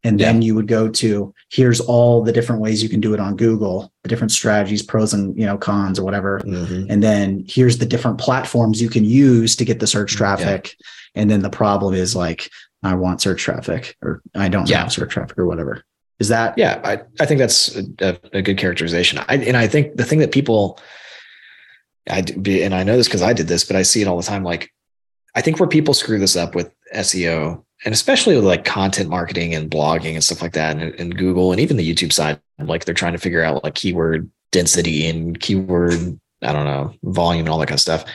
And 0.05 0.19
then 0.19 0.41
you 0.41 0.53
would 0.55 0.67
go 0.67 0.87
to 0.87 1.33
here's 1.51 1.81
all 1.81 2.23
the 2.23 2.31
different 2.31 2.61
ways 2.61 2.81
you 2.83 2.89
can 2.89 3.01
do 3.01 3.13
it 3.13 3.19
on 3.19 3.35
Google, 3.35 3.91
the 4.03 4.09
different 4.09 4.31
strategies, 4.31 4.81
pros 4.83 5.13
and 5.13 5.37
you 5.37 5.45
know, 5.45 5.57
cons 5.57 5.97
or 5.99 6.03
whatever. 6.05 6.39
Mhm. 6.45 6.87
And 6.89 7.01
then 7.03 7.43
here's 7.47 7.79
the 7.79 7.85
different 7.85 8.19
platforms 8.19 8.81
you 8.81 8.89
can 8.89 9.03
use 9.03 9.55
to 9.57 9.65
get 9.65 9.79
the 9.79 9.87
search 9.87 10.15
traffic. 10.15 10.75
And 11.15 11.29
then 11.29 11.41
the 11.41 11.49
problem 11.49 11.93
is 11.95 12.15
like, 12.15 12.49
I 12.83 12.93
want 12.93 13.19
search 13.21 13.41
traffic 13.41 13.95
or 14.03 14.21
I 14.35 14.47
don't 14.47 14.69
Yeah. 14.69 14.81
have 14.83 14.93
search 14.93 15.09
traffic 15.11 15.37
or 15.39 15.47
whatever. 15.47 15.83
Is 16.19 16.27
that 16.29 16.55
Yeah, 16.57 16.79
I, 16.83 17.01
I 17.19 17.25
think 17.25 17.39
that's 17.39 17.75
a, 17.99 18.17
a 18.31 18.41
good 18.43 18.57
characterization. 18.57 19.19
I, 19.27 19.35
and 19.37 19.57
I 19.57 19.67
think 19.67 19.97
the 19.97 20.05
thing 20.05 20.19
that 20.19 20.31
people, 20.31 20.79
I 22.07 22.19
and 22.45 22.73
I 22.75 22.83
know 22.83 22.95
this 22.95 23.07
because 23.07 23.23
I 23.23 23.33
did 23.33 23.47
this, 23.47 23.63
but 23.65 23.75
I 23.75 23.81
see 23.81 24.01
it 24.03 24.07
all 24.07 24.17
the 24.17 24.23
time. 24.23 24.43
Like, 24.43 24.69
I 25.33 25.41
think 25.41 25.59
where 25.59 25.67
people 25.67 25.93
screw 25.93 26.19
this 26.19 26.35
up 26.37 26.55
with 26.55 26.71
SEO 26.95 27.64
and 27.83 27.93
especially 27.93 28.35
with 28.35 28.45
like 28.45 28.65
content 28.65 29.09
marketing 29.09 29.53
and 29.53 29.69
blogging 29.69 30.13
and 30.13 30.23
stuff 30.23 30.41
like 30.41 30.53
that, 30.53 30.77
and, 30.77 30.93
and 30.99 31.17
Google 31.17 31.51
and 31.51 31.59
even 31.59 31.77
the 31.77 31.93
YouTube 31.93 32.13
side, 32.13 32.39
like 32.59 32.85
they're 32.85 32.93
trying 32.93 33.13
to 33.13 33.19
figure 33.19 33.43
out 33.43 33.63
like 33.63 33.75
keyword 33.75 34.29
density 34.51 35.07
and 35.07 35.39
keyword, 35.39 36.19
I 36.41 36.51
don't 36.53 36.65
know, 36.65 36.93
volume 37.03 37.41
and 37.41 37.49
all 37.49 37.59
that 37.59 37.67
kind 37.67 37.77
of 37.77 37.81
stuff. 37.81 38.05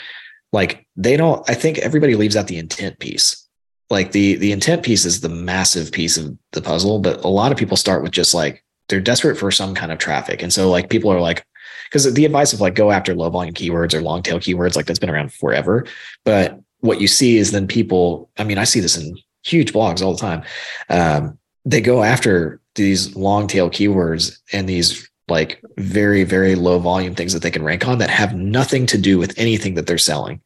Like 0.53 0.87
they 0.96 1.16
don't. 1.16 1.49
I 1.49 1.55
think 1.55 1.79
everybody 1.79 2.14
leaves 2.16 2.37
out 2.37 2.49
the 2.49 2.59
intent 2.59 2.99
piece 2.99 3.49
like 3.90 4.12
the 4.12 4.37
the 4.37 4.53
intent 4.53 4.83
piece 4.83 5.05
is 5.05 5.20
the 5.20 5.29
massive 5.29 5.92
piece 5.92 6.16
of 6.16 6.37
the 6.53 6.62
puzzle 6.62 7.01
but 7.01 7.23
a 7.25 7.29
lot 7.29 7.53
of 7.53 7.59
people 7.59 7.77
start 7.77 8.03
with 8.03 8.12
just 8.12 8.33
like 8.33 8.64
they're 8.88 9.01
desperate 9.01 9.37
for 9.37 9.51
some 9.51 9.75
kind 9.75 9.92
of 9.92 9.99
traffic 9.99 10.42
and 10.42 10.53
so 10.53 10.70
like 10.70 10.88
people 10.88 11.12
are 11.12 11.20
like 11.20 11.44
because 11.85 12.12
the 12.14 12.25
advice 12.25 12.53
of 12.53 12.61
like 12.61 12.75
go 12.75 12.90
after 12.90 13.14
low 13.14 13.29
volume 13.29 13.53
keywords 13.53 13.92
or 13.92 14.01
long 14.01 14.23
tail 14.23 14.38
keywords 14.38 14.77
like 14.77 14.87
that's 14.87 14.99
been 14.99 15.11
around 15.11 15.33
forever 15.33 15.85
but 16.25 16.59
what 16.81 17.01
you 17.01 17.09
see 17.09 17.37
is 17.37 17.51
then 17.51 17.66
people 17.66 18.31
i 18.38 18.44
mean 18.44 18.59
i 18.59 18.64
see 18.64 18.81
this 18.81 18.96
in 18.96 19.16
huge 19.44 19.72
blogs 19.72 20.03
all 20.03 20.12
the 20.12 20.18
time. 20.18 20.42
Um, 20.88 21.38
they 21.64 21.81
go 21.81 22.03
after 22.03 22.61
these 22.74 23.14
long 23.16 23.46
tail 23.46 23.70
keywords 23.70 24.38
and 24.53 24.68
these 24.68 25.09
like 25.29 25.62
very 25.76 26.24
very 26.24 26.55
low 26.55 26.79
volume 26.79 27.14
things 27.14 27.33
that 27.33 27.42
they 27.42 27.50
can 27.50 27.62
rank 27.62 27.87
on 27.87 27.98
that 27.98 28.11
have 28.11 28.35
nothing 28.35 28.85
to 28.87 28.98
do 28.98 29.18
with 29.18 29.38
anything 29.38 29.74
that 29.74 29.87
they're 29.87 29.98
selling. 29.98 30.40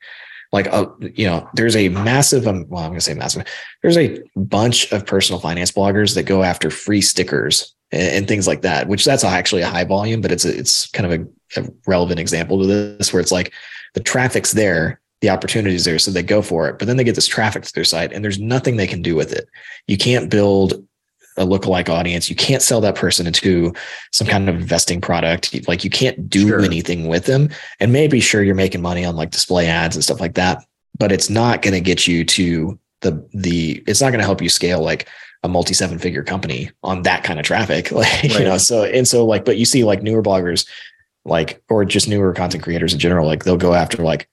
Like 0.53 0.69
uh, 0.69 0.87
you 1.01 1.27
know 1.27 1.49
there's 1.55 1.75
a 1.75 1.89
massive 1.89 2.47
um, 2.47 2.67
well 2.69 2.85
i'm 2.85 2.91
going 2.91 3.01
to 3.01 3.05
say 3.05 3.13
massive 3.15 3.45
there's 3.83 3.97
a 3.97 4.23
bunch 4.37 4.93
of 4.93 5.05
personal 5.05 5.41
finance 5.41 5.73
bloggers 5.73 6.15
that 6.15 6.27
go 6.27 6.45
after 6.45 6.71
free 6.71 7.01
stickers 7.01 7.75
and, 7.91 8.03
and 8.03 8.29
things 8.29 8.47
like 8.47 8.63
that 8.63 8.87
which 8.87 9.05
that's 9.05 9.25
actually 9.25 9.63
a 9.63 9.67
high 9.67 9.83
volume 9.83 10.21
but 10.21 10.31
it's 10.31 10.45
a, 10.45 10.57
it's 10.57 10.87
kind 10.93 11.13
of 11.13 11.21
a, 11.21 11.61
a 11.61 11.69
relevant 11.89 12.21
example 12.21 12.61
to 12.61 12.69
this 12.69 13.13
where 13.13 13.21
it's 13.21 13.33
like 13.33 13.53
the 13.95 14.01
traffic's 14.01 14.53
there 14.53 15.01
the 15.21 15.31
opportunities 15.31 15.85
there 15.85 15.99
so 15.99 16.11
they 16.11 16.23
go 16.23 16.43
for 16.43 16.69
it 16.69 16.79
but 16.79 16.87
then 16.87 16.97
they 16.97 17.05
get 17.05 17.15
this 17.15 17.27
traffic 17.27 17.63
to 17.63 17.73
their 17.75 17.85
site 17.85 18.13
and 18.13 18.23
there's 18.25 18.39
nothing 18.39 18.77
they 18.77 18.87
can 18.87 19.01
do 19.03 19.15
with 19.17 19.33
it. 19.33 19.49
You 19.87 19.97
can't 19.97 20.31
build 20.31 20.85
a 21.37 21.45
lookalike 21.45 21.89
audience. 21.89 22.31
You 22.31 22.37
can't 22.37 22.63
sell 22.63 22.81
that 22.83 22.95
person 22.95 23.27
into 23.27 23.73
some 24.13 24.27
kind 24.27 24.49
of 24.49 24.55
investing 24.55 25.01
product. 25.01 25.67
Like 25.67 25.83
you 25.83 25.91
can't 25.91 26.29
do 26.31 26.47
Sure. 26.49 26.61
anything 26.61 27.09
with 27.09 27.25
them. 27.27 27.49
And 27.81 27.93
maybe 27.93 28.21
sure 28.21 28.43
you're 28.43 28.55
making 28.55 28.83
money 28.83 29.05
on 29.05 29.17
like 29.17 29.31
display 29.31 29.67
ads 29.67 29.97
and 29.97 30.05
stuff 30.05 30.21
like 30.21 30.35
that 30.35 30.63
but 30.99 31.13
it's 31.13 31.29
not 31.31 31.63
going 31.63 31.75
to 31.75 31.81
get 31.81 32.07
you 32.07 32.25
to 32.25 32.79
the 33.01 33.27
the 33.35 33.83
it's 33.87 34.01
not 34.01 34.11
going 34.11 34.21
to 34.21 34.25
help 34.25 34.41
you 34.41 34.49
scale 34.49 34.81
like 34.81 35.09
a 35.43 35.49
multi 35.49 35.75
seven 35.75 35.99
figure 35.99 36.23
company 36.23 36.71
on 36.83 37.03
that 37.03 37.23
kind 37.25 37.39
of 37.39 37.45
traffic. 37.45 37.91
Like 37.93 38.23
you 38.25 38.45
know 38.45 38.59
so 38.59 38.85
and 38.85 39.07
so 39.07 39.27
like 39.27 39.45
but 39.45 39.59
you 39.59 39.65
see 39.65 39.85
like 39.85 40.03
newer 40.03 40.23
bloggers 40.23 40.67
like 41.25 41.63
or 41.69 41.85
just 41.85 42.09
newer 42.09 42.33
content 42.33 42.63
creators 42.63 42.93
in 42.93 42.99
general 42.99 43.27
like 43.27 43.45
they'll 43.45 43.57
go 43.57 43.75
after 43.75 44.03
like 44.03 44.29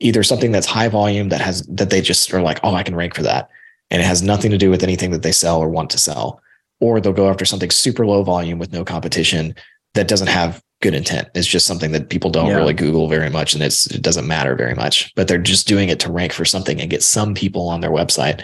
either 0.00 0.22
something 0.22 0.50
that's 0.52 0.66
high 0.66 0.88
volume 0.88 1.28
that 1.28 1.40
has 1.40 1.62
that 1.66 1.90
they 1.90 2.00
just 2.00 2.32
are 2.32 2.42
like 2.42 2.58
oh 2.62 2.74
I 2.74 2.82
can 2.82 2.94
rank 2.94 3.14
for 3.14 3.22
that 3.22 3.48
and 3.90 4.00
it 4.02 4.06
has 4.06 4.22
nothing 4.22 4.50
to 4.50 4.58
do 4.58 4.70
with 4.70 4.82
anything 4.82 5.10
that 5.12 5.22
they 5.22 5.32
sell 5.32 5.60
or 5.60 5.68
want 5.68 5.90
to 5.90 5.98
sell 5.98 6.40
or 6.80 7.00
they'll 7.00 7.12
go 7.12 7.28
after 7.28 7.44
something 7.44 7.70
super 7.70 8.06
low 8.06 8.22
volume 8.22 8.58
with 8.58 8.72
no 8.72 8.84
competition 8.84 9.54
that 9.94 10.08
doesn't 10.08 10.28
have 10.28 10.62
good 10.80 10.94
intent. 10.94 11.28
It's 11.34 11.46
just 11.46 11.66
something 11.66 11.92
that 11.92 12.08
people 12.08 12.30
don't 12.30 12.46
Yeah. 12.46 12.54
really 12.54 12.72
Google 12.72 13.08
very 13.08 13.28
much 13.28 13.52
and 13.52 13.62
it's 13.62 13.86
it 13.86 14.02
doesn't 14.02 14.26
matter 14.26 14.54
very 14.56 14.74
much, 14.74 15.12
but 15.14 15.28
they're 15.28 15.36
just 15.38 15.68
doing 15.68 15.90
it 15.90 16.00
to 16.00 16.12
rank 16.12 16.32
for 16.32 16.44
something 16.46 16.80
and 16.80 16.88
get 16.90 17.02
some 17.02 17.34
people 17.34 17.68
on 17.68 17.80
their 17.80 17.90
website. 17.90 18.42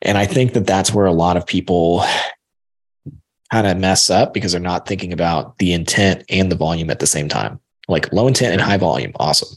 And 0.00 0.16
I 0.16 0.24
think 0.24 0.54
that 0.54 0.66
that's 0.66 0.94
where 0.94 1.06
a 1.06 1.12
lot 1.12 1.36
of 1.36 1.46
people 1.46 2.04
kind 3.52 3.66
of 3.66 3.76
mess 3.76 4.08
up 4.10 4.32
because 4.32 4.52
they're 4.52 4.60
not 4.60 4.86
thinking 4.86 5.12
about 5.12 5.58
the 5.58 5.72
intent 5.72 6.24
and 6.30 6.50
the 6.50 6.56
volume 6.56 6.90
at 6.90 7.00
the 7.00 7.06
same 7.06 7.28
time. 7.28 7.60
Like 7.86 8.12
low 8.12 8.26
intent 8.26 8.52
and 8.52 8.62
high 8.62 8.78
volume, 8.78 9.12
awesome. 9.16 9.56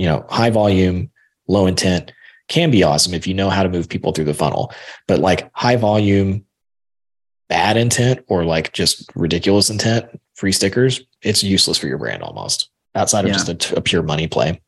You 0.00 0.06
know, 0.06 0.24
high 0.30 0.48
volume, 0.48 1.10
low 1.46 1.66
intent 1.66 2.12
can 2.48 2.70
be 2.70 2.82
awesome 2.82 3.12
if 3.12 3.26
you 3.26 3.34
know 3.34 3.50
how 3.50 3.62
to 3.62 3.68
move 3.68 3.86
people 3.86 4.12
through 4.12 4.24
the 4.24 4.32
funnel. 4.34 4.72
But 5.06 5.18
like 5.18 5.50
high 5.52 5.76
volume, 5.76 6.46
bad 7.50 7.76
intent 7.76 8.24
or 8.26 8.44
like 8.44 8.72
just 8.72 9.10
ridiculous 9.14 9.68
intent, 9.68 10.06
free 10.36 10.52
stickers, 10.52 11.02
it's 11.20 11.42
useless 11.42 11.76
for 11.76 11.86
your 11.86 11.98
brand 11.98 12.22
almost 12.22 12.70
outside 12.94 13.26
of 13.26 13.28
Yeah. 13.28 13.34
just 13.34 13.48
a, 13.50 13.54
t- 13.54 13.76
a 13.76 13.80
pure 13.82 14.02
money 14.02 14.26
play. 14.26 14.60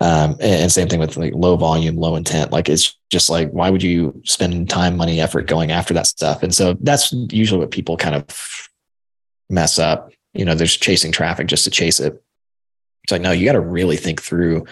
Um, 0.00 0.32
and, 0.32 0.62
and 0.62 0.72
same 0.72 0.88
thing 0.88 0.98
with 0.98 1.16
like 1.16 1.34
low 1.36 1.56
volume, 1.56 1.96
low 1.96 2.16
intent. 2.16 2.50
Like 2.50 2.68
it's 2.68 2.98
just 3.12 3.30
like, 3.30 3.50
why 3.52 3.70
would 3.70 3.82
you 3.82 4.20
spend 4.24 4.68
time, 4.68 4.96
money, 4.96 5.20
effort 5.20 5.46
going 5.46 5.70
after 5.70 5.94
that 5.94 6.08
stuff? 6.08 6.42
And 6.42 6.52
so 6.52 6.76
that's 6.80 7.12
usually 7.30 7.60
what 7.60 7.70
people 7.70 7.96
kind 7.96 8.16
of 8.16 8.24
mess 9.48 9.78
up. 9.78 10.10
You 10.32 10.44
know, 10.44 10.56
there's 10.56 10.76
chasing 10.76 11.12
traffic 11.12 11.46
just 11.46 11.62
to 11.64 11.70
chase 11.70 12.00
it. 12.00 12.20
It's 13.04 13.12
like, 13.12 13.22
no, 13.22 13.30
you 13.30 13.44
got 13.44 13.52
to 13.52 13.60
really 13.60 13.96
think 13.96 14.20
through 14.20 14.66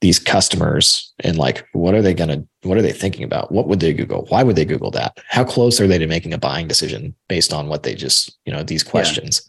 these 0.00 0.18
customers 0.18 1.12
and 1.20 1.38
like, 1.38 1.64
what 1.72 1.94
are 1.94 2.02
they 2.02 2.14
going 2.14 2.30
to, 2.30 2.46
what 2.68 2.76
are 2.76 2.82
they 2.82 2.92
thinking 2.92 3.22
about? 3.22 3.52
What 3.52 3.68
would 3.68 3.78
they 3.80 3.92
Google? 3.92 4.26
Why 4.28 4.42
would 4.42 4.56
they 4.56 4.64
Google 4.64 4.90
that? 4.92 5.18
How 5.28 5.44
close 5.44 5.80
are 5.80 5.86
they 5.86 5.98
to 5.98 6.06
making 6.06 6.34
a 6.34 6.38
buying 6.38 6.66
decision 6.66 7.14
based 7.28 7.52
on 7.52 7.68
what 7.68 7.84
they 7.84 7.94
just, 7.94 8.36
you 8.44 8.52
know, 8.52 8.64
these 8.64 8.82
questions? 8.82 9.48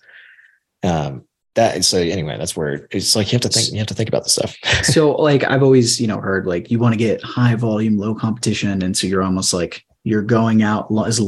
Um, 0.83 1.25
that 1.55 1.85
so 1.85 1.99
anyway, 1.99 2.37
that's 2.37 2.55
where 2.55 2.87
it's 2.91 3.15
like 3.15 3.31
you 3.31 3.35
have 3.35 3.41
to 3.41 3.49
think, 3.49 3.71
you 3.71 3.77
have 3.77 3.87
to 3.87 3.93
think 3.93 4.09
about 4.09 4.23
this 4.23 4.33
stuff. 4.33 4.55
so 4.83 5.11
like 5.13 5.43
I've 5.43 5.63
always, 5.63 5.99
you 5.99 6.07
know, 6.07 6.19
heard 6.19 6.45
like 6.45 6.71
you 6.71 6.79
want 6.79 6.93
to 6.93 6.97
get 6.97 7.23
high 7.23 7.55
volume, 7.55 7.97
low 7.97 8.15
competition. 8.15 8.81
And 8.81 8.97
so 8.97 9.07
you're 9.07 9.23
almost 9.23 9.53
like 9.53 9.83
you're 10.03 10.23
going 10.23 10.63
out 10.63 10.87
as 11.05 11.21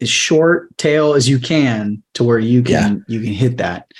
as 0.00 0.08
short 0.08 0.76
tail 0.78 1.14
as 1.14 1.28
you 1.28 1.38
can 1.38 2.02
to 2.14 2.24
where 2.24 2.38
you 2.38 2.62
can 2.62 3.04
you 3.06 3.20
can 3.20 3.32
hit 3.32 3.58
that. 3.58 3.90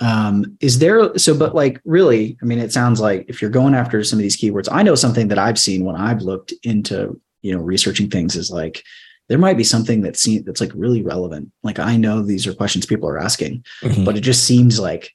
Um, 0.00 0.56
is 0.60 0.78
there 0.78 1.16
so 1.18 1.36
but 1.36 1.54
like 1.54 1.80
really, 1.84 2.38
I 2.40 2.44
mean, 2.44 2.58
it 2.60 2.72
sounds 2.72 3.00
like 3.00 3.26
if 3.28 3.42
you're 3.42 3.50
going 3.50 3.74
after 3.74 4.02
some 4.04 4.18
of 4.18 4.22
these 4.22 4.36
keywords, 4.40 4.68
I 4.70 4.82
know 4.82 4.94
something 4.94 5.28
that 5.28 5.38
I've 5.38 5.58
seen 5.58 5.84
when 5.84 5.96
I've 5.96 6.22
looked 6.22 6.52
into, 6.62 7.20
you 7.42 7.52
know, 7.54 7.60
researching 7.60 8.08
things 8.08 8.36
is 8.36 8.50
like 8.50 8.82
there 9.28 9.38
might 9.38 9.56
be 9.56 9.64
something 9.64 10.00
that's 10.00 10.20
seen 10.20 10.44
that's 10.44 10.60
like 10.60 10.70
really 10.74 11.02
relevant. 11.02 11.50
Like 11.64 11.78
I 11.80 11.96
know 11.96 12.22
these 12.22 12.46
are 12.46 12.54
questions 12.54 12.86
people 12.86 13.08
are 13.08 13.18
asking, 13.18 13.64
Mhm. 13.82 14.04
but 14.04 14.16
it 14.16 14.20
just 14.20 14.44
seems 14.44 14.78
like 14.78 15.10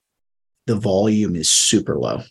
the 0.68 0.76
volume 0.76 1.36
is 1.36 1.50
super 1.50 1.98
low. 1.98 2.22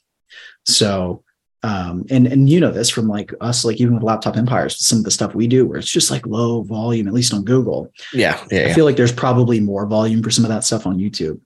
So, 0.66 1.24
um, 1.62 2.04
and 2.10 2.26
and 2.26 2.48
you 2.50 2.60
know 2.60 2.70
this 2.70 2.90
from 2.90 3.08
like 3.08 3.32
us, 3.40 3.64
like 3.64 3.80
even 3.80 3.94
with 3.94 4.02
laptop 4.02 4.36
empires, 4.36 4.84
some 4.84 4.98
of 4.98 5.04
the 5.04 5.10
stuff 5.10 5.34
we 5.34 5.46
do 5.46 5.64
where 5.66 5.78
it's 5.78 5.90
just 5.90 6.10
like 6.10 6.26
low 6.26 6.62
volume, 6.62 7.06
at 7.08 7.14
least 7.14 7.32
on 7.32 7.44
Google. 7.44 7.90
yeah, 8.12 8.38
yeah, 8.50 8.58
I 8.58 8.62
yeah. 8.68 8.74
feel 8.74 8.84
like 8.84 8.96
there's 8.96 9.12
probably 9.12 9.60
more 9.60 9.86
volume 9.86 10.22
for 10.22 10.30
some 10.30 10.44
of 10.44 10.50
that 10.50 10.64
stuff 10.64 10.86
on 10.86 10.98
YouTube. 10.98 11.40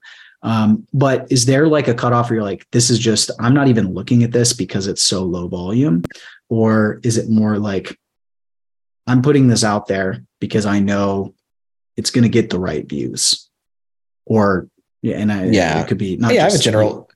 Um, 0.46 0.86
but 0.94 1.26
is 1.30 1.44
there 1.44 1.66
like 1.66 1.88
a 1.88 1.94
cutoff 1.94 2.30
where 2.30 2.36
you're 2.36 2.44
like, 2.44 2.66
this 2.70 2.88
is 2.88 3.00
just, 3.00 3.32
I'm 3.40 3.52
not 3.52 3.66
even 3.66 3.92
looking 3.92 4.22
at 4.22 4.30
this 4.30 4.52
because 4.52 4.86
it's 4.86 5.02
so 5.02 5.24
low 5.24 5.48
volume? 5.48 6.04
Or 6.48 7.00
is 7.02 7.18
it 7.18 7.28
more 7.28 7.58
like, 7.58 7.98
I'm 9.08 9.22
putting 9.22 9.48
this 9.48 9.64
out 9.64 9.88
there 9.88 10.22
because 10.40 10.64
I 10.64 10.78
know 10.78 11.34
it's 11.96 12.10
going 12.12 12.22
to 12.22 12.28
get 12.28 12.48
the 12.48 12.60
right 12.60 12.88
views? 12.88 13.50
Or, 14.24 14.68
yeah, 15.02 15.16
and 15.16 15.32
I, 15.32 15.46
Yeah. 15.46 15.80
it 15.82 15.88
could 15.88 15.98
be 15.98 16.16
not 16.16 16.32
yeah, 16.32 16.42
I 16.42 16.44
have 16.44 16.52
a 16.52 16.54
just- 16.54 16.64
general. 16.64 17.10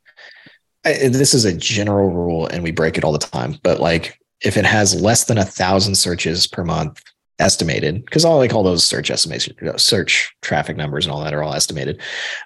I, 0.84 0.94
this 1.08 1.34
is 1.34 1.44
a 1.44 1.52
general 1.52 2.10
rule, 2.10 2.46
and 2.46 2.62
we 2.64 2.70
break 2.72 2.96
it 2.98 3.04
all 3.04 3.12
the 3.12 3.18
time. 3.18 3.56
But 3.62 3.80
like, 3.80 4.18
if 4.42 4.56
it 4.56 4.64
has 4.64 4.98
less 5.00 5.24
than 5.24 5.36
a 5.38 5.44
thousand 5.44 5.94
searches 5.94 6.46
per 6.46 6.64
month 6.64 7.02
estimated, 7.38 8.04
because 8.06 8.24
all 8.24 8.38
like 8.38 8.54
all 8.54 8.62
those 8.64 8.84
search 8.86 9.10
estimation, 9.10 9.54
you 9.60 9.66
know, 9.66 9.76
search 9.76 10.34
traffic 10.40 10.76
numbers 10.78 11.04
and 11.04 11.12
all 11.12 11.22
that 11.22 11.34
are 11.34 11.42
all 11.42 11.52
estimated. 11.54 12.00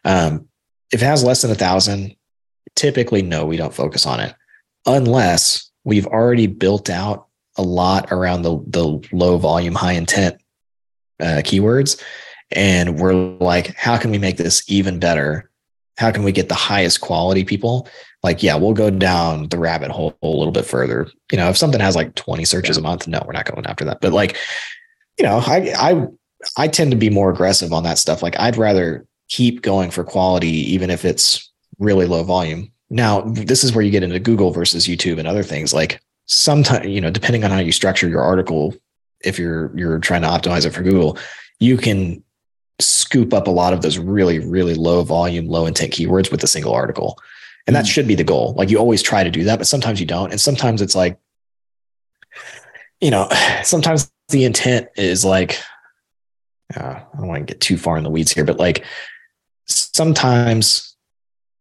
Um, 0.05 0.49
if 0.95 1.03
it 1.03 1.07
has 1.07 1.25
less 1.25 1.43
than 1.43 1.51
a 1.51 1.57
thousand, 1.57 2.15
typically 2.77 3.21
no, 3.21 3.45
we 3.45 3.57
don't 3.57 3.75
focus 3.75 4.07
on 4.07 4.21
it, 4.21 4.33
unless 4.87 5.73
we've 5.83 6.07
already 6.07 6.47
built 6.47 6.89
out 6.89 7.27
a 7.57 7.63
lot 7.63 8.13
around 8.13 8.43
the 8.43 8.63
the 8.69 9.07
low 9.13 9.37
volume, 9.37 9.75
high 9.75 9.95
intent 9.95 10.41
uh, 11.21 11.43
keywords, 11.45 12.01
and 12.53 13.01
we're 13.01 13.13
like, 13.13 13.75
how 13.75 13.99
can 13.99 14.13
we 14.13 14.19
make 14.19 14.37
this 14.37 14.63
even 14.69 15.01
better? 15.01 15.51
How 15.99 16.13
can 16.13 16.23
we 16.23 16.31
get 16.31 16.49
the 16.49 16.55
highest 16.55 17.01
quality 17.01 17.45
people? 17.45 17.89
Like, 18.23 18.45
yeah, 18.45 18.55
we'll 18.55 18.73
go 18.73 18.89
down 18.89 19.49
the 19.49 19.59
rabbit 19.59 19.91
hole 19.91 20.17
a 20.23 20.29
little 20.29 20.53
bit 20.53 20.65
further. 20.65 21.09
You 21.33 21.39
know, 21.39 21.51
if 21.51 21.57
something 21.57 21.81
has 21.81 21.97
like 21.97 22.15
20 22.15 22.45
searches 22.45 22.77
a 22.77 22.81
month, 22.81 23.09
no, 23.09 23.21
we're 23.27 23.33
not 23.33 23.53
going 23.53 23.67
after 23.67 23.85
that. 23.87 24.01
But 24.01 24.13
like, 24.13 24.37
you 25.19 25.25
know, 25.25 25.39
I 25.45 25.75
I 25.77 26.07
I 26.57 26.69
tend 26.69 26.93
to 26.93 26.97
be 26.97 27.11
more 27.11 27.31
aggressive 27.31 27.73
on 27.73 27.83
that 27.83 27.99
stuff. 27.99 28.23
Like, 28.23 28.39
I'd 28.39 28.57
rather 28.57 29.07
keep 29.35 29.63
going 29.63 29.91
for 29.91 30.05
quality, 30.05 30.73
even 30.73 30.91
if 30.91 31.05
it's 31.05 31.51
really 31.81 32.07
low 32.07 32.23
volume. 32.23 32.71
Now, 32.89 33.23
this 33.23 33.65
is 33.65 33.75
where 33.75 33.85
you 33.85 33.91
get 33.91 34.05
into 34.05 34.21
Google 34.21 34.53
versus 34.53 34.87
YouTube 34.87 35.19
and 35.19 35.27
other 35.27 35.43
things. 35.43 35.75
Like 35.75 36.01
sometimes, 36.27 36.87
you 36.87 37.01
know, 37.01 37.11
depending 37.11 37.43
on 37.43 37.51
how 37.51 37.59
you 37.59 37.73
structure 37.73 38.09
your 38.09 38.23
article, 38.23 38.77
if 39.25 39.37
you're 39.37 39.77
you're 39.77 39.99
trying 39.99 40.23
to 40.23 40.29
optimize 40.29 40.67
it 40.67 40.71
for 40.71 40.83
Google, 40.83 41.19
you 41.59 41.77
can 41.77 42.23
scoop 42.79 43.35
up 43.35 43.49
a 43.49 43.51
lot 43.51 43.73
of 43.73 43.83
those 43.83 43.99
really, 43.99 44.39
really 44.39 44.75
low 44.75 45.03
volume, 45.03 45.49
low 45.49 45.67
intent 45.67 45.93
keywords 45.93 46.31
with 46.31 46.45
a 46.45 46.49
single 46.49 46.73
article. 46.73 47.19
And 47.67 47.75
that 47.75 47.87
Mm. 47.87 47.93
should 47.93 48.07
be 48.07 48.15
the 48.15 48.23
goal. 48.25 48.55
Like 48.57 48.71
you 48.71 48.79
always 48.79 49.03
try 49.03 49.25
to 49.25 49.31
do 49.31 49.43
that, 49.45 49.59
but 49.59 49.67
sometimes 49.67 49.99
you 49.99 50.07
don't. 50.07 50.31
And 50.31 50.41
sometimes 50.41 50.81
it's 50.81 50.95
like, 50.95 51.19
you 53.01 53.11
know, 53.11 53.29
sometimes 53.65 54.13
the 54.29 54.45
intent 54.45 54.89
is 54.97 55.25
like, 55.25 55.59
uh, 56.77 57.01
I 57.13 57.17
don't 57.19 57.27
want 57.27 57.47
to 57.47 57.53
get 57.53 57.61
too 57.61 57.77
far 57.77 57.97
in 57.97 58.05
the 58.05 58.11
weeds 58.11 58.33
here, 58.33 58.45
but 58.45 58.59
like 58.59 58.85
sometimes 59.67 60.97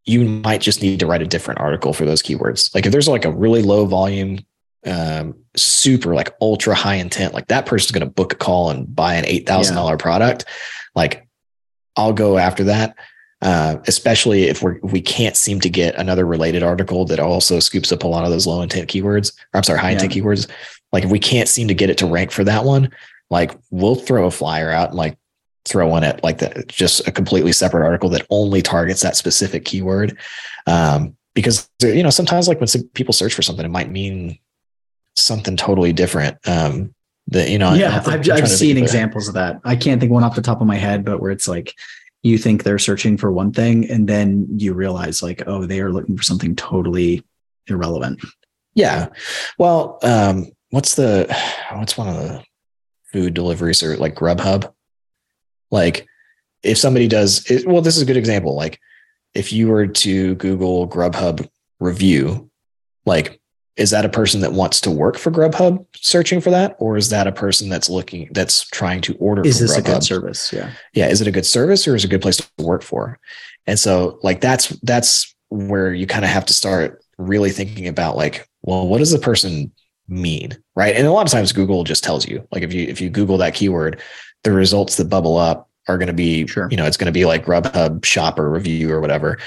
you 0.04 0.24
might 0.24 0.60
just 0.60 0.82
need 0.82 1.00
to 1.00 1.06
write 1.06 1.22
a 1.22 1.26
different 1.26 1.60
article 1.60 1.92
for 1.92 2.04
those 2.04 2.22
keywords. 2.22 2.74
Like 2.74 2.86
if 2.86 2.92
there's 2.92 3.08
like 3.08 3.24
a 3.24 3.30
really 3.30 3.62
low 3.62 3.86
volume, 3.86 4.40
um, 4.86 5.34
super 5.56 6.14
like 6.14 6.34
ultra 6.40 6.74
high 6.74 6.96
intent, 6.96 7.32
like 7.32 7.48
that 7.48 7.66
person's 7.66 7.92
going 7.92 8.06
to 8.06 8.12
book 8.12 8.32
a 8.32 8.36
call 8.36 8.70
and 8.70 8.94
buy 8.94 9.14
an 9.14 9.24
$8,000 9.24 9.98
product. 9.98 10.44
Like 10.94 11.26
I'll 11.96 12.12
go 12.12 12.38
after 12.38 12.64
that. 12.64 12.96
Uh, 13.42 13.78
especially 13.86 14.44
if 14.44 14.62
we're 14.62 14.78
we 14.82 15.02
can't 15.02 15.36
seem 15.36 15.60
to 15.60 15.68
get 15.68 15.94
another 15.96 16.24
related 16.24 16.62
article 16.62 17.04
that 17.04 17.20
also 17.20 17.60
scoops 17.60 17.92
up 17.92 18.02
a 18.02 18.06
lot 18.06 18.24
of 18.24 18.30
those 18.30 18.46
low 18.46 18.62
intent 18.62 18.88
keywords. 18.88 19.34
Or 19.52 19.58
I'm 19.58 19.62
sorry, 19.62 19.78
high 19.78 19.90
intent 19.90 20.12
keywords. 20.12 20.48
Like 20.92 21.04
if 21.04 21.10
we 21.10 21.18
can't 21.18 21.48
seem 21.48 21.68
to 21.68 21.74
get 21.74 21.90
it 21.90 21.98
to 21.98 22.06
rank 22.06 22.30
for 22.30 22.42
that 22.44 22.64
one, 22.64 22.90
like 23.28 23.54
we'll 23.70 23.96
throw 23.96 24.26
a 24.26 24.30
flyer 24.30 24.70
out 24.70 24.90
and 24.90 24.96
like 24.96 25.18
throw 25.64 25.88
one 25.88 26.04
at 26.04 26.22
like 26.22 26.38
that 26.38 26.68
just 26.68 27.06
a 27.08 27.12
completely 27.12 27.52
separate 27.52 27.84
article 27.84 28.08
that 28.10 28.26
only 28.30 28.62
targets 28.62 29.00
that 29.02 29.16
specific 29.16 29.64
keyword. 29.64 30.18
Um, 30.66 31.16
because 31.34 31.68
you 31.82 32.02
know 32.02 32.10
sometimes 32.10 32.48
like 32.48 32.60
when 32.60 32.68
some 32.68 32.84
people 32.94 33.12
search 33.12 33.34
for 33.34 33.42
something, 33.42 33.64
it 33.64 33.70
might 33.70 33.90
mean 33.90 34.38
something 35.16 35.56
totally 35.56 35.92
different. 35.92 36.36
Um, 36.46 36.94
that 37.28 37.48
you 37.48 37.58
know, 37.58 37.72
yeah, 37.72 37.96
I've, 38.06 38.22
trying 38.22 38.42
I've 38.42 38.48
seen 38.48 38.76
it. 38.76 38.82
examples 38.82 39.28
of 39.28 39.34
that. 39.34 39.60
I 39.64 39.76
can't 39.76 40.00
think 40.00 40.12
one 40.12 40.24
off 40.24 40.36
the 40.36 40.42
top 40.42 40.60
of 40.60 40.66
my 40.66 40.76
head, 40.76 41.04
but 41.04 41.20
where 41.20 41.30
it's 41.30 41.48
like 41.48 41.74
you 42.22 42.38
think 42.38 42.62
they're 42.62 42.78
searching 42.78 43.16
for 43.16 43.32
one 43.32 43.52
thing, 43.52 43.90
and 43.90 44.08
then 44.08 44.46
you 44.56 44.74
realize 44.74 45.22
like, 45.22 45.42
oh, 45.46 45.64
they 45.64 45.80
are 45.80 45.92
looking 45.92 46.16
for 46.16 46.22
something 46.22 46.54
totally 46.54 47.24
irrelevant. 47.66 48.22
Yeah. 48.74 49.08
Well, 49.58 49.98
um, 50.02 50.52
what's 50.70 50.94
the 50.96 51.34
what's 51.72 51.96
one 51.96 52.08
of 52.08 52.16
the 52.16 52.44
food 53.12 53.34
deliveries 53.34 53.82
or 53.82 53.96
like 53.96 54.14
Grubhub? 54.14 54.72
Like 55.74 56.06
if 56.62 56.78
somebody 56.78 57.08
does 57.08 57.50
it, 57.50 57.66
well, 57.66 57.82
this 57.82 57.96
is 57.96 58.02
a 58.02 58.06
good 58.06 58.16
example. 58.16 58.54
Like 58.54 58.78
if 59.34 59.52
you 59.52 59.66
were 59.66 59.88
to 59.88 60.36
Google 60.36 60.88
Grubhub 60.88 61.48
review, 61.80 62.48
like 63.04 63.40
is 63.76 63.90
that 63.90 64.04
a 64.04 64.08
person 64.08 64.40
that 64.42 64.52
wants 64.52 64.80
to 64.82 64.90
work 64.92 65.18
for 65.18 65.32
Grubhub 65.32 65.84
searching 65.96 66.40
for 66.40 66.50
that? 66.50 66.76
Or 66.78 66.96
is 66.96 67.08
that 67.10 67.26
a 67.26 67.32
person 67.32 67.68
that's 67.68 67.90
looking 67.90 68.28
that's 68.30 68.68
trying 68.68 69.00
to 69.00 69.14
order 69.16 69.42
Is 69.44 69.58
this 69.58 69.76
a 69.76 69.82
good 69.82 70.04
service? 70.04 70.52
Yeah. 70.52 70.70
yeah 70.92 71.08
is 71.08 71.20
it 71.20 71.26
a 71.26 71.32
good 71.32 71.44
service 71.44 71.88
or 71.88 71.96
is 71.96 72.04
it 72.04 72.06
a 72.06 72.10
good 72.10 72.22
place 72.22 72.36
to 72.36 72.46
work 72.64 72.82
for 72.82 73.18
and 73.66 73.78
so 73.78 74.20
like 74.22 74.40
that's 74.40 74.68
that's 74.82 75.34
where 75.48 75.92
you 75.92 76.06
kind 76.06 76.24
of 76.24 76.30
have 76.30 76.46
to 76.46 76.52
start 76.52 77.02
really 77.18 77.50
thinking 77.50 77.88
about 77.88 78.16
like 78.16 78.48
well 78.62 78.86
what 78.86 78.98
does 78.98 79.10
the 79.10 79.18
person 79.18 79.72
mean 80.08 80.56
right 80.74 80.96
and 80.96 81.06
a 81.06 81.12
lot 81.12 81.26
of 81.26 81.32
times 81.32 81.52
google 81.52 81.84
just 81.84 82.04
tells 82.04 82.28
you 82.28 82.46
like 82.52 82.62
if 82.62 82.72
you 82.74 82.86
if 82.86 83.00
you 83.00 83.08
google 83.08 83.38
that 83.38 83.54
keyword 83.54 84.00
the 84.44 84.52
results 84.52 84.96
that 84.96 85.06
bubble 85.10 85.36
up 85.36 85.68
are 85.88 85.98
going 85.98 86.06
to 86.06 86.14
be 86.14 86.46
Sure. 86.46 86.68
you 86.70 86.76
know 86.78 86.86
it's 86.86 86.96
going 86.96 87.06
to 87.06 87.12
be 87.12 87.24
like 87.26 87.44
grubhub 87.44 88.04
shopper 88.04 88.48
review 88.50 88.90
or 88.92 89.00
whatever. 89.00 89.38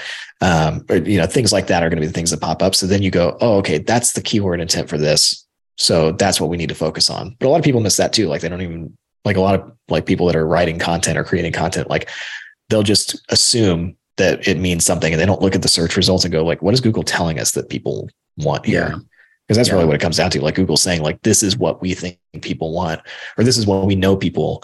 Um 0.42 0.86
or 0.90 0.98
you 0.98 1.18
know 1.18 1.26
things 1.26 1.52
like 1.54 1.68
that 1.68 1.82
are 1.84 1.90
going 1.90 1.98
to 1.98 2.02
be 2.02 2.08
the 2.08 2.14
things 2.14 2.30
that 2.32 2.42
pop 2.42 2.62
up. 2.62 2.76
So 2.76 2.86
then 2.86 3.02
you 3.02 3.10
go 3.10 3.38
oh 3.42 3.58
okay 3.58 3.80
that's 3.80 4.12
the 4.14 4.22
keyword 4.22 4.60
intent 4.62 4.90
for 4.90 4.98
this. 4.98 5.46
So 5.78 6.12
that's 6.12 6.40
what 6.42 6.50
we 6.50 6.58
need 6.58 6.70
to 6.70 6.76
focus 6.76 7.10
on. 7.10 7.36
But 7.40 7.48
a 7.48 7.50
lot 7.50 7.58
of 7.60 7.64
people 7.66 7.82
miss 7.82 7.98
that 7.98 8.14
too. 8.14 8.28
Like 8.28 8.42
they 8.42 8.50
don't 8.50 8.62
even 8.62 8.96
like 9.26 9.38
a 9.38 9.42
lot 9.42 9.56
of 9.60 9.72
like 9.90 10.06
people 10.06 10.28
that 10.28 10.36
are 10.36 10.46
writing 10.48 10.78
content 10.80 11.18
or 11.18 11.24
creating 11.24 11.54
content 11.54 11.90
like 11.90 12.10
they'll 12.70 12.84
just 12.84 13.20
assume 13.30 13.96
that 14.18 14.48
it 14.48 14.58
means 14.58 14.86
something 14.86 15.12
and 15.14 15.20
they 15.22 15.26
don't 15.26 15.42
look 15.42 15.54
at 15.56 15.62
the 15.62 15.68
search 15.68 15.96
results 15.98 16.24
and 16.26 16.32
go 16.32 16.44
like 16.46 16.62
what 16.62 16.74
is 16.74 16.82
google 16.82 17.04
telling 17.04 17.40
us 17.40 17.52
that 17.52 17.70
people 17.70 18.10
want 18.38 18.66
here? 18.66 18.90
Yeah. 18.90 18.96
because 19.48 19.58
that's 19.58 19.70
Yeah. 19.70 19.76
really 19.76 19.86
what 19.88 19.96
it 19.96 20.02
comes 20.02 20.18
down 20.18 20.30
to. 20.32 20.42
Like 20.42 20.56
google's 20.56 20.82
saying 20.84 21.02
like 21.02 21.22
this 21.24 21.42
is 21.44 21.58
what 21.58 21.82
we 21.82 21.94
think 21.94 22.20
people 22.42 22.74
want 22.74 23.02
or 23.38 23.44
this 23.44 23.58
is 23.58 23.66
what 23.68 23.86
we 23.86 23.96
know 23.96 24.16
people 24.16 24.64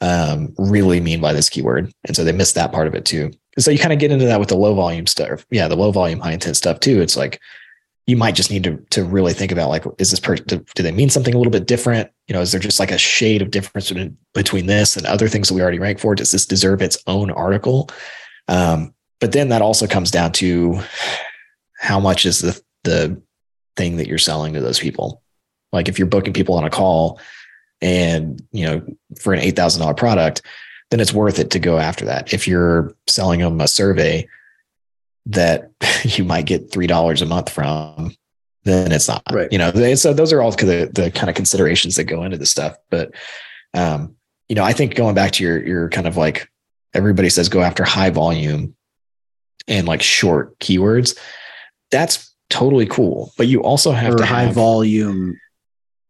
um, 0.00 0.54
really 0.58 1.00
mean 1.00 1.20
by 1.20 1.32
this 1.32 1.48
keyword. 1.48 1.92
And 2.04 2.16
so 2.16 2.24
they 2.24 2.32
miss 2.32 2.52
that 2.52 2.72
part 2.72 2.86
of 2.86 2.94
it 2.94 3.04
too. 3.04 3.30
So 3.58 3.70
you 3.70 3.78
kind 3.78 3.92
of 3.92 3.98
get 3.98 4.10
into 4.10 4.26
that 4.26 4.40
with 4.40 4.48
the 4.48 4.56
low 4.56 4.74
volume 4.74 5.06
stuff. 5.06 5.46
Yeah 5.50 5.68
the 5.68 5.76
low 5.76 5.92
volume 5.92 6.20
high 6.20 6.32
intent 6.32 6.56
stuff 6.56 6.80
too. 6.80 7.00
It's 7.00 7.16
like 7.16 7.40
you 8.06 8.16
might 8.16 8.34
just 8.34 8.50
need 8.50 8.64
to 8.64 8.76
to 8.90 9.04
really 9.04 9.32
think 9.32 9.52
about 9.52 9.68
like 9.68 9.84
is 9.98 10.10
this 10.10 10.20
person 10.20 10.44
do, 10.46 10.64
do 10.74 10.82
they 10.82 10.92
mean 10.92 11.10
something 11.10 11.34
a 11.34 11.38
little 11.38 11.50
bit 11.50 11.66
different? 11.66 12.10
You 12.28 12.34
know 12.34 12.40
is 12.40 12.52
there 12.52 12.60
just 12.60 12.80
like 12.80 12.90
a 12.90 12.98
shade 12.98 13.42
of 13.42 13.50
difference 13.50 13.88
between, 13.88 14.16
between 14.34 14.66
this 14.66 14.96
and 14.96 15.06
other 15.06 15.28
things 15.28 15.48
that 15.48 15.54
we 15.54 15.62
already 15.62 15.78
rank 15.78 15.98
for? 15.98 16.14
Does 16.14 16.32
this 16.32 16.46
deserve 16.46 16.82
its 16.82 16.98
own 17.06 17.30
article? 17.30 17.90
Um, 18.48 18.94
but 19.20 19.32
then 19.32 19.48
that 19.48 19.62
also 19.62 19.86
comes 19.86 20.10
down 20.10 20.32
to 20.32 20.80
how 21.78 22.00
much 22.00 22.26
is 22.26 22.40
the 22.40 22.60
the 22.84 23.20
thing 23.76 23.96
that 23.96 24.06
you're 24.06 24.18
selling 24.18 24.54
to 24.54 24.60
those 24.60 24.78
people. 24.78 25.22
Like 25.72 25.88
if 25.88 25.98
you're 25.98 26.08
booking 26.08 26.32
people 26.32 26.54
on 26.54 26.64
a 26.64 26.70
call 26.70 27.20
and 27.80 28.42
you 28.52 28.64
know 28.64 28.82
for 29.20 29.32
an 29.32 29.40
$8000 29.40 29.96
product 29.96 30.42
then 30.90 31.00
it's 31.00 31.12
worth 31.12 31.38
it 31.38 31.50
to 31.50 31.58
go 31.58 31.78
after 31.78 32.04
that 32.04 32.32
if 32.32 32.46
you're 32.48 32.94
selling 33.06 33.40
them 33.40 33.60
a 33.60 33.68
survey 33.68 34.26
that 35.26 35.70
you 36.04 36.24
might 36.24 36.46
get 36.46 36.70
three 36.70 36.86
dollars 36.86 37.20
a 37.20 37.26
month 37.26 37.50
from, 37.50 38.14
then 38.64 38.92
it's 38.92 39.08
not. 39.08 39.22
Right. 39.30 39.50
You 39.52 39.58
know, 39.58 39.94
so 39.94 40.12
those 40.12 40.32
are 40.32 40.40
all 40.40 40.52
the 40.52 40.90
the 40.92 41.10
kind 41.10 41.28
of 41.28 41.36
considerations 41.36 41.96
that 41.96 42.04
go 42.04 42.22
into 42.22 42.38
this 42.38 42.50
stuff. 42.50 42.76
But 42.90 43.12
um, 43.74 44.16
you 44.48 44.54
know, 44.54 44.64
I 44.64 44.72
think 44.72 44.94
going 44.94 45.14
back 45.14 45.32
to 45.32 45.44
your 45.44 45.64
your 45.64 45.88
kind 45.90 46.06
of 46.06 46.16
like 46.16 46.50
everybody 46.94 47.28
says 47.28 47.48
go 47.48 47.60
after 47.60 47.84
high 47.84 48.10
volume 48.10 48.74
and 49.68 49.86
like 49.86 50.02
short 50.02 50.58
keywords. 50.58 51.18
That's 51.90 52.34
totally 52.48 52.86
cool. 52.86 53.32
But 53.36 53.48
you 53.48 53.62
also 53.62 53.92
have 53.92 54.14
or 54.14 54.18
to 54.18 54.26
high 54.26 54.44
have 54.44 54.54
volume, 54.54 55.38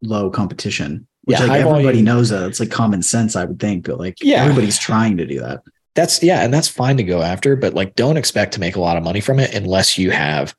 low 0.01 0.29
competition. 0.29 1.07
Which 1.27 1.37
Yeah, 1.39 1.45
like 1.45 1.59
everybody 1.61 1.83
volume- 1.83 2.05
knows 2.05 2.29
that. 2.29 2.47
It's 2.47 2.59
like 2.61 2.71
common 2.71 3.01
sense, 3.03 3.35
I 3.35 3.43
would 3.43 3.59
think, 3.59 3.85
but 3.85 3.99
like 3.99 4.15
Yeah. 4.23 4.41
everybody's 4.43 4.79
trying 4.79 5.17
to 5.17 5.25
do 5.27 5.39
that. 5.41 5.61
that's 5.93 6.21
yeah, 6.23 6.41
and 6.43 6.53
that's 6.53 6.67
fine 6.67 6.95
to 6.97 7.03
go 7.03 7.21
after, 7.23 7.55
but 7.55 7.73
like 7.73 7.95
don't 7.95 8.17
expect 8.17 8.53
to 8.53 8.59
make 8.59 8.75
a 8.75 8.79
lot 8.79 8.97
of 8.97 9.03
money 9.03 9.19
from 9.19 9.39
it 9.39 9.53
unless 9.55 9.97
you 9.97 10.11
have 10.11 10.55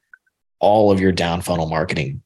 all 0.59 0.91
of 0.91 0.99
your 1.01 1.12
down 1.12 1.41
funnel 1.43 1.69
marketing 1.69 2.21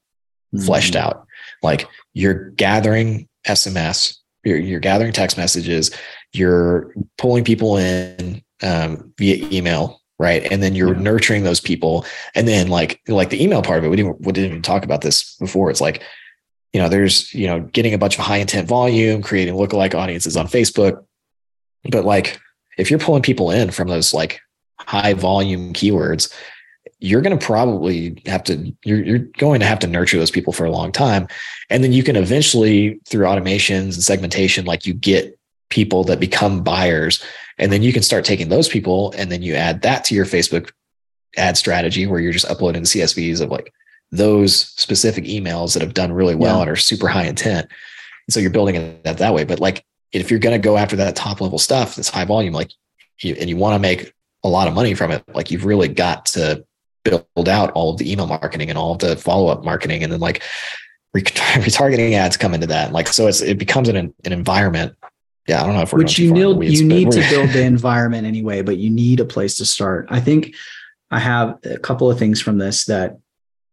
fleshed 0.64 0.94
Mhm. 0.94 1.00
out. 1.00 1.26
Like 1.62 1.86
you're 2.14 2.50
gathering 2.50 3.28
SMS, 3.46 4.16
you're, 4.44 4.56
you're 4.58 4.80
gathering 4.80 5.12
text 5.12 5.36
messages, 5.36 5.90
you're 6.32 6.94
pulling 7.18 7.44
people 7.44 7.76
in 7.76 8.42
um, 8.62 9.12
via 9.18 9.46
email, 9.52 10.00
right? 10.18 10.50
And 10.50 10.62
then 10.62 10.74
you're 10.74 10.94
Yeah. 10.94 11.02
nurturing 11.02 11.42
those 11.44 11.60
people. 11.60 12.06
And 12.34 12.48
then 12.48 12.68
like 12.68 13.00
like 13.08 13.28
the 13.30 13.42
email 13.42 13.60
part 13.60 13.78
of 13.78 13.84
it, 13.84 13.88
we 13.88 13.96
didn't 13.96 14.20
we 14.24 14.32
didn't 14.32 14.50
even 14.50 14.62
talk 14.62 14.84
about 14.84 15.02
this 15.02 15.36
before. 15.38 15.70
It's 15.70 15.80
like, 15.82 16.02
you 16.72 16.80
know, 16.80 16.88
there's 16.88 17.32
you 17.34 17.46
know 17.46 17.60
getting 17.60 17.94
a 17.94 17.98
bunch 17.98 18.18
of 18.18 18.24
high 18.24 18.38
intent 18.38 18.68
volume, 18.68 19.22
creating 19.22 19.54
lookalike 19.54 19.94
audiences 19.94 20.36
on 20.36 20.46
Facebook, 20.46 21.04
but 21.90 22.04
like 22.04 22.40
if 22.78 22.90
you're 22.90 22.98
pulling 22.98 23.22
people 23.22 23.50
in 23.50 23.70
from 23.70 23.88
those 23.88 24.14
like 24.14 24.40
high 24.78 25.14
volume 25.14 25.72
keywords 25.72 26.32
you're 27.02 27.20
going 27.20 27.36
to 27.36 27.44
probably 27.44 28.22
have 28.26 28.44
to 28.44 28.72
you're, 28.84 29.04
you're 29.04 29.18
going 29.18 29.58
to 29.58 29.66
have 29.66 29.80
to 29.80 29.88
nurture 29.88 30.18
those 30.18 30.30
people 30.30 30.52
for 30.52 30.64
a 30.64 30.70
long 30.70 30.92
time. 30.92 31.26
And 31.68 31.82
then 31.82 31.92
you 31.92 32.04
can 32.04 32.14
eventually 32.14 33.00
through 33.06 33.26
automations 33.26 33.94
and 33.94 34.02
segmentation 34.04 34.64
like 34.64 34.86
you 34.86 34.94
get 34.94 35.36
people 35.68 36.04
that 36.04 36.20
become 36.20 36.62
buyers. 36.62 37.22
And 37.58 37.72
then 37.72 37.82
you 37.82 37.92
can 37.92 38.04
start 38.04 38.24
taking 38.24 38.48
those 38.48 38.68
people 38.68 39.12
and 39.16 39.32
then 39.32 39.42
you 39.42 39.54
add 39.54 39.82
that 39.82 40.04
to 40.04 40.14
your 40.14 40.24
facebook 40.24 40.70
ad 41.36 41.56
strategy 41.56 42.06
where 42.06 42.20
you're 42.20 42.32
just 42.32 42.48
uploading 42.48 42.82
csvs 42.82 43.40
of 43.40 43.50
like 43.50 43.72
those 44.12 44.54
specific 44.54 45.24
emails 45.24 45.72
that 45.72 45.82
have 45.82 45.94
done 45.94 46.12
really 46.12 46.34
well 46.34 46.56
Yeah. 46.56 46.62
and 46.62 46.70
are 46.70 46.76
super 46.76 47.08
high 47.08 47.24
intent. 47.24 47.66
And 48.28 48.32
so 48.32 48.40
you're 48.40 48.50
building 48.50 48.76
it 48.76 49.02
that, 49.04 49.18
that 49.18 49.34
way. 49.34 49.44
But 49.44 49.58
like 49.58 49.84
if 50.12 50.30
you're 50.30 50.38
going 50.38 50.52
to 50.60 50.64
go 50.64 50.76
after 50.76 50.96
that 50.96 51.16
top 51.16 51.40
level 51.40 51.58
stuff 51.58 51.96
that's 51.96 52.10
high 52.10 52.26
volume 52.26 52.52
like 52.52 52.70
you, 53.20 53.34
and 53.40 53.48
you 53.48 53.56
want 53.56 53.74
to 53.74 53.78
make 53.78 54.12
a 54.44 54.48
lot 54.48 54.68
of 54.68 54.74
money 54.74 54.92
from 54.94 55.10
it 55.10 55.24
like 55.34 55.50
you've 55.50 55.64
really 55.64 55.88
got 55.88 56.26
to 56.26 56.64
build 57.04 57.48
out 57.48 57.70
all 57.72 57.90
of 57.90 57.98
the 57.98 58.12
email 58.12 58.26
marketing 58.26 58.68
and 58.68 58.78
all 58.78 58.92
of 58.92 58.98
the 58.98 59.16
follow-up 59.16 59.64
marketing 59.64 60.04
and 60.04 60.12
then 60.12 60.20
like 60.20 60.42
retargeting 61.16 62.12
ads 62.12 62.36
come 62.36 62.54
into 62.54 62.66
that. 62.66 62.92
Like 62.92 63.08
so 63.08 63.26
it's 63.26 63.40
it 63.40 63.58
becomes 63.58 63.88
an, 63.88 63.96
an 63.96 64.32
environment. 64.32 64.94
Yeah 65.48 65.60
i 65.62 65.66
don't 65.66 65.74
know 65.74 65.82
if 65.82 65.92
we're 65.92 66.00
which 66.00 66.18
going 66.18 66.28
you 66.28 66.34
too 66.34 66.42
far 66.42 66.52
in 66.52 66.58
need 66.58 66.58
weeds, 66.58 66.80
you 66.80 66.86
need 66.86 67.10
to 67.12 67.30
build 67.30 67.50
the 67.56 67.62
environment 67.62 68.26
anyway 68.26 68.62
but 68.62 68.76
you 68.76 68.90
need 68.90 69.20
a 69.20 69.24
place 69.24 69.56
to 69.56 69.64
start. 69.64 70.06
I 70.10 70.20
think 70.20 70.54
i 71.10 71.18
have 71.18 71.58
a 71.64 71.78
couple 71.78 72.10
of 72.10 72.18
things 72.18 72.40
from 72.40 72.58
this 72.58 72.84
that 72.86 73.18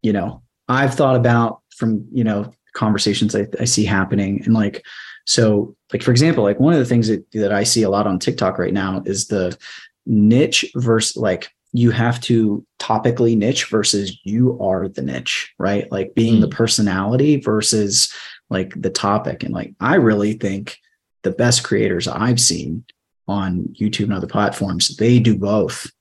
you 0.02 0.14
know 0.14 0.42
i've 0.68 0.94
thought 0.94 1.16
about 1.16 1.62
from 1.76 2.06
you 2.12 2.24
know 2.24 2.52
conversations 2.74 3.36
i, 3.36 3.48
I 3.60 3.66
see 3.66 3.86
happening 3.86 4.42
and 4.46 4.54
like 4.54 4.84
so 5.26 5.76
like 5.92 6.04
for 6.04 6.12
example 6.12 6.44
like 6.44 6.60
one 6.60 6.74
of 6.74 6.80
the 6.80 6.86
things 6.86 7.08
that, 7.08 7.30
that 7.34 7.52
i 7.52 7.64
see 7.64 7.84
a 7.84 7.90
lot 7.90 8.08
on 8.08 8.20
tiktok 8.20 8.58
right 8.58 8.74
now 8.74 9.02
is 9.06 9.28
the 9.28 9.58
niche 10.06 10.66
versus 10.76 11.18
like 11.18 11.50
you 11.72 11.92
have 11.92 12.20
to 12.22 12.66
topically 12.80 13.38
niche 13.38 13.66
versus 13.66 14.20
you 14.24 14.60
are 14.60 14.88
the 14.88 15.02
niche, 15.02 15.54
right? 15.60 15.92
Like 15.92 16.16
being 16.16 16.38
mm. 16.38 16.42
the 16.42 16.48
personality 16.48 17.40
versus 17.40 18.12
like 18.50 18.74
the 18.76 18.90
topic. 18.90 19.44
And 19.44 19.54
like, 19.54 19.74
I 19.80 19.96
really 19.96 20.34
think 20.34 20.78
the 21.22 21.32
best 21.32 21.64
creators 21.64 22.08
I've 22.08 22.40
seen 22.40 22.86
on 23.28 23.76
YouTube 23.80 24.06
and 24.06 24.14
other 24.14 24.28
platforms, 24.28 24.98
they 24.98 25.20
do 25.20 25.38
both. 25.38 25.92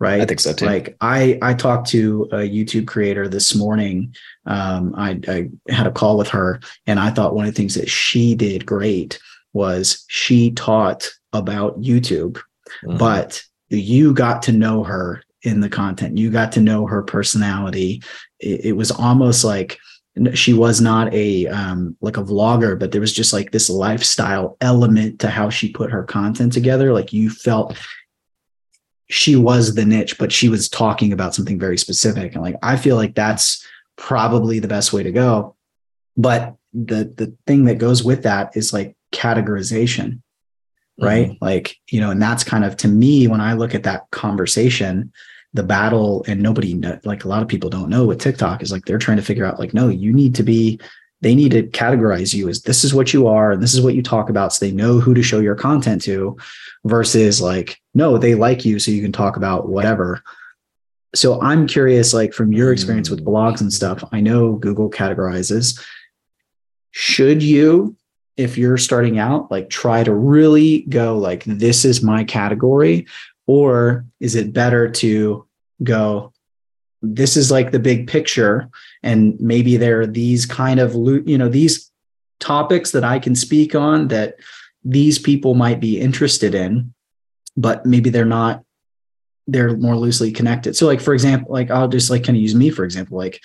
Right. 0.00 0.20
I 0.20 0.26
think 0.26 0.40
so 0.40 0.52
too. 0.52 0.66
Like 0.66 0.96
I, 1.00 1.38
I 1.40 1.54
talked 1.54 1.88
to 1.90 2.28
a 2.32 2.36
YouTube 2.38 2.86
creator 2.86 3.28
this 3.28 3.54
morning. 3.54 4.14
Um, 4.44 4.92
I, 4.96 5.20
I 5.28 5.48
had 5.72 5.86
a 5.86 5.92
call 5.92 6.18
with 6.18 6.28
her 6.28 6.60
and 6.86 6.98
I 6.98 7.10
thought 7.10 7.34
one 7.34 7.46
of 7.46 7.54
the 7.54 7.56
things 7.56 7.74
that 7.76 7.88
she 7.88 8.34
did 8.34 8.66
great 8.66 9.20
was 9.52 10.04
she 10.08 10.50
taught 10.50 11.08
about 11.32 11.80
YouTube, 11.80 12.40
mm-hmm. 12.84 12.96
but 12.96 13.42
you 13.68 14.12
got 14.12 14.42
to 14.42 14.52
know 14.52 14.82
her 14.82 15.22
in 15.42 15.60
the 15.60 15.68
content. 15.68 16.18
You 16.18 16.30
got 16.30 16.52
to 16.52 16.60
know 16.60 16.86
her 16.86 17.02
personality. 17.02 18.02
It, 18.40 18.66
it 18.66 18.72
was 18.72 18.90
almost 18.90 19.44
like 19.44 19.78
she 20.32 20.52
was 20.52 20.80
not 20.80 21.12
a 21.12 21.46
um, 21.48 21.96
like 22.00 22.16
a 22.16 22.22
vlogger, 22.22 22.78
but 22.78 22.92
there 22.92 23.00
was 23.00 23.12
just 23.12 23.32
like 23.32 23.50
this 23.50 23.68
lifestyle 23.68 24.56
element 24.60 25.20
to 25.20 25.28
how 25.28 25.50
she 25.50 25.72
put 25.72 25.90
her 25.90 26.04
content 26.04 26.52
together. 26.52 26.92
Like 26.92 27.12
you 27.12 27.30
felt 27.30 27.76
she 29.08 29.36
was 29.36 29.74
the 29.74 29.84
niche, 29.84 30.18
but 30.18 30.32
she 30.32 30.48
was 30.48 30.68
talking 30.68 31.12
about 31.12 31.34
something 31.34 31.58
very 31.58 31.78
specific. 31.78 32.34
And 32.34 32.42
like 32.42 32.56
I 32.62 32.76
feel 32.76 32.96
like 32.96 33.14
that's 33.14 33.66
probably 33.96 34.58
the 34.58 34.68
best 34.68 34.92
way 34.92 35.02
to 35.02 35.12
go. 35.12 35.56
But 36.16 36.56
the 36.72 37.04
the 37.04 37.34
thing 37.46 37.64
that 37.64 37.78
goes 37.78 38.02
with 38.02 38.24
that 38.24 38.56
is 38.56 38.72
like 38.72 38.96
categorization 39.12 40.20
right 40.98 41.30
mm-hmm. 41.30 41.44
like 41.44 41.76
you 41.90 42.00
know 42.00 42.10
and 42.10 42.20
that's 42.20 42.44
kind 42.44 42.64
of 42.64 42.76
to 42.76 42.88
me 42.88 43.26
when 43.26 43.40
i 43.40 43.52
look 43.52 43.74
at 43.74 43.84
that 43.84 44.10
conversation 44.10 45.12
the 45.52 45.62
battle 45.62 46.24
and 46.26 46.42
nobody 46.42 46.74
like 47.04 47.24
a 47.24 47.28
lot 47.28 47.42
of 47.42 47.48
people 47.48 47.70
don't 47.70 47.88
know 47.88 48.04
what 48.04 48.20
tiktok 48.20 48.62
is 48.62 48.72
like 48.72 48.84
they're 48.84 48.98
trying 48.98 49.16
to 49.16 49.22
figure 49.22 49.44
out 49.44 49.58
like 49.58 49.72
no 49.72 49.88
you 49.88 50.12
need 50.12 50.34
to 50.34 50.42
be 50.42 50.78
they 51.20 51.34
need 51.34 51.52
to 51.52 51.62
categorize 51.62 52.34
you 52.34 52.48
as 52.48 52.62
this 52.62 52.84
is 52.84 52.94
what 52.94 53.12
you 53.12 53.26
are 53.26 53.52
and 53.52 53.62
this 53.62 53.74
is 53.74 53.80
what 53.80 53.94
you 53.94 54.02
talk 54.02 54.28
about 54.28 54.52
so 54.52 54.64
they 54.64 54.72
know 54.72 55.00
who 55.00 55.14
to 55.14 55.22
show 55.22 55.40
your 55.40 55.54
content 55.54 56.02
to 56.02 56.36
versus 56.84 57.40
like 57.40 57.80
no 57.94 58.18
they 58.18 58.34
like 58.34 58.64
you 58.64 58.78
so 58.78 58.90
you 58.90 59.02
can 59.02 59.12
talk 59.12 59.36
about 59.36 59.68
whatever 59.68 60.22
so 61.14 61.40
i'm 61.40 61.66
curious 61.66 62.12
like 62.12 62.32
from 62.32 62.52
your 62.52 62.72
experience 62.72 63.08
with 63.08 63.24
mm. 63.24 63.26
blogs 63.26 63.60
and 63.60 63.72
stuff 63.72 64.04
i 64.12 64.20
know 64.20 64.54
google 64.54 64.90
categorizes 64.90 65.82
should 66.90 67.42
you 67.42 67.96
if 68.36 68.58
you're 68.58 68.78
starting 68.78 69.18
out, 69.18 69.50
like 69.50 69.70
try 69.70 70.02
to 70.02 70.12
really 70.12 70.82
go 70.82 71.18
like, 71.18 71.44
this 71.44 71.84
is 71.84 72.02
my 72.02 72.24
category? 72.24 73.06
Or 73.46 74.06
is 74.20 74.34
it 74.34 74.52
better 74.52 74.90
to 74.90 75.46
go, 75.82 76.32
this 77.02 77.36
is 77.36 77.50
like 77.50 77.70
the 77.70 77.78
big 77.78 78.08
picture. 78.08 78.70
And 79.04 79.38
maybe 79.38 79.76
there 79.76 80.00
are 80.00 80.06
these 80.06 80.46
kind 80.46 80.80
of, 80.80 80.94
you 80.94 81.36
know, 81.38 81.50
these 81.50 81.92
topics 82.40 82.90
that 82.92 83.04
I 83.04 83.18
can 83.18 83.36
speak 83.36 83.74
on 83.74 84.08
that 84.08 84.36
these 84.82 85.18
people 85.18 85.54
might 85.54 85.78
be 85.78 86.00
interested 86.00 86.54
in, 86.54 86.94
but 87.56 87.84
maybe 87.84 88.08
they're 88.08 88.24
not, 88.24 88.64
they're 89.46 89.76
more 89.76 89.96
loosely 89.96 90.32
connected. 90.32 90.74
So 90.74 90.86
like, 90.86 91.02
for 91.02 91.12
example, 91.12 91.52
like 91.52 91.70
I'll 91.70 91.86
just 91.86 92.08
like 92.10 92.24
kind 92.24 92.36
of 92.36 92.42
use 92.42 92.54
me, 92.54 92.70
for 92.70 92.82
example, 92.82 93.18
like 93.18 93.40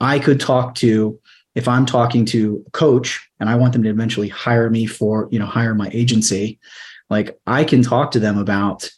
I 0.00 0.18
could 0.18 0.40
talk 0.40 0.74
to 0.76 1.20
if 1.54 1.68
I'm 1.68 1.86
talking 1.86 2.24
to 2.26 2.64
a 2.66 2.70
coach 2.72 3.30
and 3.38 3.48
I 3.48 3.54
want 3.54 3.72
them 3.72 3.84
to 3.84 3.88
eventually 3.88 4.28
hire 4.28 4.68
me 4.68 4.86
for, 4.86 5.28
you 5.30 5.38
know, 5.38 5.46
hire 5.46 5.74
my 5.74 5.88
agency, 5.92 6.58
like 7.08 7.38
I 7.46 7.62
can 7.62 7.82
talk 7.82 8.10
to 8.10 8.20
them 8.20 8.36
about 8.36 8.90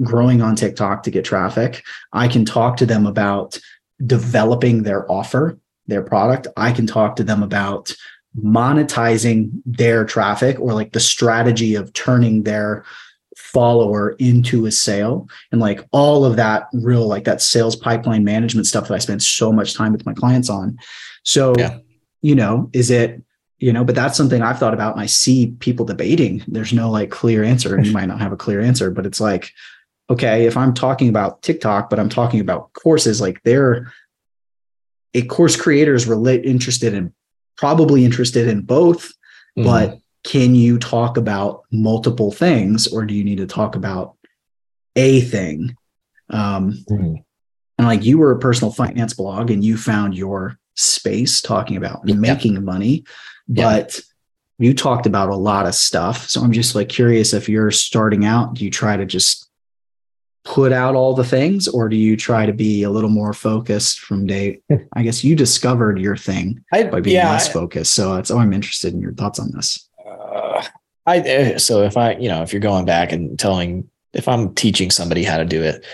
growing 0.00 0.42
on 0.42 0.54
TikTok 0.54 1.02
to 1.02 1.10
get 1.10 1.24
traffic. 1.24 1.82
I 2.12 2.28
can 2.28 2.44
talk 2.44 2.76
to 2.78 2.86
them 2.86 3.04
about 3.04 3.58
developing 4.06 4.82
their 4.82 5.10
offer, 5.10 5.58
their 5.86 6.02
product. 6.02 6.46
I 6.56 6.72
can 6.72 6.86
talk 6.86 7.16
to 7.16 7.24
them 7.24 7.42
about 7.42 7.94
monetizing 8.38 9.50
their 9.66 10.04
traffic 10.04 10.58
or 10.58 10.72
like 10.72 10.92
the 10.92 11.00
strategy 11.00 11.74
of 11.74 11.92
turning 11.92 12.42
their 12.44 12.84
follower 13.36 14.10
into 14.18 14.64
a 14.66 14.72
sale 14.72 15.28
and 15.50 15.60
like 15.60 15.86
all 15.92 16.24
of 16.24 16.36
that 16.36 16.68
real 16.72 17.06
like 17.06 17.24
that 17.24 17.42
sales 17.42 17.76
pipeline 17.76 18.24
management 18.24 18.66
stuff 18.66 18.88
that 18.88 18.94
I 18.94 18.98
spend 18.98 19.22
so 19.22 19.52
much 19.52 19.74
time 19.74 19.92
with 19.92 20.06
my 20.06 20.14
clients 20.14 20.48
on. 20.48 20.78
So, 21.24 21.54
yeah. 21.58 21.78
you 22.22 22.34
know, 22.34 22.70
is 22.72 22.90
it, 22.90 23.22
you 23.58 23.72
know, 23.72 23.84
but 23.84 23.94
that's 23.94 24.16
something 24.16 24.42
I've 24.42 24.58
thought 24.58 24.74
about 24.74 24.94
and 24.94 25.02
I 25.02 25.06
see 25.06 25.54
people 25.60 25.84
debating. 25.84 26.42
There's 26.48 26.72
no 26.72 26.90
like 26.90 27.10
clear 27.10 27.44
answer 27.44 27.76
and 27.76 27.86
you 27.86 27.92
might 27.92 28.06
not 28.06 28.20
have 28.20 28.32
a 28.32 28.36
clear 28.36 28.60
answer, 28.60 28.90
but 28.90 29.06
it's 29.06 29.20
like, 29.20 29.52
okay, 30.12 30.46
if 30.46 30.56
I'm 30.56 30.74
talking 30.74 31.08
about 31.08 31.42
TikTok, 31.42 31.88
but 31.88 31.98
I'm 31.98 32.10
talking 32.10 32.40
about 32.40 32.72
courses, 32.74 33.20
like 33.20 33.42
they're 33.44 33.92
a 35.14 35.22
course 35.22 35.56
creator 35.56 35.94
is 35.94 36.06
relate 36.06 36.44
interested 36.44 36.94
in 36.94 37.12
probably 37.56 38.04
interested 38.04 38.48
in 38.48 38.62
both, 38.62 39.08
mm-hmm. 39.56 39.64
but 39.64 39.98
can 40.24 40.54
you 40.54 40.78
talk 40.78 41.16
about 41.16 41.62
multiple 41.72 42.30
things 42.30 42.86
or 42.86 43.04
do 43.04 43.14
you 43.14 43.24
need 43.24 43.38
to 43.38 43.46
talk 43.46 43.74
about 43.74 44.16
a 44.96 45.22
thing? 45.22 45.76
Um, 46.30 46.84
mm-hmm. 46.90 47.14
And 47.78 47.86
like 47.86 48.04
you 48.04 48.18
were 48.18 48.32
a 48.32 48.38
personal 48.38 48.72
finance 48.72 49.14
blog 49.14 49.50
and 49.50 49.64
you 49.64 49.76
found 49.76 50.16
your 50.16 50.58
space 50.74 51.40
talking 51.40 51.76
about 51.76 52.00
yeah. 52.04 52.14
making 52.14 52.62
money, 52.64 53.04
but 53.48 53.94
yeah. 54.58 54.68
you 54.68 54.74
talked 54.74 55.06
about 55.06 55.30
a 55.30 55.36
lot 55.36 55.66
of 55.66 55.74
stuff. 55.74 56.28
So 56.28 56.42
I'm 56.42 56.52
just 56.52 56.74
like 56.74 56.88
curious 56.88 57.32
if 57.32 57.48
you're 57.48 57.70
starting 57.70 58.24
out, 58.24 58.54
do 58.54 58.64
you 58.64 58.70
try 58.70 58.96
to 58.96 59.06
just 59.06 59.48
put 60.44 60.72
out 60.72 60.94
all 60.94 61.14
the 61.14 61.24
things 61.24 61.68
or 61.68 61.88
do 61.88 61.96
you 61.96 62.16
try 62.16 62.44
to 62.44 62.52
be 62.52 62.82
a 62.82 62.90
little 62.90 63.10
more 63.10 63.32
focused 63.32 64.00
from 64.00 64.26
day 64.26 64.60
i 64.94 65.02
guess 65.02 65.22
you 65.22 65.36
discovered 65.36 66.00
your 66.00 66.16
thing 66.16 66.62
I, 66.72 66.82
by 66.84 67.00
being 67.00 67.16
yeah, 67.16 67.30
less 67.30 67.52
focused 67.52 67.94
so 67.94 68.14
that's 68.16 68.30
oh 68.30 68.38
i'm 68.38 68.52
interested 68.52 68.92
in 68.92 69.00
your 69.00 69.12
thoughts 69.12 69.38
on 69.38 69.52
this 69.52 69.88
uh, 70.04 70.64
i 71.06 71.18
eh, 71.18 71.58
so 71.58 71.82
if 71.82 71.96
i 71.96 72.14
you 72.14 72.28
know 72.28 72.42
if 72.42 72.52
you're 72.52 72.60
going 72.60 72.84
back 72.84 73.12
and 73.12 73.38
telling 73.38 73.88
if 74.14 74.26
i'm 74.26 74.52
teaching 74.54 74.90
somebody 74.90 75.22
how 75.22 75.36
to 75.36 75.44
do 75.44 75.62
it 75.62 75.84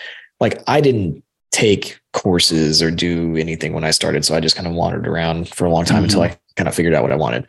like 0.40 0.62
i 0.66 0.80
didn't 0.80 1.22
take 1.50 1.98
courses 2.12 2.82
or 2.82 2.90
do 2.90 3.36
anything 3.36 3.72
when 3.72 3.84
I 3.84 3.90
started. 3.90 4.24
So 4.24 4.34
I 4.34 4.40
just 4.40 4.56
kind 4.56 4.68
of 4.68 4.74
wandered 4.74 5.06
around 5.06 5.48
for 5.48 5.64
a 5.64 5.70
long 5.70 5.84
time 5.84 5.98
mm-hmm. 5.98 6.04
until 6.04 6.22
I 6.22 6.38
kind 6.56 6.68
of 6.68 6.74
figured 6.74 6.94
out 6.94 7.02
what 7.02 7.12
I 7.12 7.16
wanted. 7.16 7.46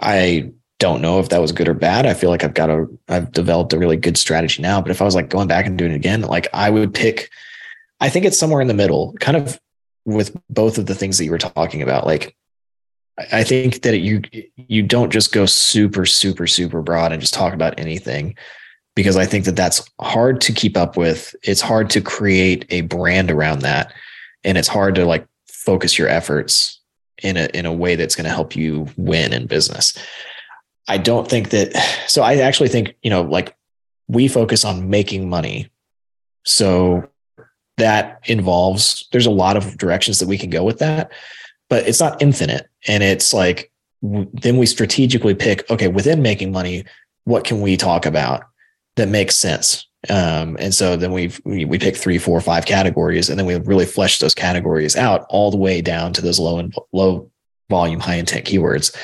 I 0.00 0.52
don't 0.82 1.00
know 1.00 1.20
if 1.20 1.28
that 1.28 1.40
was 1.40 1.52
good 1.52 1.68
or 1.68 1.74
bad. 1.74 2.06
I 2.06 2.12
feel 2.12 2.28
like 2.28 2.42
I've 2.42 2.54
got 2.54 2.68
a, 2.68 2.88
I've 3.08 3.30
developed 3.30 3.72
a 3.72 3.78
really 3.78 3.96
good 3.96 4.18
strategy 4.18 4.60
now. 4.60 4.82
But 4.82 4.90
if 4.90 5.00
I 5.00 5.04
was 5.04 5.14
like 5.14 5.28
going 5.28 5.46
back 5.46 5.64
and 5.64 5.78
doing 5.78 5.92
it 5.92 5.94
again, 5.94 6.22
like 6.22 6.48
I 6.52 6.70
would 6.70 6.92
pick, 6.92 7.30
I 8.00 8.08
think 8.08 8.24
it's 8.24 8.36
somewhere 8.36 8.60
in 8.60 8.66
the 8.66 8.74
middle, 8.74 9.14
kind 9.20 9.36
of 9.36 9.60
with 10.04 10.36
both 10.50 10.78
of 10.78 10.86
the 10.86 10.96
things 10.96 11.18
that 11.18 11.24
you 11.24 11.30
were 11.30 11.38
talking 11.38 11.82
about. 11.82 12.04
Like, 12.04 12.34
I 13.30 13.44
think 13.44 13.82
that 13.82 13.96
you 14.00 14.22
you 14.56 14.82
don't 14.82 15.12
just 15.12 15.32
go 15.32 15.46
super 15.46 16.04
super 16.04 16.48
super 16.48 16.82
broad 16.82 17.12
and 17.12 17.20
just 17.20 17.34
talk 17.34 17.52
about 17.54 17.78
anything 17.78 18.34
because 18.96 19.16
I 19.16 19.24
think 19.24 19.44
that 19.44 19.54
that's 19.54 19.88
hard 20.00 20.40
to 20.40 20.52
keep 20.52 20.76
up 20.76 20.96
with. 20.96 21.36
It's 21.44 21.60
hard 21.60 21.90
to 21.90 22.00
create 22.00 22.64
a 22.70 22.80
brand 22.80 23.30
around 23.30 23.60
that, 23.60 23.92
and 24.42 24.58
it's 24.58 24.66
hard 24.66 24.96
to 24.96 25.06
like 25.06 25.28
focus 25.46 25.96
your 25.96 26.08
efforts 26.08 26.80
in 27.22 27.36
a 27.36 27.48
in 27.54 27.66
a 27.66 27.72
way 27.72 27.94
that's 27.94 28.16
going 28.16 28.24
to 28.24 28.34
help 28.34 28.56
you 28.56 28.88
win 28.96 29.32
in 29.32 29.46
business. 29.46 29.96
I 30.88 30.98
don't 30.98 31.28
think 31.28 31.50
that. 31.50 31.72
So 32.06 32.22
I 32.22 32.36
actually 32.36 32.68
think 32.68 32.94
you 33.02 33.10
know 33.10 33.22
like 33.22 33.56
we 34.08 34.28
focus 34.28 34.64
on 34.64 34.90
making 34.90 35.28
money, 35.28 35.70
so 36.44 37.08
that 37.78 38.20
involves 38.24 39.08
there's 39.12 39.26
a 39.26 39.30
lot 39.30 39.56
of 39.56 39.78
directions 39.78 40.18
that 40.18 40.28
we 40.28 40.38
can 40.38 40.50
go 40.50 40.64
with 40.64 40.78
that, 40.80 41.10
but 41.68 41.86
it's 41.86 42.00
not 42.00 42.20
infinite, 42.20 42.68
and 42.86 43.02
it's 43.02 43.32
like 43.32 43.70
then 44.02 44.56
we 44.56 44.66
strategically 44.66 45.34
pick 45.34 45.68
okay 45.70 45.88
within 45.88 46.22
making 46.22 46.52
money 46.52 46.84
what 47.24 47.44
can 47.44 47.60
we 47.60 47.76
talk 47.76 48.04
about 48.04 48.42
that 48.96 49.08
makes 49.08 49.36
sense. 49.36 49.86
Um, 50.10 50.56
and 50.58 50.74
so 50.74 50.96
then 50.96 51.12
we 51.12 51.32
we 51.44 51.78
pick 51.78 51.96
three, 51.96 52.18
four, 52.18 52.40
five 52.40 52.66
categories, 52.66 53.30
and 53.30 53.38
then 53.38 53.46
we 53.46 53.54
really 53.58 53.86
flesh 53.86 54.18
those 54.18 54.34
categories 54.34 54.96
out 54.96 55.24
all 55.28 55.50
the 55.50 55.56
way 55.56 55.80
down 55.80 56.12
to 56.14 56.20
those 56.20 56.40
low 56.40 56.58
and 56.58 56.74
low 56.92 57.30
volume, 57.70 58.00
high 58.00 58.16
intent 58.16 58.44
keywords. 58.44 58.94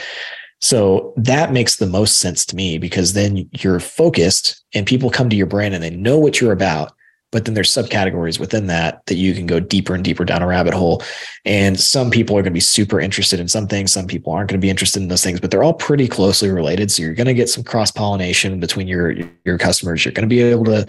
So 0.61 1.13
that 1.17 1.53
makes 1.53 1.77
the 1.77 1.87
most 1.87 2.19
sense 2.19 2.45
to 2.47 2.57
me 2.57 2.79
because 2.79 3.13
then 3.13 3.49
you're 3.61 3.81
focused 3.81 4.65
and 4.75 4.87
people 4.87 5.11
come 5.11 5.31
to 5.31 5.37
your 5.37 5.47
brand 5.47 5.75
and 5.75 5.83
they 5.83 5.91
know 5.91 6.19
what 6.19 6.41
you're 6.41 6.53
about 6.53 6.93
but 7.31 7.45
then 7.45 7.55
there's 7.55 7.71
subcategories 7.71 8.41
within 8.41 8.69
that 8.69 9.05
that 9.07 9.17
you 9.17 9.35
can 9.35 9.47
go 9.47 9.61
deeper 9.61 9.95
and 9.95 10.03
deeper 10.03 10.25
down 10.25 10.43
a 10.43 10.47
rabbit 10.47 10.73
hole. 10.73 11.03
And 11.45 11.79
some 11.79 12.11
people 12.11 12.37
are 12.37 12.43
going 12.43 12.53
to 12.53 12.57
be 12.57 12.61
super 12.61 13.01
interested 13.01 13.39
in 13.39 13.49
some 13.49 13.67
things 13.67 13.93
some 13.93 14.07
people 14.07 14.33
aren't 14.33 14.49
going 14.49 14.59
to 14.61 14.65
be 14.65 14.71
interested 14.71 15.03
in 15.03 15.09
those 15.09 15.23
things 15.23 15.41
but 15.41 15.51
they're 15.51 15.63
all 15.63 15.75
pretty 15.75 16.09
closely 16.09 16.51
related. 16.51 16.91
So 16.91 17.03
you're 17.03 17.15
going 17.15 17.27
to 17.27 17.35
get 17.35 17.51
some 17.51 17.65
cross 17.65 17.91
pollination 17.91 18.61
between 18.61 18.89
your 18.89 19.15
your 19.45 19.59
customers. 19.59 20.05
You're 20.05 20.13
going 20.13 20.29
to 20.29 20.35
be 20.35 20.41
able 20.43 20.65
to 20.67 20.87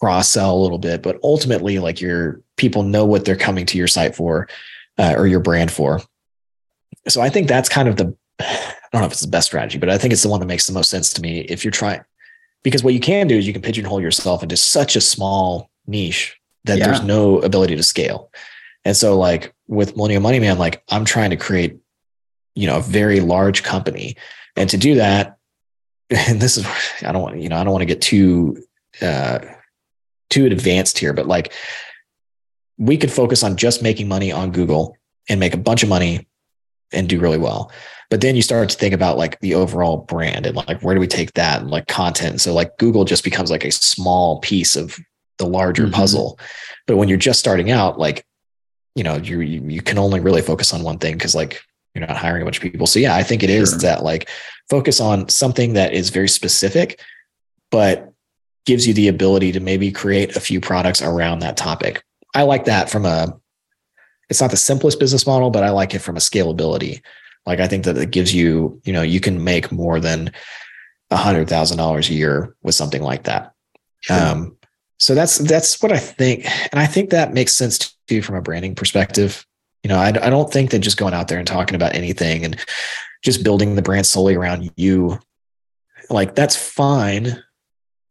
cross 0.00 0.28
sell 0.28 0.54
a 0.54 0.60
little 0.60 0.78
bit 0.78 1.02
but 1.02 1.18
ultimately 1.22 1.78
like 1.78 2.00
your 2.00 2.40
people 2.56 2.82
know 2.82 3.04
what 3.04 3.24
they're 3.24 3.36
coming 3.36 3.66
to 3.66 3.78
your 3.78 3.88
site 3.88 4.14
for 4.14 4.48
uh, 4.98 5.14
or 5.16 5.26
your 5.26 5.40
brand 5.40 5.70
for. 5.70 6.02
So 7.08 7.22
i 7.22 7.30
think 7.30 7.48
that's 7.48 7.68
kind 7.68 7.88
of 7.88 7.96
the 7.96 8.14
i 8.92 8.96
don't 8.96 9.02
know 9.02 9.06
if 9.06 9.12
it's 9.12 9.20
the 9.20 9.28
best 9.28 9.46
strategy 9.48 9.78
but 9.78 9.88
i 9.90 9.98
think 9.98 10.12
it's 10.12 10.22
the 10.22 10.28
one 10.28 10.40
that 10.40 10.46
makes 10.46 10.66
the 10.66 10.72
most 10.72 10.90
sense 10.90 11.12
to 11.12 11.22
me 11.22 11.40
if 11.40 11.64
you're 11.64 11.70
trying 11.70 12.00
because 12.62 12.82
what 12.82 12.94
you 12.94 13.00
can 13.00 13.26
do 13.28 13.36
is 13.38 13.46
you 13.46 13.52
can 13.52 13.62
pigeonhole 13.62 14.00
yourself 14.00 14.42
into 14.42 14.56
such 14.56 14.96
a 14.96 15.00
small 15.00 15.70
niche 15.86 16.38
that 16.64 16.78
Yeah. 16.78 16.86
there's 16.88 17.02
no 17.02 17.38
ability 17.38 17.76
to 17.76 17.82
scale. 17.84 18.30
And 18.84 18.96
so 18.96 19.16
like 19.16 19.54
with 19.68 19.96
Millennial 19.96 20.20
Money 20.20 20.40
Man, 20.40 20.58
like 20.58 20.82
I'm 20.88 21.04
trying 21.04 21.30
to 21.30 21.36
create, 21.36 21.78
you 22.56 22.66
know, 22.66 22.78
a 22.78 22.82
very 22.82 23.20
large 23.20 23.62
company. 23.62 24.16
And 24.56 24.68
to 24.70 24.76
do 24.76 24.96
that, 24.96 25.38
and 26.10 26.40
this 26.40 26.56
is 26.56 26.66
I 27.02 27.12
don't 27.12 27.22
want, 27.22 27.40
you 27.40 27.48
know, 27.48 27.56
I 27.56 27.62
don't 27.64 27.72
want 27.72 27.82
to 27.82 27.86
get 27.86 28.02
too 28.02 28.62
uh 29.00 29.38
too 30.28 30.46
advanced 30.46 30.98
here, 30.98 31.12
but 31.12 31.26
like 31.28 31.52
we 32.76 32.96
could 32.96 33.12
focus 33.12 33.44
on 33.44 33.56
just 33.56 33.82
making 33.82 34.08
money 34.08 34.32
on 34.32 34.50
Google 34.50 34.96
and 35.28 35.38
make 35.38 35.54
a 35.54 35.58
bunch 35.58 35.84
of 35.84 35.88
money 35.88 36.26
and 36.92 37.08
do 37.08 37.20
really 37.20 37.38
well. 37.38 37.70
But 38.10 38.20
then 38.22 38.36
you 38.36 38.42
start 38.42 38.70
to 38.70 38.76
think 38.78 38.94
about 38.94 39.18
like 39.18 39.38
the 39.40 39.54
overall 39.54 39.98
brand 39.98 40.46
and 40.46 40.56
like 40.56 40.80
where 40.80 40.94
do 40.94 41.00
we 41.00 41.06
take 41.06 41.34
that 41.34 41.60
and 41.60 41.70
like 41.70 41.86
content. 41.88 42.40
So 42.40 42.54
like 42.54 42.78
Google 42.78 43.04
just 43.04 43.22
becomes 43.24 43.50
like 43.50 43.64
a 43.64 43.70
small 43.70 44.40
piece 44.40 44.76
of 44.76 44.98
the 45.36 45.46
larger 45.46 45.86
Mhm. 45.86 45.92
puzzle. 45.92 46.38
But 46.86 46.96
when 46.96 47.08
you're 47.08 47.18
just 47.18 47.38
starting 47.38 47.70
out, 47.70 47.98
like, 47.98 48.24
you 48.94 49.04
know, 49.04 49.16
you 49.16 49.40
you, 49.40 49.62
you 49.68 49.82
can 49.82 49.98
only 49.98 50.20
really 50.20 50.40
focus 50.42 50.72
on 50.72 50.82
one 50.82 50.98
thing 50.98 51.14
because 51.14 51.34
like 51.34 51.60
you're 51.94 52.06
not 52.06 52.16
hiring 52.16 52.42
a 52.42 52.44
bunch 52.46 52.56
of 52.56 52.62
people. 52.62 52.86
So 52.86 52.98
yeah, 52.98 53.14
I 53.14 53.22
think 53.22 53.42
it 53.42 53.50
is 53.50 53.70
Sure. 53.70 53.78
that 53.80 54.02
like 54.04 54.28
focus 54.70 55.00
on 55.00 55.28
something 55.28 55.74
that 55.74 55.92
is 55.92 56.08
very 56.10 56.28
specific, 56.28 57.00
but 57.70 58.10
gives 58.64 58.86
you 58.86 58.94
the 58.94 59.08
ability 59.08 59.52
to 59.52 59.60
maybe 59.60 59.90
create 59.92 60.34
a 60.36 60.40
few 60.40 60.60
products 60.60 61.02
around 61.02 61.38
that 61.40 61.56
topic. 61.56 62.02
I 62.34 62.42
like 62.42 62.64
that 62.66 62.88
from 62.90 63.04
a 63.06 63.38
it's 64.30 64.40
not 64.40 64.50
the 64.50 64.56
simplest 64.58 64.98
business 65.00 65.26
model, 65.26 65.50
but 65.50 65.62
I 65.64 65.70
like 65.70 65.94
it 65.94 66.00
from 66.00 66.16
a 66.16 66.20
scalability. 66.20 67.00
Like 67.48 67.60
I 67.60 67.66
think 67.66 67.86
that 67.86 67.96
it 67.96 68.10
gives 68.10 68.34
you, 68.34 68.78
you 68.84 68.92
know, 68.92 69.00
you 69.00 69.20
can 69.20 69.42
make 69.42 69.72
more 69.72 70.00
than 70.00 70.30
a 71.10 71.16
hundred 71.16 71.48
thousand 71.48 71.78
dollars 71.78 72.10
a 72.10 72.12
year 72.12 72.54
with 72.62 72.74
something 72.74 73.02
like 73.02 73.24
that. 73.24 73.54
Um, 74.10 74.58
so 74.98 75.14
that's 75.14 75.38
that's 75.38 75.82
what 75.82 75.90
I 75.90 75.96
think, 75.96 76.44
and 76.44 76.78
I 76.78 76.84
think 76.84 77.08
that 77.08 77.32
makes 77.32 77.56
sense 77.56 77.96
too 78.06 78.20
from 78.20 78.36
a 78.36 78.42
branding 78.42 78.74
perspective. 78.74 79.46
You 79.82 79.88
know, 79.88 79.96
I, 79.96 80.08
I 80.08 80.28
don't 80.28 80.52
think 80.52 80.70
that 80.70 80.80
just 80.80 80.98
going 80.98 81.14
out 81.14 81.28
there 81.28 81.38
and 81.38 81.48
talking 81.48 81.74
about 81.74 81.94
anything 81.94 82.44
and 82.44 82.62
just 83.24 83.42
building 83.42 83.76
the 83.76 83.82
brand 83.82 84.04
solely 84.04 84.34
around 84.34 84.70
you, 84.76 85.18
like 86.10 86.34
that's 86.34 86.54
fine. 86.54 87.42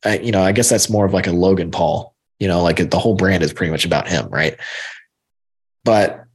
I, 0.03 0.17
you 0.17 0.31
know, 0.31 0.41
I 0.41 0.51
guess 0.51 0.69
that's 0.69 0.89
more 0.89 1.05
of 1.05 1.13
like 1.13 1.27
a 1.27 1.31
Logan 1.31 1.69
Paul. 1.69 2.15
You 2.39 2.47
know, 2.47 2.63
like 2.63 2.89
the 2.89 2.99
whole 2.99 3.15
brand 3.15 3.43
is 3.43 3.53
pretty 3.53 3.71
much 3.71 3.85
about 3.85 4.07
him, 4.07 4.29
right? 4.29 4.59
But 5.83 6.26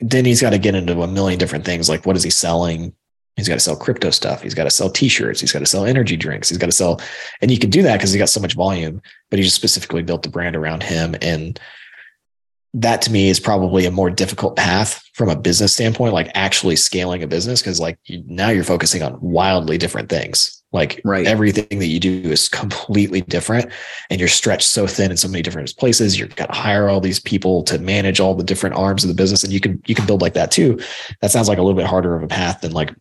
then 0.00 0.24
he's 0.24 0.40
got 0.40 0.50
to 0.50 0.58
get 0.58 0.74
into 0.74 1.02
a 1.02 1.06
million 1.06 1.38
different 1.38 1.64
things. 1.64 1.88
Like, 1.88 2.06
what 2.06 2.16
is 2.16 2.22
he 2.22 2.30
selling? 2.30 2.92
He's 3.36 3.48
got 3.48 3.54
to 3.54 3.60
sell 3.60 3.76
crypto 3.76 4.10
stuff. 4.10 4.42
He's 4.42 4.54
got 4.54 4.64
to 4.64 4.70
sell 4.70 4.90
t-shirts. 4.90 5.40
He's 5.40 5.52
got 5.52 5.58
to 5.58 5.66
sell 5.66 5.84
energy 5.84 6.16
drinks. 6.16 6.48
He's 6.48 6.58
got 6.58 6.66
to 6.66 6.72
sell, 6.72 7.00
and 7.40 7.50
you 7.50 7.58
can 7.58 7.70
do 7.70 7.82
that 7.82 7.96
because 7.96 8.12
he 8.12 8.18
got 8.18 8.28
so 8.28 8.40
much 8.40 8.54
volume, 8.54 9.02
but 9.30 9.38
he 9.38 9.44
just 9.44 9.56
specifically 9.56 10.02
built 10.02 10.22
the 10.22 10.28
brand 10.28 10.54
around 10.54 10.82
him. 10.82 11.16
And 11.20 11.58
that 12.74 13.02
to 13.02 13.12
me 13.12 13.28
is 13.28 13.38
probably 13.38 13.86
a 13.86 13.90
more 13.90 14.10
difficult 14.10 14.56
path 14.56 15.02
from 15.14 15.28
a 15.28 15.36
business 15.36 15.72
standpoint, 15.72 16.12
like 16.12 16.30
actually 16.34 16.76
scaling 16.76 17.22
a 17.22 17.26
business. 17.26 17.62
Cause 17.62 17.78
like 17.78 17.98
you, 18.04 18.24
now 18.26 18.50
you're 18.50 18.64
focusing 18.64 19.02
on 19.02 19.20
wildly 19.20 19.78
different 19.78 20.08
things. 20.08 20.62
Like 20.74 21.00
Right. 21.04 21.24
everything 21.24 21.78
that 21.78 21.86
you 21.86 22.00
do 22.00 22.20
is 22.24 22.48
completely 22.48 23.20
different 23.20 23.70
and 24.10 24.18
you're 24.18 24.28
stretched 24.28 24.66
so 24.66 24.88
thin 24.88 25.12
in 25.12 25.16
so 25.16 25.28
many 25.28 25.40
different 25.40 25.74
places. 25.76 26.18
You've 26.18 26.34
got 26.34 26.52
to 26.52 26.58
hire 26.58 26.88
all 26.88 27.00
these 27.00 27.20
people 27.20 27.62
to 27.62 27.78
manage 27.78 28.18
all 28.18 28.34
the 28.34 28.42
different 28.42 28.74
arms 28.74 29.04
of 29.04 29.08
the 29.08 29.14
business. 29.14 29.44
And 29.44 29.52
you 29.52 29.60
can, 29.60 29.80
you 29.86 29.94
can 29.94 30.04
build 30.04 30.20
like 30.20 30.34
that 30.34 30.50
too. 30.50 30.80
That 31.22 31.30
sounds 31.30 31.48
like 31.48 31.58
a 31.58 31.62
little 31.62 31.78
bit 31.78 31.86
harder 31.86 32.16
of 32.16 32.24
a 32.24 32.26
path 32.26 32.60
than 32.60 32.72
like, 32.72 32.92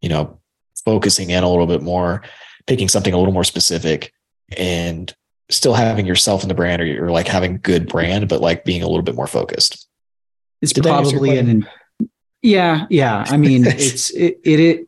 you 0.00 0.08
know, 0.08 0.38
focusing 0.84 1.30
in 1.30 1.42
a 1.42 1.50
little 1.50 1.66
bit 1.66 1.82
more, 1.82 2.22
picking 2.68 2.88
something 2.88 3.12
a 3.12 3.18
little 3.18 3.34
more 3.34 3.44
specific 3.44 4.12
and 4.56 5.12
still 5.50 5.74
having 5.74 6.06
yourself 6.06 6.44
in 6.44 6.48
the 6.48 6.54
brand 6.54 6.80
or 6.80 6.84
you're 6.86 7.10
like 7.10 7.26
having 7.26 7.58
good 7.58 7.88
brand, 7.88 8.28
but 8.28 8.40
like 8.40 8.64
being 8.64 8.84
a 8.84 8.86
little 8.86 9.02
bit 9.02 9.16
more 9.16 9.26
focused. 9.26 9.88
It's 10.62 10.72
Did 10.72 10.84
that 10.84 10.94
answer 10.94 11.16
your 11.16 11.18
probably 11.18 11.38
an 11.38 11.68
yeah, 12.42 12.86
yeah. 12.90 13.24
I 13.28 13.36
mean, 13.36 13.66
it's 13.66 14.10
it, 14.10 14.38
it 14.44 14.60
it 14.60 14.87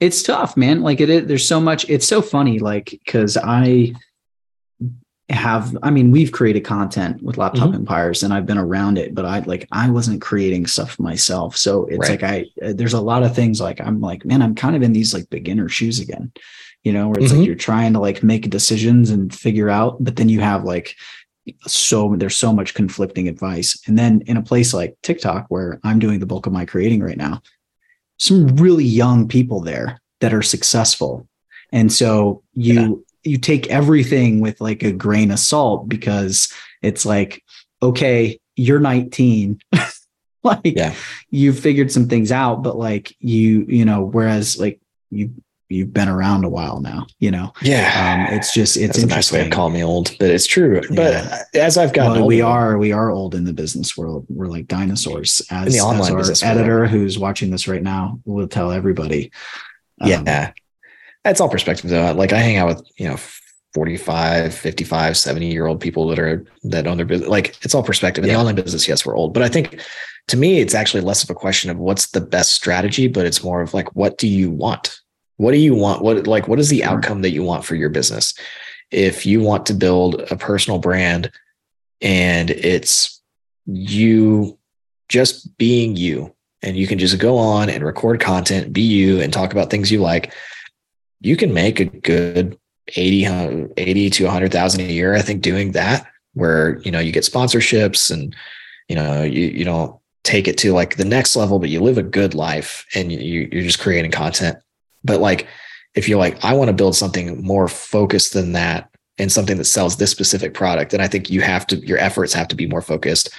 it's 0.00 0.22
tough, 0.22 0.56
man. 0.56 0.82
Like 0.82 1.00
it, 1.00 1.08
it 1.10 1.28
there's 1.28 1.46
so 1.46 1.60
much. 1.60 1.88
It's 1.88 2.06
so 2.06 2.20
funny, 2.22 2.58
like 2.58 2.90
because 2.90 3.36
I 3.36 3.94
have. 5.28 5.76
I 5.82 5.90
mean, 5.90 6.10
we've 6.10 6.30
created 6.32 6.60
content 6.60 7.22
with 7.22 7.36
Laptop 7.38 7.68
Mm-hmm. 7.68 7.76
Empires, 7.76 8.22
and 8.22 8.32
I've 8.32 8.46
been 8.46 8.58
around 8.58 8.98
it, 8.98 9.14
but 9.14 9.24
I 9.24 9.40
like 9.40 9.66
I 9.72 9.90
wasn't 9.90 10.20
creating 10.20 10.66
stuff 10.66 10.98
myself. 11.00 11.56
So 11.56 11.86
it's 11.86 12.08
Right. 12.08 12.22
like 12.22 12.22
I 12.22 12.66
uh, 12.66 12.72
there's 12.74 12.92
a 12.94 13.00
lot 13.00 13.22
of 13.22 13.34
things 13.34 13.60
like 13.60 13.80
I'm 13.80 14.00
like, 14.00 14.24
man, 14.24 14.42
I'm 14.42 14.54
kind 14.54 14.76
of 14.76 14.82
in 14.82 14.92
these 14.92 15.12
like 15.14 15.28
beginner 15.30 15.68
shoes 15.68 15.98
again. 15.98 16.32
You 16.84 16.92
know, 16.92 17.08
where 17.08 17.18
it's 17.20 17.32
Mhm. 17.32 17.38
like 17.38 17.46
you're 17.46 17.56
trying 17.56 17.94
to 17.94 17.98
like 18.00 18.22
make 18.22 18.48
decisions 18.50 19.10
and 19.10 19.34
figure 19.34 19.68
out, 19.68 19.96
but 20.04 20.14
then 20.16 20.28
you 20.28 20.40
have 20.40 20.62
like 20.64 20.94
so 21.66 22.14
there's 22.16 22.36
so 22.36 22.52
much 22.52 22.74
conflicting 22.74 23.28
advice. 23.28 23.80
And 23.86 23.98
then 23.98 24.20
in 24.26 24.36
a 24.36 24.42
place 24.42 24.74
like 24.74 24.96
TikTok, 25.02 25.46
where 25.48 25.80
I'm 25.84 25.98
doing 25.98 26.18
the 26.20 26.26
bulk 26.26 26.46
of 26.46 26.52
my 26.52 26.64
creating 26.64 27.02
right 27.02 27.16
now, 27.16 27.40
some 28.18 28.46
really 28.56 28.84
young 28.84 29.28
people 29.28 29.60
there 29.60 30.00
that 30.20 30.32
are 30.32 30.42
successful. 30.42 31.26
And 31.72 31.92
so 31.92 32.42
you 32.54 33.04
you 33.24 33.38
take 33.38 33.66
everything 33.68 34.40
with 34.40 34.60
like 34.60 34.82
a 34.82 34.92
grain 34.92 35.30
of 35.32 35.38
salt 35.38 35.88
because 35.88 36.52
it's 36.80 37.04
like, 37.04 37.42
okay, 37.82 38.38
you're 38.54 38.78
19. 38.80 39.58
like 40.44 40.60
Yeah. 40.64 40.94
you 41.30 41.52
figured 41.52 41.90
some 41.90 42.08
things 42.08 42.30
out, 42.30 42.62
but 42.62 42.78
like 42.78 43.14
you, 43.18 43.66
you 43.68 43.84
know, 43.84 44.02
whereas 44.04 44.58
like 44.58 44.80
you 45.10 45.32
you've 45.68 45.92
been 45.92 46.08
around 46.08 46.44
a 46.44 46.48
while 46.48 46.80
now, 46.80 47.06
you 47.18 47.30
know. 47.30 47.52
Yeah. 47.62 48.26
Um, 48.28 48.34
it's 48.34 48.52
just 48.52 48.76
it's 48.76 48.98
a 48.98 49.06
nice 49.06 49.32
way 49.32 49.44
of 49.44 49.50
calling 49.50 49.74
me 49.74 49.82
old, 49.82 50.14
but 50.18 50.30
it's 50.30 50.46
true. 50.46 50.80
Yeah. 50.90 50.96
But 50.96 51.56
as 51.60 51.76
I've 51.76 51.92
gotten 51.92 52.20
Well, 52.20 52.26
we 52.26 52.40
are 52.40 52.78
we 52.78 52.92
are 52.92 53.10
old 53.10 53.34
in 53.34 53.44
the 53.44 53.52
business 53.52 53.96
world. 53.96 54.26
We're 54.28 54.46
like 54.46 54.66
dinosaurs. 54.66 55.42
As, 55.50 55.72
the 55.72 55.80
online 55.80 56.02
as 56.02 56.10
our 56.10 56.16
business 56.18 56.42
world. 56.42 56.58
editor 56.58 56.86
who's 56.86 57.18
watching 57.18 57.50
this 57.50 57.66
right 57.68 57.82
now 57.82 58.20
will 58.24 58.48
tell 58.48 58.70
everybody. 58.70 59.32
Um, 60.00 60.10
yeah. 60.10 60.52
That's 61.24 61.40
all 61.40 61.48
perspective 61.48 61.90
though. 61.90 62.12
Like 62.12 62.32
I 62.32 62.38
hang 62.38 62.56
out 62.56 62.68
with, 62.68 62.88
you 62.96 63.08
know, 63.08 63.18
45, 63.74 64.54
55, 64.54 65.16
70 65.16 65.52
year 65.52 65.66
old 65.66 65.80
people 65.80 66.06
that 66.08 66.18
are 66.18 66.44
that 66.64 66.86
own 66.86 66.96
their 66.96 67.06
business. 67.06 67.28
Like 67.28 67.56
it's 67.62 67.74
all 67.74 67.82
perspective. 67.82 68.24
In 68.24 68.28
Yeah. 68.28 68.34
the 68.36 68.40
online 68.40 68.54
business, 68.54 68.88
yes, 68.88 69.04
we're 69.04 69.16
old. 69.16 69.34
But 69.34 69.42
I 69.42 69.48
think 69.48 69.80
to 70.28 70.36
me, 70.36 70.60
it's 70.60 70.74
actually 70.74 71.02
less 71.02 71.22
of 71.22 71.30
a 71.30 71.34
question 71.34 71.70
of 71.70 71.78
what's 71.78 72.08
the 72.08 72.20
best 72.20 72.52
strategy, 72.52 73.06
but 73.06 73.26
it's 73.26 73.44
more 73.44 73.60
of 73.60 73.74
like, 73.74 73.94
what 73.94 74.18
do 74.18 74.26
you 74.26 74.50
want? 74.50 75.00
What 75.36 75.52
do 75.52 75.58
you 75.58 75.74
want? 75.74 76.02
What 76.02 76.26
like 76.26 76.48
what 76.48 76.58
is 76.58 76.68
the 76.68 76.84
outcome 76.84 77.22
that 77.22 77.30
you 77.30 77.42
want 77.42 77.64
for 77.64 77.74
your 77.74 77.90
business? 77.90 78.34
If 78.90 79.26
you 79.26 79.40
want 79.40 79.66
to 79.66 79.74
build 79.74 80.20
a 80.30 80.36
personal 80.36 80.78
brand 80.78 81.30
and 82.00 82.50
it's 82.50 83.20
you 83.66 84.58
just 85.08 85.56
being 85.58 85.96
you 85.96 86.34
and 86.62 86.76
you 86.76 86.86
can 86.86 86.98
just 86.98 87.18
go 87.18 87.36
on 87.36 87.68
and 87.68 87.84
record 87.84 88.20
content, 88.20 88.72
be 88.72 88.82
you 88.82 89.20
and 89.20 89.32
talk 89.32 89.52
about 89.52 89.70
things 89.70 89.90
you 89.90 90.00
like, 90.00 90.32
you 91.20 91.36
can 91.36 91.52
make 91.52 91.80
a 91.80 91.84
good 91.84 92.58
80, 92.88 93.68
80 93.76 94.10
to 94.10 94.24
100,000 94.24 94.80
a 94.80 94.84
year, 94.84 95.14
I 95.14 95.22
think, 95.22 95.42
doing 95.42 95.72
that, 95.72 96.06
where, 96.34 96.78
you 96.78 96.90
know, 96.90 97.00
you 97.00 97.12
get 97.12 97.24
sponsorships 97.24 98.10
and, 98.10 98.34
you 98.88 98.96
know, 98.96 99.22
you, 99.22 99.46
you 99.46 99.64
don't 99.64 99.98
take 100.22 100.48
it 100.48 100.58
to 100.58 100.72
like 100.72 100.96
the 100.96 101.04
next 101.04 101.36
level, 101.36 101.58
but 101.58 101.68
you 101.68 101.80
live 101.80 101.98
a 101.98 102.02
good 102.02 102.34
life 102.34 102.86
and 102.94 103.12
you, 103.12 103.48
you're 103.50 103.62
just 103.62 103.80
creating 103.80 104.10
content. 104.10 104.58
But 105.04 105.20
like, 105.20 105.46
if 105.94 106.08
you're 106.08 106.18
like, 106.18 106.44
I 106.44 106.54
want 106.54 106.68
to 106.68 106.74
build 106.74 106.94
something 106.94 107.42
more 107.42 107.68
focused 107.68 108.32
than 108.34 108.52
that 108.52 108.90
and 109.18 109.32
something 109.32 109.56
that 109.56 109.64
sells 109.64 109.96
this 109.96 110.10
specific 110.10 110.52
product, 110.52 110.90
then 110.90 111.00
I 111.00 111.08
think 111.08 111.30
you 111.30 111.40
have 111.40 111.66
to, 111.68 111.76
your 111.76 111.98
efforts 111.98 112.32
have 112.34 112.48
to 112.48 112.56
be 112.56 112.66
more 112.66 112.82
focused. 112.82 113.30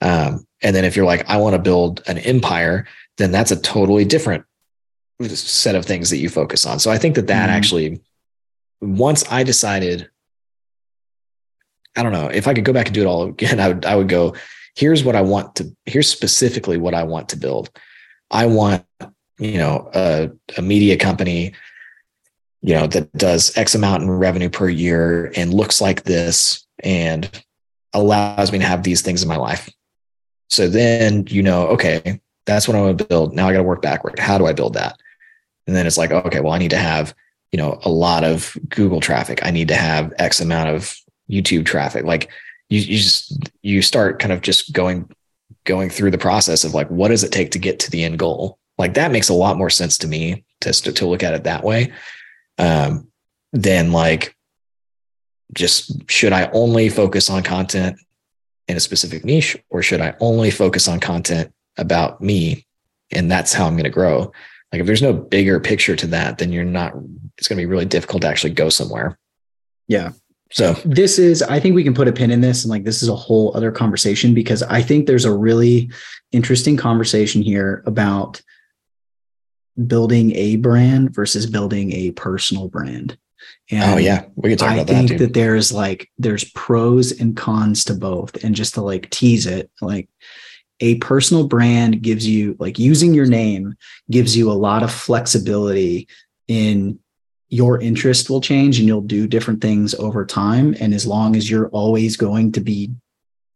Um, 0.00 0.44
and 0.62 0.74
then 0.74 0.84
if 0.84 0.96
you're 0.96 1.06
like, 1.06 1.28
I 1.28 1.36
want 1.36 1.54
to 1.54 1.62
build 1.62 2.02
an 2.06 2.18
empire, 2.18 2.86
then 3.18 3.30
that's 3.30 3.50
a 3.50 3.60
totally 3.60 4.04
different 4.04 4.44
set 5.28 5.74
of 5.74 5.84
things 5.84 6.10
that 6.10 6.16
you 6.16 6.28
focus 6.28 6.64
on. 6.66 6.78
So 6.78 6.90
I 6.90 6.98
think 6.98 7.14
that 7.16 7.26
that 7.26 7.48
Mhm. 7.48 7.52
actually, 7.52 8.00
once 8.80 9.22
I 9.30 9.42
decided, 9.42 10.08
I 11.96 12.02
don't 12.02 12.12
know, 12.12 12.28
if 12.28 12.48
I 12.48 12.54
could 12.54 12.64
go 12.64 12.72
back 12.72 12.86
and 12.86 12.94
do 12.94 13.02
it 13.02 13.06
all 13.06 13.24
again, 13.24 13.60
I 13.60 13.68
would, 13.68 13.84
I 13.84 13.96
would 13.96 14.08
go, 14.08 14.34
here's 14.74 15.04
what 15.04 15.16
I 15.16 15.20
want 15.20 15.56
to, 15.56 15.76
here's 15.84 16.08
specifically 16.08 16.78
what 16.78 16.94
I 16.94 17.02
want 17.02 17.28
to 17.30 17.36
build. 17.36 17.70
I 18.30 18.46
want, 18.46 18.84
you 19.40 19.58
know, 19.58 19.90
a, 19.94 20.30
a 20.56 20.62
media 20.62 20.96
company, 20.96 21.52
you 22.62 22.74
know, 22.74 22.86
that 22.86 23.12
does 23.14 23.56
X 23.56 23.74
amount 23.74 24.02
in 24.02 24.10
revenue 24.10 24.50
per 24.50 24.68
year 24.68 25.32
and 25.34 25.54
looks 25.54 25.80
like 25.80 26.04
this 26.04 26.66
and 26.82 27.42
allows 27.92 28.52
me 28.52 28.58
to 28.58 28.64
have 28.64 28.82
these 28.82 29.02
things 29.02 29.22
in 29.22 29.28
my 29.28 29.36
life. 29.36 29.68
So 30.48 30.68
then 30.68 31.26
you 31.28 31.42
know, 31.42 31.68
okay, 31.68 32.20
that's 32.46 32.68
what 32.68 32.76
I 32.76 32.80
want 32.80 32.98
to 32.98 33.04
build. 33.04 33.34
Now 33.34 33.48
I 33.48 33.52
got 33.52 33.58
to 33.58 33.64
work 33.64 33.82
backward. 33.82 34.18
How 34.18 34.38
do 34.38 34.46
I 34.46 34.52
build 34.52 34.74
that? 34.74 34.98
And 35.66 35.76
then 35.76 35.86
it's 35.86 35.98
like, 35.98 36.10
okay, 36.10 36.40
well, 36.40 36.52
I 36.52 36.58
need 36.58 36.70
to 36.70 36.78
have, 36.78 37.14
you 37.52 37.56
know, 37.56 37.78
a 37.84 37.88
lot 37.88 38.24
of 38.24 38.56
Google 38.68 39.00
traffic. 39.00 39.44
I 39.44 39.50
need 39.50 39.68
to 39.68 39.76
have 39.76 40.12
X 40.18 40.40
amount 40.40 40.70
of 40.70 40.96
YouTube 41.30 41.64
traffic. 41.64 42.04
Like 42.04 42.28
you, 42.68 42.80
you 42.80 42.98
just 42.98 43.50
you 43.62 43.82
start 43.82 44.18
kind 44.18 44.32
of 44.32 44.40
just 44.40 44.72
going 44.72 45.08
going 45.64 45.90
through 45.90 46.10
the 46.10 46.18
process 46.18 46.64
of 46.64 46.74
like 46.74 46.88
what 46.88 47.08
does 47.08 47.22
it 47.22 47.32
take 47.32 47.50
to 47.52 47.58
get 47.58 47.78
to 47.80 47.90
the 47.90 48.04
end 48.04 48.18
goal? 48.18 48.58
Like 48.80 48.94
that 48.94 49.12
makes 49.12 49.28
a 49.28 49.34
lot 49.34 49.58
more 49.58 49.70
sense 49.70 49.98
to 49.98 50.08
me 50.08 50.44
to 50.62 50.72
to 50.72 51.06
look 51.06 51.22
at 51.22 51.34
it 51.34 51.44
that 51.44 51.62
way. 51.62 51.92
Um, 52.58 53.10
than 53.52 53.92
like 53.92 54.36
just 55.54 56.10
should 56.10 56.32
I 56.32 56.50
only 56.52 56.88
focus 56.88 57.30
on 57.30 57.42
content 57.42 57.98
in 58.68 58.76
a 58.76 58.80
specific 58.80 59.24
niche 59.24 59.56
or 59.68 59.82
should 59.82 60.00
I 60.00 60.14
only 60.20 60.50
focus 60.50 60.88
on 60.88 61.00
content 61.00 61.52
about 61.76 62.20
me 62.20 62.66
and 63.10 63.30
that's 63.30 63.52
how 63.52 63.66
I'm 63.66 63.74
going 63.74 63.84
to 63.84 63.90
grow? 63.90 64.32
Like 64.72 64.80
if 64.80 64.86
there's 64.86 65.02
no 65.02 65.12
bigger 65.12 65.58
picture 65.58 65.96
to 65.96 66.06
that, 66.08 66.38
then 66.38 66.52
you're 66.52 66.64
not, 66.64 66.94
it's 67.36 67.48
going 67.48 67.56
to 67.56 67.62
be 67.62 67.66
really 67.66 67.84
difficult 67.86 68.22
to 68.22 68.28
actually 68.28 68.52
go 68.52 68.68
somewhere. 68.68 69.18
Yeah. 69.88 70.12
So 70.52 70.74
this 70.84 71.18
is, 71.18 71.42
I 71.42 71.58
think 71.58 71.74
we 71.74 71.84
can 71.84 71.94
put 71.94 72.08
a 72.08 72.12
pin 72.12 72.30
in 72.30 72.40
this 72.40 72.62
and 72.62 72.70
like 72.70 72.84
this 72.84 73.02
is 73.02 73.08
a 73.08 73.16
whole 73.16 73.56
other 73.56 73.72
conversation 73.72 74.34
because 74.34 74.62
I 74.62 74.82
think 74.82 75.06
there's 75.06 75.24
a 75.24 75.36
really 75.36 75.90
interesting 76.30 76.76
conversation 76.76 77.42
here 77.42 77.82
about 77.86 78.40
building 79.86 80.34
a 80.34 80.56
brand 80.56 81.14
versus 81.14 81.46
building 81.46 81.92
a 81.92 82.10
personal 82.12 82.68
brand. 82.68 83.16
Oh, 83.72 83.76
and 83.76 83.94
oh 83.94 83.96
yeah, 83.98 84.24
we 84.34 84.50
can 84.50 84.58
talk 84.58 84.70
I 84.70 84.74
about 84.74 84.88
think 84.88 85.08
that. 85.10 85.18
that 85.18 85.34
there's 85.34 85.72
like 85.72 86.10
there's 86.18 86.44
pros 86.52 87.18
and 87.20 87.36
cons 87.36 87.84
to 87.86 87.94
both, 87.94 88.42
and 88.44 88.54
just 88.54 88.74
to 88.74 88.82
like 88.82 89.10
tease 89.10 89.46
it, 89.46 89.70
like 89.80 90.08
a 90.80 90.96
personal 90.96 91.46
brand 91.46 92.02
gives 92.02 92.26
you 92.26 92.56
like 92.58 92.78
using 92.78 93.14
your 93.14 93.26
name 93.26 93.74
gives 94.10 94.36
you 94.36 94.50
a 94.50 94.52
lot 94.52 94.82
of 94.82 94.90
flexibility 94.90 96.08
in 96.48 96.98
your 97.48 97.80
interest 97.80 98.30
will 98.30 98.40
change 98.40 98.78
and 98.78 98.86
you'll 98.86 99.00
do 99.00 99.26
different 99.26 99.60
things 99.60 99.94
over 99.94 100.24
time 100.24 100.74
and 100.80 100.94
as 100.94 101.06
long 101.06 101.36
as 101.36 101.50
you're 101.50 101.68
always 101.68 102.16
going 102.16 102.52
to 102.52 102.60
be 102.60 102.90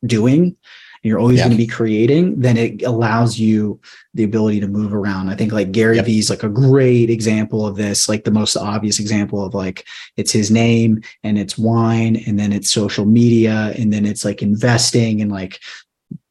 doing 0.04 0.56
you're 1.04 1.18
always 1.18 1.38
yeah. 1.38 1.44
going 1.44 1.56
to 1.56 1.62
be 1.62 1.66
creating, 1.66 2.40
then 2.40 2.56
it 2.56 2.82
allows 2.82 3.38
you 3.38 3.78
the 4.14 4.24
ability 4.24 4.58
to 4.60 4.66
move 4.66 4.94
around. 4.94 5.28
I 5.28 5.36
think 5.36 5.52
like 5.52 5.70
Gary 5.70 5.96
yep. 5.96 6.06
Vee 6.06 6.18
is 6.18 6.30
like 6.30 6.42
a 6.42 6.48
great 6.48 7.10
example 7.10 7.66
of 7.66 7.76
this, 7.76 8.08
like 8.08 8.24
the 8.24 8.30
most 8.30 8.56
obvious 8.56 8.98
example 8.98 9.44
of 9.44 9.52
like 9.52 9.86
it's 10.16 10.32
his 10.32 10.50
name 10.50 11.02
and 11.22 11.38
it's 11.38 11.58
wine 11.58 12.16
and 12.26 12.38
then 12.38 12.52
it's 12.52 12.70
social 12.70 13.04
media 13.04 13.74
and 13.76 13.92
then 13.92 14.06
it's 14.06 14.24
like 14.24 14.40
investing 14.40 15.20
and 15.20 15.30
like 15.30 15.60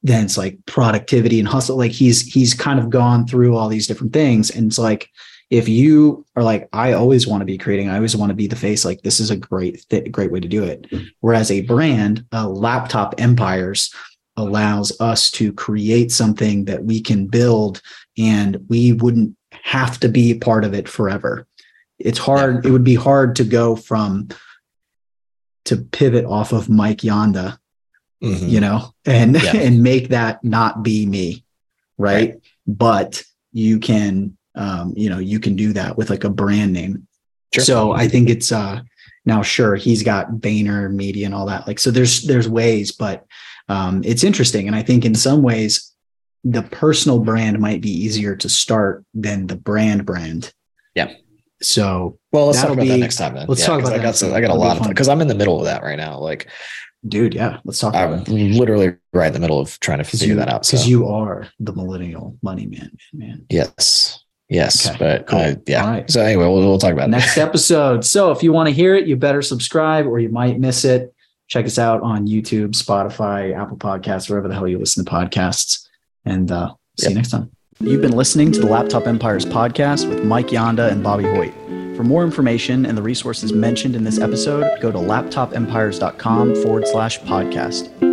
then 0.01 0.25
it's 0.25 0.39
like 0.39 0.57
productivity 0.65 1.39
and 1.39 1.47
hustle. 1.47 1.77
Like 1.77 1.91
he's 1.91 2.21
he's 2.21 2.55
kind 2.55 2.79
of 2.79 2.89
gone 2.89 3.27
through 3.27 3.55
all 3.55 3.69
these 3.69 3.87
different 3.87 4.11
things. 4.11 4.49
And 4.49 4.67
it's 4.67 4.79
like 4.79 5.09
if 5.51 5.69
you 5.69 6.25
are 6.35 6.41
like, 6.41 6.67
I 6.73 6.93
always 6.93 7.27
want 7.27 7.41
to 7.41 7.45
be 7.45 7.59
creating, 7.59 7.89
I 7.89 7.97
always 7.97 8.15
want 8.15 8.31
to 8.31 8.35
be 8.35 8.47
the 8.47 8.55
face, 8.55 8.83
like 8.83 9.03
this 9.03 9.19
is 9.19 9.29
a 9.29 9.35
great, 9.35 9.85
th- 9.87 10.11
great 10.11 10.31
way 10.31 10.39
to 10.39 10.47
do 10.47 10.63
it. 10.63 10.87
Whereas 11.19 11.51
a 11.51 11.61
brand, 11.61 12.25
uh, 12.33 12.49
laptop 12.49 13.13
empires, 13.19 13.93
allows 14.37 14.99
us 14.99 15.29
to 15.31 15.53
create 15.53 16.11
something 16.11 16.65
that 16.65 16.83
we 16.83 17.01
can 17.01 17.27
build 17.27 17.81
and 18.17 18.65
we 18.67 18.93
wouldn't 18.93 19.35
have 19.51 19.99
to 19.99 20.09
be 20.09 20.33
part 20.33 20.63
of 20.63 20.73
it 20.73 20.87
forever. 20.87 21.47
It's 21.99 22.19
hard, 22.19 22.65
it 22.65 22.71
would 22.71 22.83
be 22.83 22.95
hard 22.95 23.35
to 23.37 23.43
go 23.43 23.75
from 23.75 24.29
to 25.65 25.77
pivot 25.77 26.25
off 26.25 26.51
of 26.51 26.69
Mike 26.69 26.99
Yanda, 26.99 27.57
mm-hmm. 28.21 28.47
you 28.47 28.59
know, 28.59 28.93
and 29.05 29.41
yeah. 29.41 29.51
and 29.55 29.81
make 29.83 30.09
that 30.09 30.43
not 30.43 30.83
be 30.83 31.05
me. 31.05 31.45
Right? 31.97 32.31
right. 32.31 32.41
But 32.65 33.23
you 33.51 33.79
can 33.79 34.37
um, 34.55 34.93
you 34.95 35.09
know, 35.09 35.19
you 35.19 35.39
can 35.39 35.55
do 35.55 35.73
that 35.73 35.97
with 35.97 36.09
like 36.09 36.23
a 36.23 36.29
brand 36.29 36.73
name. 36.73 37.07
Sure. 37.53 37.63
So 37.63 37.91
I 37.91 38.07
think 38.07 38.29
it's 38.29 38.51
uh 38.51 38.81
now 39.25 39.41
sure 39.41 39.75
he's 39.75 40.03
got 40.03 40.31
Vayner 40.31 40.91
media 40.91 41.25
and 41.25 41.35
all 41.35 41.45
that. 41.47 41.67
Like 41.67 41.79
so 41.79 41.91
there's 41.91 42.23
there's 42.23 42.49
ways, 42.49 42.91
but 42.91 43.25
um, 43.69 44.01
it's 44.03 44.23
interesting. 44.23 44.67
And 44.67 44.75
I 44.75 44.83
think 44.83 45.05
in 45.05 45.15
some 45.15 45.41
ways, 45.41 45.93
the 46.43 46.63
personal 46.63 47.19
brand 47.19 47.59
might 47.59 47.81
be 47.81 47.89
easier 47.89 48.35
to 48.35 48.49
start 48.49 49.05
than 49.13 49.47
the 49.47 49.55
brand 49.55 50.05
brand. 50.05 50.53
Yeah. 50.95 51.13
So 51.61 52.19
well, 52.31 52.47
let's 52.47 52.61
talk 52.61 52.71
about 52.71 52.83
be, 52.83 52.89
that 52.89 52.97
next 52.97 53.15
time. 53.15 53.35
Then. 53.35 53.47
Let's 53.47 53.61
yeah, 53.61 53.67
talk 53.67 53.79
about 53.81 53.93
I 53.93 53.97
got 53.99 54.21
I 54.21 54.41
got 54.41 54.49
a 54.49 54.55
lot 54.55 54.81
of 54.81 54.87
because 54.87 55.07
I'm 55.07 55.21
in 55.21 55.27
the 55.27 55.35
middle 55.35 55.59
of 55.59 55.65
that 55.65 55.81
right 55.81 55.95
now. 55.95 56.19
Like, 56.19 56.49
dude, 57.07 57.33
yeah, 57.33 57.59
let's 57.63 57.79
talk. 57.79 57.95
I'm 57.95 58.23
literally 58.25 58.95
right 59.13 59.27
in 59.27 59.33
the 59.33 59.39
middle 59.39 59.59
of 59.59 59.79
trying 59.79 59.99
to 59.99 60.03
figure 60.03 60.27
you, 60.27 60.35
that 60.35 60.49
out. 60.49 60.63
Because 60.63 60.83
so. 60.83 60.89
you 60.89 61.07
are 61.07 61.47
the 61.59 61.71
millennial 61.71 62.37
money 62.41 62.65
man, 62.65 62.91
man. 63.13 63.29
man. 63.29 63.45
Yes. 63.49 64.19
Yes, 64.49 64.87
okay, 64.87 64.97
but 64.99 65.25
cool. 65.25 65.39
uh, 65.39 65.55
yeah. 65.65 65.89
Right. 65.89 66.11
So 66.11 66.21
anyway, 66.21 66.45
we'll, 66.45 66.57
we'll 66.57 66.77
talk 66.77 66.91
about 66.91 67.09
next 67.09 67.37
episode. 67.39 68.05
So 68.05 68.31
if 68.31 68.43
you 68.43 68.51
want 68.51 68.67
to 68.67 68.73
hear 68.73 68.93
it, 68.93 69.07
you 69.07 69.15
better 69.15 69.41
subscribe, 69.41 70.05
or 70.05 70.19
you 70.19 70.29
might 70.29 70.59
miss 70.59 70.85
it. 70.85 71.13
Check 71.47 71.65
us 71.65 71.77
out 71.77 72.01
on 72.01 72.27
YouTube, 72.27 72.69
Spotify, 72.69 73.55
Apple 73.55 73.77
Podcasts, 73.77 74.29
wherever 74.29 74.47
the 74.47 74.53
hell 74.53 74.67
you 74.67 74.79
listen 74.79 75.03
to 75.05 75.11
podcasts. 75.11 75.87
And 76.25 76.51
uh, 76.51 76.73
see 76.97 77.05
yep. 77.05 77.09
you 77.11 77.15
next 77.15 77.31
time. 77.31 77.51
You've 77.79 78.01
been 78.01 78.15
listening 78.15 78.51
to 78.53 78.59
the 78.59 78.67
Laptop 78.67 79.07
Empires 79.07 79.45
podcast 79.45 80.07
with 80.07 80.23
Mike 80.23 80.47
Yanda 80.47 80.91
and 80.91 81.03
Bobby 81.03 81.25
Hoyt. 81.25 81.53
For 81.97 82.03
more 82.03 82.23
information 82.23 82.85
and 82.85 82.97
the 82.97 83.01
resources 83.01 83.51
mentioned 83.51 83.95
in 83.95 84.03
this 84.03 84.19
episode, 84.19 84.79
go 84.81 84.91
to 84.91 84.97
laptopempires.com 84.97 86.55
forward 86.55 86.87
slash 86.87 87.19
podcast. 87.21 88.12